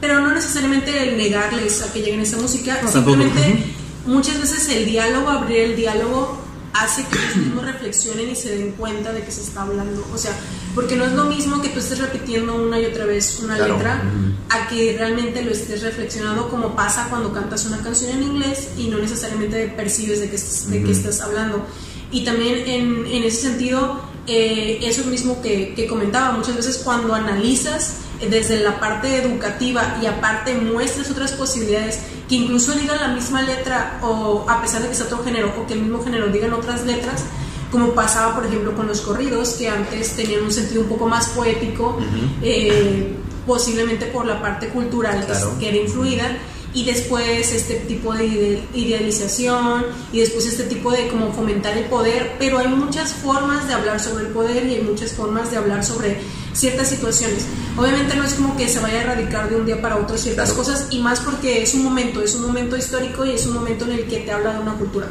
pero 0.00 0.20
no 0.20 0.34
necesariamente 0.34 1.08
el 1.08 1.16
negarles 1.16 1.82
a 1.82 1.92
que 1.92 2.00
lleguen 2.00 2.20
a 2.20 2.22
esa 2.24 2.36
música, 2.36 2.80
simplemente 2.90 3.64
muchas 4.06 4.40
veces 4.40 4.68
el 4.68 4.86
diálogo, 4.86 5.28
abrir 5.28 5.58
el 5.58 5.76
diálogo 5.76 6.41
hace 6.72 7.04
que 7.06 7.18
ellos 7.18 7.36
mismos 7.36 7.64
reflexionen 7.64 8.30
y 8.30 8.36
se 8.36 8.56
den 8.56 8.72
cuenta 8.72 9.12
de 9.12 9.22
que 9.22 9.30
se 9.30 9.42
está 9.42 9.62
hablando. 9.62 10.06
O 10.12 10.18
sea, 10.18 10.32
porque 10.74 10.96
no 10.96 11.04
es 11.04 11.12
lo 11.12 11.24
mismo 11.24 11.60
que 11.60 11.68
tú 11.68 11.78
estés 11.78 11.98
repitiendo 11.98 12.54
una 12.54 12.80
y 12.80 12.86
otra 12.86 13.04
vez 13.04 13.40
una 13.40 13.58
letra 13.58 14.02
a 14.48 14.68
que 14.68 14.96
realmente 14.98 15.42
lo 15.42 15.50
estés 15.50 15.82
reflexionando 15.82 16.48
como 16.48 16.74
pasa 16.74 17.08
cuando 17.10 17.32
cantas 17.32 17.66
una 17.66 17.78
canción 17.82 18.12
en 18.12 18.22
inglés 18.22 18.70
y 18.76 18.88
no 18.88 18.98
necesariamente 18.98 19.68
percibes 19.68 20.20
de 20.20 20.30
qué 20.30 20.36
estás, 20.36 20.70
de 20.70 20.82
qué 20.82 20.92
estás 20.92 21.20
hablando. 21.20 21.66
Y 22.10 22.24
también 22.24 22.68
en, 22.68 23.06
en 23.06 23.24
ese 23.24 23.42
sentido, 23.42 24.00
eh, 24.26 24.78
eso 24.82 25.04
mismo 25.04 25.40
que, 25.40 25.74
que 25.74 25.86
comentaba, 25.86 26.32
muchas 26.32 26.56
veces 26.56 26.78
cuando 26.78 27.14
analizas 27.14 27.96
desde 28.30 28.60
la 28.60 28.78
parte 28.78 29.16
educativa 29.16 29.98
y 30.02 30.06
aparte 30.06 30.54
muestras 30.54 31.10
otras 31.10 31.32
posibilidades 31.32 32.00
que 32.28 32.36
incluso 32.36 32.72
digan 32.72 33.00
la 33.00 33.08
misma 33.08 33.42
letra 33.42 33.98
o 34.02 34.44
a 34.48 34.60
pesar 34.60 34.82
de 34.82 34.88
que 34.88 34.94
sea 34.94 35.06
otro 35.06 35.24
género 35.24 35.52
o 35.58 35.66
que 35.66 35.74
el 35.74 35.80
mismo 35.80 36.02
género 36.02 36.28
digan 36.28 36.52
otras 36.52 36.84
letras, 36.84 37.24
como 37.70 37.92
pasaba 37.94 38.34
por 38.34 38.46
ejemplo 38.46 38.74
con 38.74 38.86
los 38.86 39.00
corridos 39.00 39.54
que 39.54 39.68
antes 39.68 40.14
tenían 40.14 40.42
un 40.42 40.52
sentido 40.52 40.82
un 40.82 40.88
poco 40.88 41.06
más 41.06 41.28
poético, 41.28 41.98
eh, 42.42 43.14
posiblemente 43.46 44.06
por 44.06 44.26
la 44.26 44.40
parte 44.40 44.68
cultural 44.68 45.26
que, 45.58 45.68
era 45.68 45.76
influida 45.76 46.38
y 46.74 46.84
después 46.84 47.52
este 47.52 47.74
tipo 47.74 48.14
de 48.14 48.62
idealización 48.74 49.84
y 50.12 50.20
después 50.20 50.46
este 50.46 50.64
tipo 50.64 50.90
de 50.90 51.08
como 51.08 51.32
fomentar 51.32 51.76
el 51.76 51.84
poder, 51.86 52.36
pero 52.38 52.58
hay 52.58 52.68
muchas 52.68 53.12
formas 53.12 53.68
de 53.68 53.74
hablar 53.74 54.00
sobre 54.00 54.26
el 54.26 54.32
poder 54.32 54.66
y 54.66 54.76
hay 54.76 54.82
muchas 54.82 55.12
formas 55.12 55.50
de 55.50 55.58
hablar 55.58 55.84
sobre 55.84 56.18
ciertas 56.54 56.88
situaciones. 56.88 57.46
Obviamente 57.76 58.16
no 58.16 58.24
es 58.24 58.34
como 58.34 58.56
que 58.56 58.68
se 58.68 58.80
vaya 58.80 58.98
a 58.98 59.02
erradicar 59.02 59.50
de 59.50 59.56
un 59.56 59.66
día 59.66 59.80
para 59.80 59.96
otro 59.96 60.16
ciertas 60.16 60.52
cosas 60.52 60.86
y 60.90 61.00
más 61.00 61.20
porque 61.20 61.62
es 61.62 61.74
un 61.74 61.84
momento, 61.84 62.22
es 62.22 62.34
un 62.34 62.46
momento 62.46 62.76
histórico 62.76 63.24
y 63.24 63.32
es 63.32 63.46
un 63.46 63.54
momento 63.54 63.84
en 63.84 63.92
el 63.92 64.06
que 64.06 64.18
te 64.18 64.32
habla 64.32 64.54
de 64.54 64.60
una 64.60 64.74
cultura. 64.74 65.08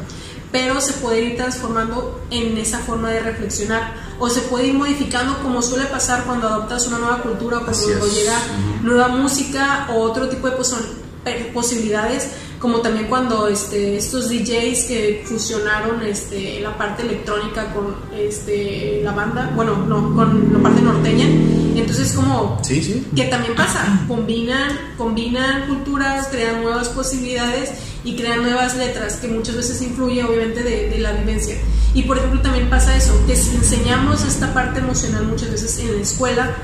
Pero 0.50 0.80
se 0.82 0.92
puede 0.94 1.22
ir 1.22 1.36
transformando 1.36 2.20
en 2.30 2.58
esa 2.58 2.78
forma 2.80 3.10
de 3.10 3.20
reflexionar 3.20 3.94
o 4.18 4.28
se 4.28 4.42
puede 4.42 4.66
ir 4.66 4.74
modificando 4.74 5.38
como 5.42 5.62
suele 5.62 5.86
pasar 5.86 6.24
cuando 6.24 6.46
adoptas 6.46 6.86
una 6.88 6.98
nueva 6.98 7.22
cultura 7.22 7.58
o 7.58 7.64
cuando 7.64 8.06
llega 8.06 8.38
nueva 8.82 9.08
música 9.08 9.88
o 9.90 10.00
otro 10.00 10.28
tipo 10.28 10.50
de 10.50 10.56
posibilidades 11.52 12.28
como 12.62 12.80
también 12.80 13.08
cuando 13.08 13.48
este, 13.48 13.96
estos 13.96 14.28
DJs 14.28 14.84
que 14.84 15.24
fusionaron 15.26 16.00
este, 16.02 16.60
la 16.60 16.78
parte 16.78 17.02
electrónica 17.02 17.74
con 17.74 17.96
este, 18.16 19.00
la 19.02 19.10
banda, 19.10 19.50
bueno, 19.56 19.76
no, 19.76 20.14
con 20.14 20.52
la 20.52 20.60
parte 20.60 20.80
norteña, 20.80 21.26
entonces 21.74 22.12
como 22.12 22.60
sí, 22.62 22.80
sí. 22.80 23.04
que 23.16 23.24
también 23.24 23.56
pasa, 23.56 24.04
combinan, 24.06 24.94
combinan 24.96 25.66
culturas, 25.66 26.28
crean 26.30 26.62
nuevas 26.62 26.88
posibilidades 26.90 27.70
y 28.04 28.14
crean 28.14 28.42
nuevas 28.42 28.76
letras 28.76 29.16
que 29.16 29.26
muchas 29.26 29.56
veces 29.56 29.82
influye 29.82 30.22
obviamente 30.22 30.62
de, 30.62 30.88
de 30.88 30.98
la 30.98 31.12
vivencia. 31.12 31.56
Y 31.94 32.02
por 32.02 32.16
ejemplo 32.18 32.42
también 32.42 32.70
pasa 32.70 32.96
eso, 32.96 33.12
que 33.26 33.34
si 33.34 33.56
enseñamos 33.56 34.24
esta 34.24 34.54
parte 34.54 34.78
emocional 34.78 35.26
muchas 35.26 35.50
veces 35.50 35.80
en 35.80 35.96
la 35.96 36.00
escuela, 36.00 36.54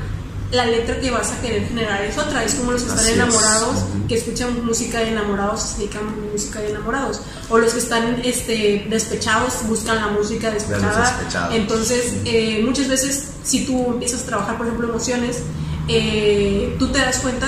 la 0.51 0.65
letra 0.65 0.99
que 0.99 1.11
vas 1.11 1.31
a 1.31 1.41
querer 1.41 1.69
generar 1.69 2.03
es 2.03 2.17
otra. 2.17 2.45
Es 2.45 2.55
como 2.55 2.73
los 2.73 2.83
que 2.83 2.91
están 2.91 3.07
enamorados, 3.07 3.85
que 4.09 4.15
escuchan 4.15 4.65
música 4.65 5.01
de 5.01 5.11
enamorados, 5.11 5.61
se 5.61 5.79
dedican 5.79 6.09
a 6.09 6.33
música 6.33 6.61
de 6.61 6.71
enamorados. 6.71 7.21
O 7.51 7.59
los 7.59 7.73
que 7.75 7.81
están 7.81 8.21
este, 8.25 8.87
despechados, 8.89 9.55
buscan 9.69 9.97
la 9.97 10.09
música 10.09 10.51
despechada. 10.51 11.51
Entonces, 11.53 12.15
eh, 12.25 12.63
muchas 12.65 12.89
veces, 12.89 13.29
si 13.45 13.67
tú 13.67 13.93
empiezas 13.93 14.23
a 14.23 14.27
trabajar, 14.27 14.57
por 14.57 14.67
ejemplo, 14.67 14.89
emociones, 14.89 15.43
eh, 15.89 16.75
tú 16.79 16.89
te 16.89 16.99
das 16.99 17.19
cuenta 17.19 17.47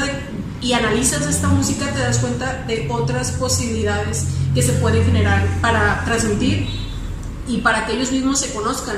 y 0.61 0.75
analizas 0.75 1.27
esta 1.27 1.49
música, 1.49 1.91
te 1.93 2.01
das 2.01 2.19
cuenta 2.19 2.65
de 2.67 2.87
otras 2.91 3.33
posibilidades 3.33 4.27
que 4.55 4.63
se 4.63 4.73
pueden 4.75 5.05
generar 5.05 5.47
para 5.63 6.05
transmitir 6.05 6.69
y 7.47 7.59
para 7.59 7.87
que 7.87 7.95
ellos 7.95 8.13
mismos 8.13 8.41
se 8.41 8.53
conozcan 8.53 8.97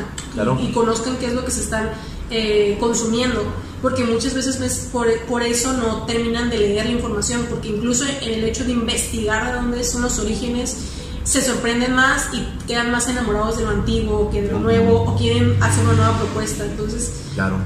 y, 0.61 0.73
conozcan 0.73 1.17
qué 1.19 1.27
es 1.27 1.33
lo 1.33 1.45
que 1.45 1.51
se 1.51 1.61
están 1.61 1.91
eh, 2.31 2.77
consumiendo 2.81 3.45
porque 3.83 4.05
muchas 4.05 4.33
veces 4.33 4.89
por, 4.93 5.09
por, 5.26 5.43
eso 5.43 5.72
no 5.72 6.07
terminan 6.07 6.49
de 6.49 6.59
leer 6.59 6.87
la 6.87 6.93
información, 6.93 7.47
porque 7.51 7.68
incluso 7.68 8.05
en 8.05 8.33
el 8.33 8.45
hecho 8.45 8.64
de 8.64 8.70
investigar 8.72 9.49
de 9.49 9.53
dónde 9.55 9.85
son 9.85 10.03
los 10.03 10.20
orígenes, 10.20 10.76
se 11.24 11.43
sorprenden 11.43 11.95
más 11.95 12.28
y 12.33 12.47
quedan 12.66 12.93
más 12.93 13.09
enamorados 13.09 13.59
de 13.59 13.64
lo 13.64 13.70
antiguo 13.70 14.30
que 14.30 14.43
de 14.43 14.53
lo 14.53 14.61
nuevo, 14.61 15.03
o 15.03 15.16
quieren 15.16 15.61
hacer 15.61 15.85
una 15.85 15.95
nueva 15.95 16.18
propuesta, 16.18 16.64
entonces... 16.64 17.12
Claro. 17.35 17.57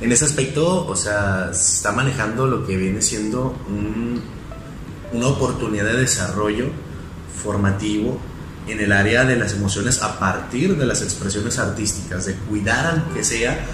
En 0.00 0.12
ese 0.12 0.26
aspecto, 0.26 0.86
o 0.86 0.94
sea, 0.94 1.54
se 1.54 1.76
está 1.76 1.92
manejando 1.92 2.46
lo 2.46 2.66
que 2.66 2.76
viene 2.76 3.00
siendo 3.00 3.54
una 5.12 5.26
oportunidad 5.26 5.86
de 5.86 6.00
desarrollo 6.00 6.66
formativo 7.42 8.18
en 8.66 8.80
el 8.80 8.92
área 8.92 9.24
de 9.24 9.36
las 9.36 9.54
emociones 9.54 10.02
a 10.02 10.18
partir 10.18 10.76
de 10.76 10.84
las 10.84 11.00
expresiones 11.00 11.58
artísticas, 11.58 12.26
de 12.26 12.34
cuidar 12.34 12.86
aunque 12.86 13.24
sea 13.24 13.64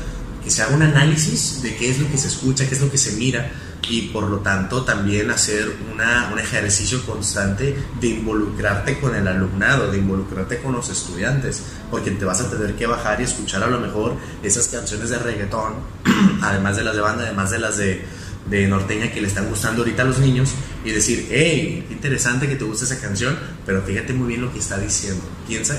que 0.42 0.50
se 0.50 0.62
haga 0.62 0.74
un 0.74 0.82
análisis 0.82 1.62
de 1.62 1.76
qué 1.76 1.90
es 1.90 1.98
lo 1.98 2.10
que 2.10 2.18
se 2.18 2.28
escucha, 2.28 2.68
qué 2.68 2.74
es 2.74 2.80
lo 2.80 2.90
que 2.90 2.98
se 2.98 3.12
mira 3.12 3.50
y 3.88 4.02
por 4.08 4.24
lo 4.24 4.38
tanto 4.38 4.84
también 4.84 5.30
hacer 5.30 5.70
una, 5.92 6.30
un 6.32 6.38
ejercicio 6.38 7.04
constante 7.04 7.76
de 8.00 8.06
involucrarte 8.06 8.98
con 9.00 9.14
el 9.14 9.26
alumnado, 9.26 9.90
de 9.90 9.98
involucrarte 9.98 10.58
con 10.58 10.72
los 10.72 10.88
estudiantes, 10.88 11.62
porque 11.90 12.12
te 12.12 12.24
vas 12.24 12.40
a 12.40 12.50
tener 12.50 12.74
que 12.74 12.86
bajar 12.86 13.20
y 13.20 13.24
escuchar 13.24 13.62
a 13.62 13.66
lo 13.66 13.80
mejor 13.80 14.16
esas 14.42 14.68
canciones 14.68 15.10
de 15.10 15.18
reggaetón, 15.18 15.74
además 16.42 16.76
de 16.76 16.84
las 16.84 16.94
de 16.94 17.00
banda, 17.00 17.24
además 17.24 17.50
de 17.50 17.58
las 17.58 17.76
de, 17.76 18.04
de 18.48 18.68
norteña 18.68 19.12
que 19.12 19.20
le 19.20 19.26
están 19.26 19.48
gustando 19.48 19.82
ahorita 19.82 20.02
a 20.02 20.06
los 20.06 20.18
niños 20.18 20.50
y 20.84 20.90
decir, 20.90 21.28
hey, 21.30 21.84
qué 21.88 21.94
interesante 21.94 22.48
que 22.48 22.56
te 22.56 22.64
guste 22.64 22.84
esa 22.84 23.00
canción, 23.00 23.36
pero 23.66 23.82
fíjate 23.82 24.12
muy 24.12 24.28
bien 24.28 24.42
lo 24.42 24.52
que 24.52 24.60
está 24.60 24.78
diciendo, 24.78 25.22
piensa 25.48 25.76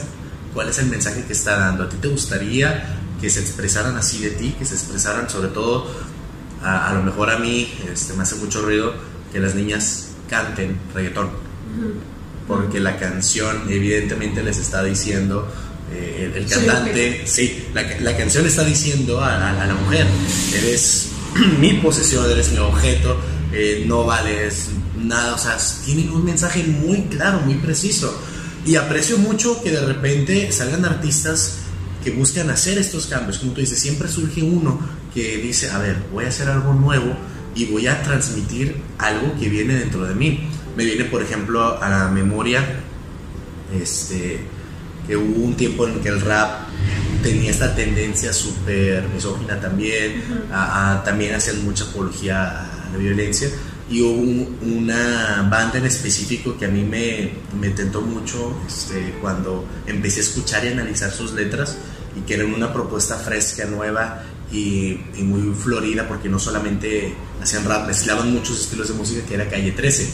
cuál 0.54 0.70
es 0.70 0.78
el 0.78 0.88
mensaje 0.88 1.24
que 1.24 1.34
está 1.34 1.58
dando, 1.58 1.84
a 1.84 1.90
ti 1.90 1.98
te 1.98 2.10
gustaría 2.10 3.03
que 3.24 3.30
se 3.30 3.40
expresaran 3.40 3.96
así 3.96 4.20
de 4.20 4.32
ti, 4.32 4.54
que 4.60 4.66
se 4.66 4.74
expresaran 4.74 5.30
sobre 5.30 5.48
todo, 5.48 5.88
a, 6.62 6.94
lo 6.94 7.04
mejor 7.04 7.30
a 7.30 7.38
mí 7.38 7.74
este, 7.90 8.12
me 8.16 8.24
hace 8.24 8.36
mucho 8.36 8.62
ruido 8.62 8.94
que 9.32 9.40
las 9.40 9.56
niñas 9.56 10.10
canten 10.30 10.78
reggaetón, 10.94 11.30
porque 12.46 12.82
la 12.82 12.98
canción 12.98 13.62
evidentemente 13.70 14.44
les 14.44 14.58
está 14.58 14.84
diciendo, 14.84 15.48
eh, 15.94 16.34
el, 16.36 16.46
cantante, 16.46 17.24
sí, 17.26 17.66
la, 17.74 18.18
canción 18.18 18.46
está 18.46 18.66
diciendo 18.66 19.22
a, 19.24 19.38
la 19.40 19.74
mujer, 19.74 20.06
eres 20.58 21.08
mi 21.62 21.76
posesión, 21.76 22.30
eres 22.30 22.52
mi 22.52 22.58
objeto, 22.58 23.16
eh, 23.54 23.86
no 23.88 24.04
vales 24.04 24.68
nada, 24.98 25.36
o 25.36 25.38
sea, 25.38 25.58
tienen 25.86 26.10
un 26.10 26.26
mensaje 26.26 26.62
muy 26.66 27.04
claro, 27.04 27.40
muy 27.40 27.56
preciso. 27.56 28.20
Y 28.66 28.76
aprecio 28.76 29.18
mucho 29.18 29.62
que 29.64 29.72
de 29.72 29.82
repente 29.86 30.52
salgan 30.52 30.84
artistas 30.84 31.63
que 32.04 32.12
buscan 32.12 32.50
hacer 32.50 32.78
estos 32.78 33.08
cambios. 33.08 33.40
Como 33.40 33.54
tú 33.54 33.62
dices, 33.62 33.80
siempre 33.80 34.08
surge 34.08 34.44
uno 34.44 34.80
que 35.14 35.38
dice, 35.38 35.70
a 35.70 35.80
ver, 35.80 35.98
voy 36.12 36.26
a 36.26 36.30
hacer 36.30 36.50
algo 36.50 36.74
nuevo 36.74 37.16
y 37.56 37.66
voy 37.66 37.88
a 37.88 38.02
transmitir 38.02 38.76
algo 38.98 39.34
que 39.40 39.50
viene 39.50 39.76
dentro 39.76 40.06
de 40.06 40.16
mí. 40.16 40.48
Me 40.76 40.86
viene, 40.86 41.06
por 41.06 41.22
ejemplo, 41.22 41.82
a 41.82 41.90
la 41.90 42.08
memoria 42.10 42.64
este, 43.80 44.40
que 45.08 45.16
hubo 45.16 45.44
un 45.46 45.56
tiempo 45.56 45.88
en 45.88 46.00
que 46.00 46.10
el 46.10 46.22
rap 46.22 46.68
tenía 47.22 47.52
esta 47.52 47.74
tendencia 47.76 48.34
súper 48.34 49.08
misógina 49.10 49.60
también, 49.60 50.24
también 51.06 51.36
hacían 51.36 51.64
mucha 51.64 51.86
apología 51.86 52.50
a 52.50 52.90
la 52.92 52.98
violencia. 52.98 53.50
Y 53.90 54.02
hubo 54.02 54.48
una 54.62 55.48
banda 55.52 55.78
en 55.78 55.86
específico 55.86 56.58
que 56.58 56.66
a 56.66 56.70
mí 56.70 56.84
me, 56.84 57.34
me 57.60 57.70
tentó 57.70 58.02
mucho 58.02 58.58
este, 58.66 59.14
cuando 59.22 59.66
empecé 59.86 60.22
a 60.22 60.24
escuchar 60.24 60.66
y 60.66 60.70
analizar 60.70 61.12
sus 61.12 61.34
letras 61.34 61.78
y 62.16 62.22
que 62.22 62.36
eran 62.36 62.54
una 62.54 62.72
propuesta 62.74 63.18
fresca, 63.18 63.66
nueva 63.66 64.24
y, 64.52 65.00
muy 65.22 65.54
florida 65.56 66.08
porque 66.08 66.30
no 66.30 66.40
solamente 66.40 67.16
hacían 67.42 67.66
rap, 67.66 67.88
mezclaban 67.88 68.32
muchos 68.32 68.60
estilos 68.60 68.88
de 68.88 68.94
música 68.94 69.26
que 69.26 69.34
era 69.36 69.50
Calle 69.50 69.72
13. 69.72 70.10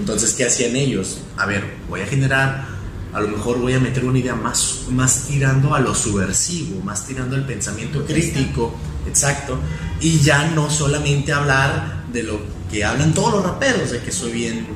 Entonces, 0.00 0.32
¿qué 0.34 0.44
hacían 0.44 0.76
ellos? 0.76 1.20
A 1.36 1.46
ver, 1.46 1.76
voy 1.88 2.00
a 2.00 2.06
generar, 2.06 2.66
a 3.12 3.20
lo 3.20 3.28
mejor 3.28 3.58
voy 3.58 3.74
a 3.74 3.80
meter 3.80 4.04
una 4.04 4.18
idea 4.18 4.34
más, 4.34 4.86
más 4.90 5.24
tirando 5.28 5.74
a 5.74 5.80
lo 5.80 5.94
subversivo, 5.94 6.82
más 6.82 7.06
tirando 7.06 7.36
al 7.36 7.46
pensamiento 7.46 8.04
crítico, 8.04 8.74
exacto, 9.06 9.58
y 10.00 10.18
ya 10.20 10.50
no 10.50 10.70
solamente 10.70 11.32
hablar 11.32 12.04
de 12.12 12.22
lo 12.22 12.40
que 12.70 12.84
hablan 12.84 13.14
todos 13.14 13.34
los 13.34 13.44
raperos, 13.44 13.90
de 13.90 14.00
que 14.00 14.12
soy 14.12 14.32
bien, 14.32 14.66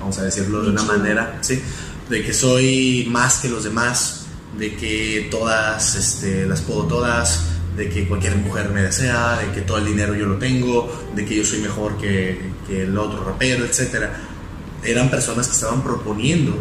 vamos 0.00 0.18
a 0.18 0.24
decirlo 0.24 0.62
de 0.62 0.70
una 0.70 0.82
manera, 0.82 1.38
¿sí? 1.42 1.62
De 2.08 2.24
que 2.24 2.32
soy 2.32 3.06
más 3.10 3.36
que 3.36 3.48
los 3.48 3.64
demás, 3.64 4.26
de 4.58 4.76
que 4.76 5.28
todas 5.30 5.94
este, 5.94 6.46
las 6.46 6.60
puedo 6.60 6.84
todas, 6.84 7.44
de 7.76 7.88
que 7.88 8.06
cualquier 8.06 8.36
mujer 8.36 8.68
me 8.70 8.82
desea, 8.82 9.38
de 9.38 9.52
que 9.52 9.62
todo 9.62 9.78
el 9.78 9.86
dinero 9.86 10.14
yo 10.14 10.26
lo 10.26 10.36
tengo, 10.36 10.90
de 11.14 11.24
que 11.24 11.36
yo 11.36 11.44
soy 11.44 11.60
mejor 11.60 11.96
que, 11.96 12.52
que 12.66 12.82
el 12.82 12.96
otro 12.98 13.24
rapero, 13.24 13.64
etc. 13.64 14.08
Eran 14.84 15.10
personas 15.10 15.46
que 15.48 15.54
estaban 15.54 15.82
proponiendo 15.82 16.58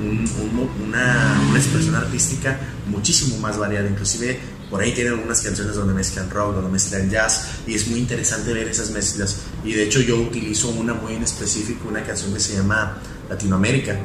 una, 0.00 1.40
una, 1.50 1.58
expresión 1.58 1.94
artística 1.94 2.58
muchísimo 2.86 3.38
más 3.38 3.58
variada, 3.58 3.88
inclusive 3.88 4.38
por 4.70 4.82
ahí 4.82 4.92
tienen 4.92 5.14
algunas 5.14 5.40
canciones 5.40 5.74
donde 5.74 5.94
mezclan 5.94 6.28
rock, 6.30 6.56
donde 6.56 6.70
mezclan 6.70 7.08
jazz, 7.08 7.48
y 7.66 7.74
es 7.74 7.88
muy 7.88 8.00
interesante 8.00 8.52
ver 8.52 8.68
esas 8.68 8.90
mezclas. 8.90 9.38
Y 9.64 9.72
de 9.72 9.84
hecho 9.84 10.00
yo 10.00 10.16
utilizo 10.16 10.68
una 10.70 10.92
muy 10.94 11.14
en 11.14 11.22
específico, 11.22 11.88
una 11.88 12.02
canción 12.02 12.34
que 12.34 12.40
se 12.40 12.56
llama 12.56 12.98
Latinoamérica. 13.30 13.98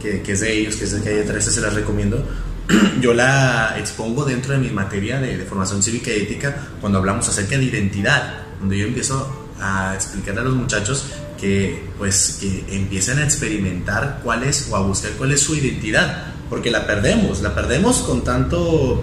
Que, 0.00 0.22
que, 0.22 0.32
es 0.32 0.40
de 0.40 0.52
ellos, 0.52 0.76
que 0.76 0.84
es 0.84 0.92
de 0.92 1.00
Calle 1.00 1.22
13, 1.22 1.50
se 1.50 1.60
las 1.60 1.74
recomiendo. 1.74 2.24
Yo 3.00 3.14
la 3.14 3.76
expongo 3.78 4.24
dentro 4.24 4.52
de 4.52 4.58
mi 4.58 4.70
materia 4.70 5.20
de, 5.20 5.36
de 5.36 5.44
formación 5.44 5.82
cívica 5.82 6.10
y 6.10 6.22
ética 6.22 6.68
cuando 6.80 6.98
hablamos 6.98 7.28
acerca 7.28 7.58
de 7.58 7.64
identidad, 7.64 8.42
donde 8.60 8.78
yo 8.78 8.86
empiezo 8.86 9.48
a 9.60 9.94
explicarle 9.94 10.40
a 10.40 10.44
los 10.44 10.54
muchachos 10.54 11.06
que 11.40 11.82
pues 11.98 12.38
que 12.40 12.64
empiecen 12.76 13.18
a 13.18 13.24
experimentar 13.24 14.20
cuál 14.22 14.44
es 14.44 14.68
o 14.70 14.76
a 14.76 14.80
buscar 14.80 15.12
cuál 15.12 15.32
es 15.32 15.40
su 15.40 15.54
identidad, 15.54 16.34
porque 16.48 16.70
la 16.70 16.86
perdemos, 16.86 17.40
la 17.40 17.54
perdemos 17.54 17.98
con 17.98 18.22
tanto 18.22 19.02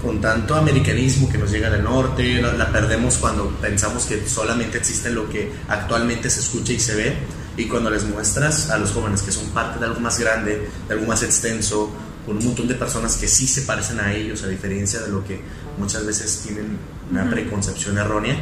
con 0.00 0.20
tanto 0.20 0.54
americanismo 0.54 1.30
que 1.30 1.38
nos 1.38 1.50
llega 1.50 1.70
del 1.70 1.82
norte, 1.82 2.40
la, 2.42 2.70
perdemos 2.70 3.16
cuando 3.16 3.48
pensamos 3.60 4.04
que 4.04 4.28
solamente 4.28 4.76
existe 4.76 5.10
lo 5.10 5.28
que 5.30 5.50
actualmente 5.66 6.28
se 6.28 6.40
escucha 6.40 6.74
y 6.74 6.78
se 6.78 6.94
ve, 6.94 7.16
y 7.56 7.66
cuando 7.66 7.90
les 7.90 8.04
muestras 8.04 8.70
a 8.70 8.78
los 8.78 8.90
jóvenes 8.92 9.22
que 9.22 9.30
son 9.30 9.48
parte 9.50 9.78
de 9.78 9.86
algo 9.86 10.00
más 10.00 10.18
grande, 10.18 10.68
de 10.88 10.94
algo 10.94 11.06
más 11.06 11.22
extenso, 11.22 11.90
con 12.26 12.38
un 12.38 12.44
montón 12.44 12.66
de 12.66 12.74
personas 12.74 13.16
que 13.16 13.28
sí 13.28 13.46
se 13.46 13.62
parecen 13.62 14.00
a 14.00 14.12
ellos, 14.12 14.42
a 14.42 14.48
diferencia 14.48 15.00
de 15.00 15.08
lo 15.08 15.24
que 15.24 15.40
muchas 15.78 16.04
veces 16.06 16.40
tienen 16.44 16.78
una 17.10 17.28
preconcepción 17.30 17.98
errónea, 17.98 18.36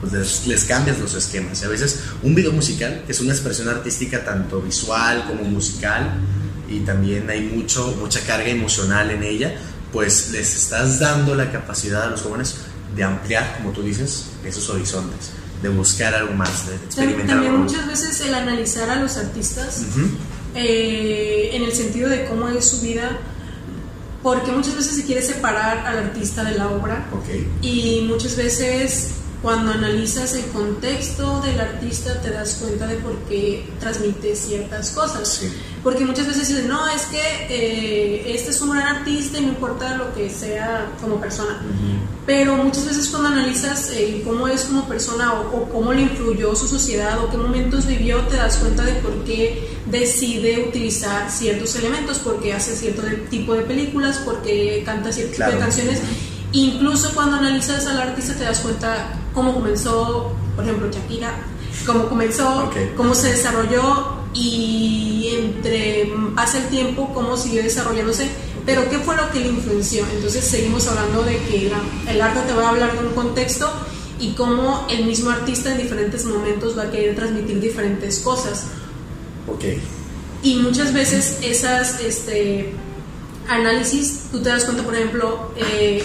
pues 0.00 0.46
les, 0.46 0.64
cambias 0.64 0.98
los 0.98 1.14
esquemas. 1.14 1.62
Y 1.62 1.64
a 1.66 1.68
veces 1.68 2.00
un 2.22 2.34
video 2.34 2.52
musical, 2.52 3.04
que 3.06 3.12
es 3.12 3.20
una 3.20 3.32
expresión 3.32 3.68
artística 3.68 4.24
tanto 4.24 4.60
visual 4.60 5.24
como 5.28 5.44
musical, 5.44 6.12
y 6.68 6.80
también 6.80 7.28
hay 7.28 7.42
mucho, 7.42 7.94
mucha 8.00 8.20
carga 8.20 8.48
emocional 8.48 9.10
en 9.10 9.22
ella, 9.22 9.54
pues 9.92 10.30
les 10.30 10.56
estás 10.56 10.98
dando 10.98 11.34
la 11.34 11.52
capacidad 11.52 12.02
a 12.02 12.10
los 12.10 12.22
jóvenes 12.22 12.56
de 12.96 13.04
ampliar, 13.04 13.58
como 13.58 13.72
tú 13.72 13.82
dices, 13.82 14.26
esos 14.44 14.68
horizontes, 14.70 15.30
de 15.62 15.68
buscar 15.68 16.14
algo 16.14 16.34
más, 16.34 16.66
de 16.66 16.74
experimentar 16.74 17.36
También 17.36 17.56
muchas 17.56 17.86
veces 17.86 18.20
el 18.20 18.34
analizar 18.34 18.90
a 18.90 18.96
los 18.96 19.16
artistas 19.16 19.84
eh, 20.54 21.50
en 21.52 21.62
el 21.62 21.72
sentido 21.72 22.08
de 22.08 22.24
cómo 22.26 22.48
es 22.48 22.68
su 22.68 22.80
vida, 22.80 23.18
porque 24.22 24.50
muchas 24.52 24.74
veces 24.74 24.96
se 24.96 25.04
quiere 25.04 25.22
separar 25.22 25.86
al 25.86 25.98
artista 25.98 26.44
de 26.44 26.58
la 26.58 26.68
obra 26.68 27.06
y 27.60 28.04
muchas 28.08 28.36
veces 28.36 29.14
cuando 29.40 29.72
analizas 29.72 30.34
el 30.34 30.44
contexto 30.46 31.40
del 31.40 31.60
artista 31.60 32.20
te 32.20 32.30
das 32.30 32.58
cuenta 32.60 32.86
de 32.86 32.96
por 32.96 33.16
qué 33.24 33.68
transmite 33.80 34.36
ciertas 34.36 34.90
cosas. 34.90 35.42
Porque 35.82 36.04
muchas 36.04 36.28
veces 36.28 36.48
dicen, 36.48 36.68
no, 36.68 36.88
es 36.88 37.02
que 37.06 37.20
eh, 37.50 38.34
este 38.34 38.50
es 38.50 38.60
un 38.60 38.70
gran 38.70 38.98
artista 38.98 39.38
y 39.38 39.42
no 39.42 39.48
importa 39.48 39.96
lo 39.96 40.14
que 40.14 40.30
sea 40.30 40.92
como 41.00 41.20
persona. 41.20 41.60
Pero 42.24 42.56
muchas 42.56 42.86
veces 42.86 43.08
cuando 43.08 43.30
analizas 43.30 43.90
eh, 43.92 44.22
cómo 44.24 44.46
es 44.46 44.64
como 44.64 44.86
persona 44.86 45.40
o, 45.40 45.68
cómo 45.70 45.92
le 45.92 46.02
influyó 46.02 46.54
su 46.54 46.68
sociedad 46.68 47.18
o 47.18 47.30
qué 47.30 47.36
momentos 47.36 47.86
vivió, 47.86 48.20
te 48.28 48.36
das 48.36 48.58
cuenta 48.58 48.84
de 48.84 48.92
por 48.94 49.24
qué 49.24 49.76
decide 49.86 50.64
utilizar 50.68 51.28
ciertos 51.32 51.74
elementos, 51.74 52.20
porque 52.20 52.52
hace 52.54 52.76
cierto 52.76 53.02
tipo 53.28 53.54
de 53.54 53.62
películas, 53.62 54.20
porque 54.24 54.84
canta 54.86 55.12
cierto 55.12 55.32
tipo 55.36 55.50
de 55.50 55.58
canciones. 55.58 56.00
Incluso 56.52 57.12
cuando 57.12 57.38
analizas 57.38 57.86
al 57.86 58.00
artista 58.00 58.34
te 58.34 58.44
das 58.44 58.60
cuenta 58.60 59.20
cómo 59.34 59.52
comenzó, 59.52 60.32
por 60.54 60.64
ejemplo, 60.64 60.88
Shakira, 60.92 61.34
cómo 61.86 62.08
comenzó, 62.08 62.70
cómo 62.96 63.14
se 63.16 63.32
desarrolló 63.32 64.21
y 64.34 65.28
entre 65.38 66.12
pasa 66.34 66.58
el 66.58 66.68
tiempo, 66.68 67.12
cómo 67.12 67.36
siguió 67.36 67.62
desarrollándose, 67.62 68.28
pero 68.64 68.88
qué 68.88 68.98
fue 68.98 69.16
lo 69.16 69.30
que 69.30 69.40
le 69.40 69.48
influenció. 69.48 70.04
Entonces 70.14 70.44
seguimos 70.44 70.86
hablando 70.86 71.22
de 71.22 71.36
que 71.38 71.72
el 72.08 72.20
arte 72.20 72.40
te 72.46 72.52
va 72.52 72.66
a 72.66 72.70
hablar 72.70 72.92
de 72.92 73.06
un 73.06 73.14
contexto 73.14 73.70
y 74.18 74.32
cómo 74.32 74.86
el 74.88 75.04
mismo 75.04 75.30
artista 75.30 75.72
en 75.72 75.78
diferentes 75.78 76.24
momentos 76.24 76.78
va 76.78 76.84
a 76.84 76.90
querer 76.90 77.16
transmitir 77.16 77.60
diferentes 77.60 78.20
cosas. 78.20 78.66
Ok. 79.48 79.64
Y 80.42 80.56
muchas 80.56 80.92
veces 80.92 81.38
esas 81.42 82.00
este, 82.00 82.72
análisis, 83.48 84.24
tú 84.30 84.40
te 84.40 84.48
das 84.48 84.64
cuenta, 84.64 84.82
por 84.82 84.94
ejemplo, 84.94 85.52
eh, 85.56 86.04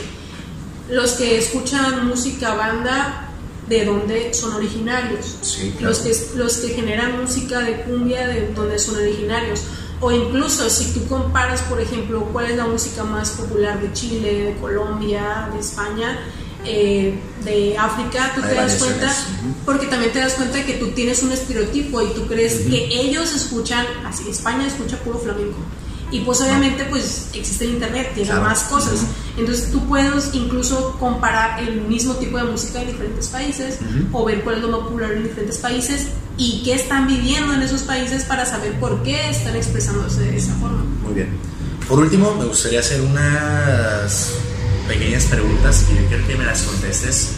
los 0.89 1.11
que 1.13 1.37
escuchan 1.37 2.07
música 2.07 2.53
banda, 2.55 3.26
de 3.67 3.85
dónde 3.85 4.33
son 4.33 4.53
originarios. 4.53 5.37
los, 5.79 5.99
que, 5.99 6.15
los 6.35 6.57
que 6.57 6.69
generan 6.69 7.21
música 7.21 7.59
de 7.59 7.81
cumbia, 7.81 8.27
de 8.27 8.51
dónde 8.53 8.79
son 8.79 8.95
originarios. 8.95 9.63
O 9.99 10.11
incluso 10.11 10.69
si 10.69 10.93
tú 10.93 11.07
comparas, 11.07 11.61
por 11.63 11.81
ejemplo, 11.81 12.29
cuál 12.31 12.51
es 12.51 12.57
la 12.57 12.67
música 12.67 13.03
más 13.03 13.31
popular 13.31 13.81
de 13.81 13.91
Chile, 13.93 14.43
de 14.43 14.55
Colombia, 14.57 15.49
de 15.53 15.59
España, 15.59 16.19
eh, 16.65 17.19
de 17.43 17.77
África, 17.77 18.31
tú 18.35 18.41
te 18.41 18.53
das 18.53 18.75
cuenta, 18.75 19.11
porque 19.65 19.87
también 19.87 20.11
te 20.11 20.19
das 20.19 20.33
cuenta 20.33 20.63
que 20.65 20.73
tú 20.73 20.89
tienes 20.91 21.23
un 21.23 21.31
estereotipo 21.31 22.01
y 22.01 22.07
tú 22.09 22.27
crees 22.27 22.61
que 22.61 22.89
ellos 22.91 23.33
escuchan, 23.33 23.85
así 24.05 24.29
España 24.29 24.67
escucha 24.67 24.97
puro 24.97 25.17
flamenco 25.17 25.57
y 26.11 26.21
pues 26.21 26.39
obviamente 26.41 26.85
pues 26.85 27.29
existe 27.33 27.65
el 27.65 27.71
internet, 27.71 28.11
tiene 28.15 28.33
más 28.35 28.61
cosas. 28.63 29.01
Entonces 29.37 29.71
tú 29.71 29.85
puedes 29.87 30.33
incluso 30.33 30.95
comparar 30.99 31.59
el 31.59 31.81
mismo 31.81 32.15
tipo 32.15 32.37
de 32.37 32.45
música 32.45 32.81
en 32.81 32.87
diferentes 32.87 33.27
países 33.27 33.79
o 34.11 34.25
ver 34.25 34.43
cuál 34.43 34.57
es 34.57 34.61
lo 34.61 34.69
más 34.69 34.79
popular 34.81 35.11
en 35.11 35.23
diferentes 35.23 35.57
países 35.57 36.07
y 36.37 36.63
qué 36.63 36.73
están 36.73 37.07
viviendo 37.07 37.53
en 37.53 37.61
esos 37.61 37.81
países 37.81 38.23
para 38.23 38.45
saber 38.45 38.79
por 38.79 39.03
qué 39.03 39.29
están 39.29 39.55
expresándose 39.55 40.21
de 40.21 40.37
esa 40.37 40.53
forma. 40.55 40.83
Muy 41.03 41.13
bien. 41.13 41.29
Por 41.87 41.99
último, 41.99 42.35
me 42.35 42.45
gustaría 42.45 42.79
hacer 42.79 43.01
unas 43.01 44.31
pequeñas 44.87 45.25
preguntas 45.25 45.85
y 45.91 45.95
yo 46.01 46.07
quiero 46.07 46.27
que 46.27 46.35
me 46.35 46.45
las 46.45 46.61
contestes, 46.63 47.31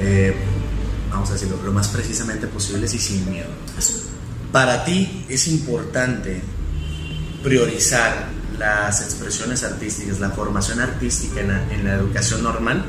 eh, 0.00 0.34
vamos 1.10 1.30
a 1.30 1.34
decirlo, 1.34 1.58
lo 1.64 1.72
más 1.72 1.88
precisamente 1.88 2.46
posible 2.46 2.86
y 2.86 2.98
sin 2.98 3.30
miedo. 3.30 3.48
Para 4.50 4.84
ti 4.84 5.24
es 5.28 5.48
importante 5.48 6.42
priorizar 7.42 8.28
las 8.58 9.02
expresiones 9.02 9.64
artísticas, 9.64 10.20
la 10.20 10.30
formación 10.30 10.80
artística 10.80 11.40
en 11.40 11.84
la, 11.84 11.94
educación 11.94 12.42
normal? 12.42 12.84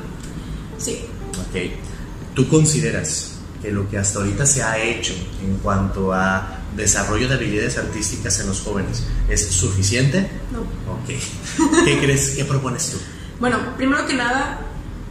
Sí. 0.77 1.05
Ok. 1.31 2.35
¿Tú 2.35 2.47
consideras 2.47 3.35
que 3.61 3.71
lo 3.71 3.89
que 3.89 3.97
hasta 3.97 4.19
ahorita 4.19 4.45
se 4.45 4.61
ha 4.63 4.77
hecho 4.77 5.13
en 5.43 5.57
cuanto 5.57 6.13
a 6.13 6.59
desarrollo 6.75 7.27
de 7.27 7.35
habilidades 7.35 7.77
artísticas 7.77 8.39
en 8.39 8.47
los 8.47 8.61
jóvenes 8.61 9.03
es 9.29 9.47
suficiente? 9.47 10.29
No. 10.51 10.61
Ok. 10.93 11.85
¿Qué 11.85 11.99
crees? 11.99 12.31
¿Qué 12.31 12.45
propones 12.45 12.91
tú? 12.91 12.97
Bueno, 13.39 13.57
primero 13.77 14.05
que 14.05 14.13
nada, 14.13 14.59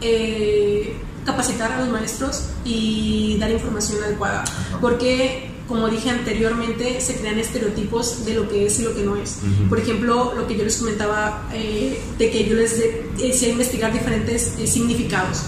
eh, 0.01 0.97
capacitar 1.25 1.73
a 1.73 1.81
los 1.81 1.89
maestros 1.89 2.45
y 2.65 3.37
dar 3.39 3.51
información 3.51 4.03
adecuada. 4.03 4.45
Porque 4.81 5.52
como 5.73 5.89
dije 5.89 6.11
anteriormente, 6.11 7.01
se 7.01 7.17
crean 7.17 7.39
estereotipos 7.39 8.27
de 8.27 8.35
lo 8.35 8.47
que 8.47 8.67
es 8.67 8.79
y 8.79 8.83
lo 8.83 8.95
que 8.95 9.03
no 9.03 9.17
es. 9.17 9.39
Por 9.71 9.79
ejemplo, 9.79 10.35
lo 10.37 10.47
que 10.47 10.55
yo 10.55 10.65
les 10.65 10.77
comentaba, 10.77 11.49
eh, 11.55 11.99
de 12.19 12.31
que 12.31 12.45
yo 12.47 12.55
les 12.57 12.79
decía 13.17 13.49
investigar 13.49 13.91
diferentes 13.91 14.53
eh, 14.59 14.67
significados. 14.67 15.45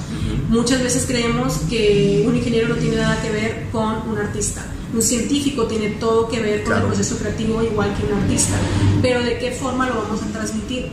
Muchas 0.49 0.83
veces 0.83 1.05
creemos 1.07 1.59
que 1.68 2.25
un 2.27 2.35
ingeniero 2.35 2.68
no 2.68 2.77
tiene 2.77 2.97
nada 2.97 3.20
que 3.20 3.31
ver 3.33 3.66
con 3.70 4.09
un 4.09 4.16
artista. 4.16 4.64
Un 4.95 5.03
científico 5.03 5.66
tiene 5.66 5.91
todo 5.91 6.27
que 6.27 6.41
ver 6.41 6.64
con 6.64 6.75
el 6.75 6.85
proceso 6.85 7.18
creativo 7.18 7.62
igual 7.62 7.95
que 7.95 8.11
un 8.11 8.18
artista. 8.18 8.55
Pero 9.03 9.22
¿de 9.22 9.37
qué 9.37 9.51
forma 9.51 9.87
lo 9.91 9.97
vamos 9.97 10.22
a 10.22 10.27
transmitir? 10.33 10.89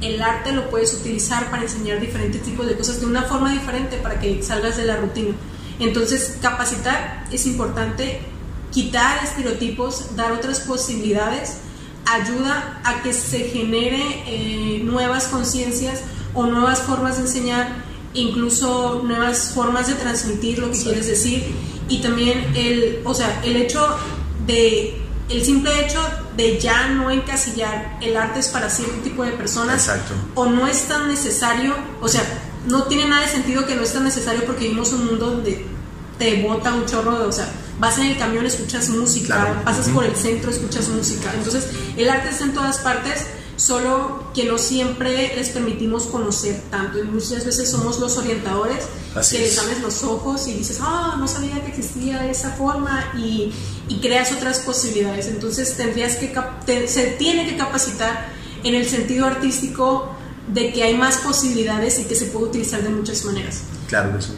el 0.00 0.20
arte 0.20 0.50
lo 0.50 0.68
puedes 0.68 0.92
utilizar 0.94 1.48
para 1.48 1.62
enseñar 1.62 2.00
diferentes 2.00 2.42
tipos 2.42 2.66
de 2.66 2.76
cosas 2.76 2.98
de 2.98 3.06
una 3.06 3.22
forma 3.22 3.52
diferente 3.52 3.98
para 3.98 4.18
que 4.18 4.42
salgas 4.42 4.76
de 4.76 4.84
la 4.84 4.96
rutina. 4.96 5.32
Entonces, 5.78 6.38
capacitar 6.42 7.24
es 7.30 7.46
importante 7.46 8.31
quitar 8.72 9.22
estereotipos, 9.22 10.16
dar 10.16 10.32
otras 10.32 10.60
posibilidades, 10.60 11.58
ayuda 12.06 12.80
a 12.84 13.02
que 13.02 13.12
se 13.12 13.40
genere 13.40 14.24
eh, 14.26 14.80
nuevas 14.82 15.26
conciencias 15.26 16.00
o 16.34 16.46
nuevas 16.46 16.80
formas 16.80 17.16
de 17.16 17.22
enseñar, 17.22 17.84
incluso 18.14 19.02
nuevas 19.04 19.52
formas 19.54 19.86
de 19.86 19.94
transmitir 19.94 20.58
lo 20.58 20.70
que 20.70 20.82
quieres 20.82 21.06
decir. 21.06 21.44
Y 21.88 22.00
también 22.00 22.52
el, 22.56 23.02
o 23.04 23.14
sea, 23.14 23.40
el 23.44 23.56
hecho 23.56 23.86
de 24.46 24.98
el 25.28 25.44
simple 25.44 25.70
hecho 25.84 26.00
de 26.36 26.58
ya 26.58 26.88
no 26.88 27.10
encasillar 27.10 27.98
el 28.02 28.16
arte 28.16 28.40
es 28.40 28.48
para 28.48 28.68
cierto 28.68 28.96
tipo 29.02 29.24
de 29.24 29.32
personas 29.32 29.90
o 30.34 30.46
no 30.46 30.66
es 30.66 30.88
tan 30.88 31.08
necesario, 31.08 31.74
o 32.00 32.08
sea, 32.08 32.22
no 32.66 32.84
tiene 32.84 33.06
nada 33.06 33.22
de 33.22 33.28
sentido 33.28 33.66
que 33.66 33.74
no 33.74 33.82
es 33.82 33.92
tan 33.92 34.04
necesario 34.04 34.44
porque 34.44 34.64
vivimos 34.64 34.92
un 34.92 35.06
mundo 35.06 35.30
donde 35.30 35.64
te 36.18 36.42
bota 36.42 36.74
un 36.74 36.86
chorro 36.86 37.18
de, 37.18 37.24
o 37.26 37.32
sea, 37.32 37.48
vas 37.82 37.98
en 37.98 38.06
el 38.06 38.16
camión, 38.16 38.46
escuchas 38.46 38.90
música, 38.90 39.60
pasas 39.64 39.88
por 39.88 40.04
el 40.04 40.14
centro, 40.14 40.52
escuchas 40.52 40.88
música. 40.88 41.32
Entonces, 41.34 41.66
el 41.96 42.08
arte 42.08 42.28
está 42.28 42.44
en 42.44 42.54
todas 42.54 42.78
partes, 42.78 43.26
solo 43.56 44.30
que 44.32 44.44
no 44.44 44.56
siempre 44.56 45.34
les 45.34 45.48
permitimos 45.48 46.04
conocer 46.04 46.62
tanto 46.70 47.00
y 47.00 47.02
muchas 47.02 47.44
veces 47.44 47.68
somos 47.68 47.98
los 47.98 48.16
orientadores 48.18 48.84
que 49.28 49.40
les 49.40 49.58
abres 49.58 49.80
los 49.80 50.04
ojos 50.04 50.46
y 50.46 50.52
dices, 50.52 50.78
ah, 50.80 51.16
no 51.18 51.26
sabía 51.26 51.60
que 51.60 51.72
existía 51.72 52.30
esa 52.30 52.52
forma 52.52 53.12
y, 53.18 53.52
y 53.88 54.00
creas 54.00 54.30
otras 54.30 54.60
posibilidades. 54.60 55.26
Entonces 55.26 55.76
tendrías 55.76 56.14
que, 56.14 56.32
se 56.86 57.06
tiene 57.18 57.48
que 57.48 57.56
capacitar 57.56 58.28
en 58.62 58.76
el 58.76 58.88
sentido 58.88 59.26
artístico 59.26 60.14
de 60.46 60.72
que 60.72 60.84
hay 60.84 60.96
más 60.96 61.16
posibilidades 61.16 61.98
y 61.98 62.04
que 62.04 62.14
se 62.14 62.26
puede 62.26 62.46
utilizar 62.46 62.80
de 62.80 62.90
muchas 62.90 63.24
maneras. 63.24 63.62
Claro 63.88 64.16
que 64.16 64.22
sí. 64.22 64.32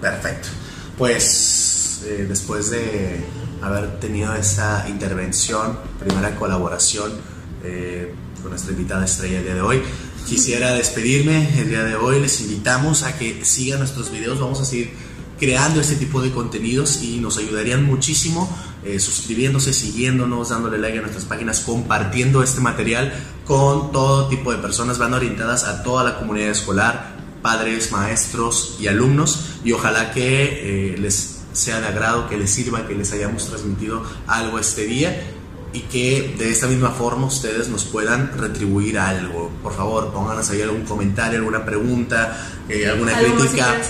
Perfecto. 0.00 0.48
Pues 0.96 1.69
eh, 2.04 2.26
después 2.28 2.70
de 2.70 3.20
haber 3.60 4.00
tenido 4.00 4.34
esa 4.34 4.86
intervención, 4.88 5.78
primera 5.98 6.34
colaboración 6.36 7.12
eh, 7.62 8.14
con 8.40 8.50
nuestra 8.50 8.72
invitada 8.72 9.04
estrella 9.04 9.38
el 9.38 9.44
día 9.44 9.54
de 9.54 9.60
hoy, 9.60 9.82
quisiera 10.26 10.72
despedirme 10.72 11.60
el 11.60 11.68
día 11.68 11.84
de 11.84 11.96
hoy. 11.96 12.20
Les 12.20 12.40
invitamos 12.40 13.02
a 13.02 13.18
que 13.18 13.44
sigan 13.44 13.80
nuestros 13.80 14.10
videos. 14.10 14.40
Vamos 14.40 14.60
a 14.60 14.64
seguir 14.64 14.92
creando 15.38 15.80
este 15.80 15.96
tipo 15.96 16.22
de 16.22 16.30
contenidos 16.30 17.02
y 17.02 17.18
nos 17.18 17.36
ayudarían 17.36 17.84
muchísimo 17.84 18.48
eh, 18.84 18.98
suscribiéndose, 18.98 19.72
siguiéndonos, 19.74 20.48
dándole 20.48 20.78
like 20.78 20.98
a 20.98 21.02
nuestras 21.02 21.24
páginas, 21.26 21.60
compartiendo 21.60 22.42
este 22.42 22.60
material 22.60 23.12
con 23.44 23.92
todo 23.92 24.28
tipo 24.28 24.52
de 24.52 24.58
personas, 24.58 24.98
van 24.98 25.12
orientadas 25.12 25.64
a 25.64 25.82
toda 25.82 26.04
la 26.04 26.18
comunidad 26.18 26.50
escolar, 26.50 27.16
padres, 27.42 27.92
maestros 27.92 28.76
y 28.80 28.86
alumnos 28.86 29.58
y 29.64 29.72
ojalá 29.72 30.12
que 30.12 30.96
les 30.98 31.39
sea 31.52 31.80
de 31.80 31.86
agrado, 31.88 32.28
que 32.28 32.36
les 32.36 32.50
sirva, 32.50 32.86
que 32.86 32.94
les 32.94 33.12
hayamos 33.12 33.46
transmitido 33.46 34.04
algo 34.26 34.58
este 34.58 34.84
día 34.84 35.22
y 35.72 35.80
que 35.82 36.34
de 36.36 36.50
esta 36.50 36.66
misma 36.66 36.90
forma 36.90 37.26
ustedes 37.26 37.68
nos 37.68 37.84
puedan 37.84 38.36
retribuir 38.36 38.98
algo. 38.98 39.50
Por 39.62 39.74
favor, 39.74 40.12
pónganos 40.12 40.50
ahí 40.50 40.62
algún 40.62 40.84
comentario, 40.84 41.38
alguna 41.38 41.64
pregunta, 41.64 42.36
eh, 42.68 42.88
alguna 42.88 43.18
crítica 43.18 43.80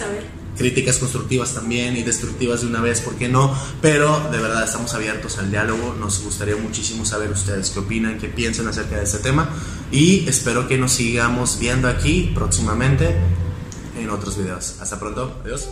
críticas 0.60 0.98
constructivas 0.98 1.54
también 1.54 1.96
y 1.96 2.02
destructivas 2.02 2.60
de 2.60 2.66
una 2.66 2.82
vez, 2.82 3.00
¿por 3.00 3.14
qué 3.14 3.30
no? 3.30 3.56
Pero 3.80 4.28
de 4.30 4.36
verdad 4.36 4.62
estamos 4.62 4.92
abiertos 4.92 5.38
al 5.38 5.50
diálogo, 5.50 5.96
nos 5.98 6.22
gustaría 6.22 6.54
muchísimo 6.54 7.06
saber 7.06 7.30
ustedes 7.30 7.70
qué 7.70 7.78
opinan, 7.78 8.18
qué 8.18 8.28
piensan 8.28 8.68
acerca 8.68 8.96
de 8.96 9.04
este 9.04 9.18
tema 9.18 9.48
y 9.90 10.28
espero 10.28 10.68
que 10.68 10.76
nos 10.76 10.92
sigamos 10.92 11.58
viendo 11.58 11.88
aquí 11.88 12.30
próximamente 12.34 13.16
en 13.98 14.10
otros 14.10 14.36
videos. 14.36 14.76
Hasta 14.80 15.00
pronto, 15.00 15.40
adiós. 15.44 15.66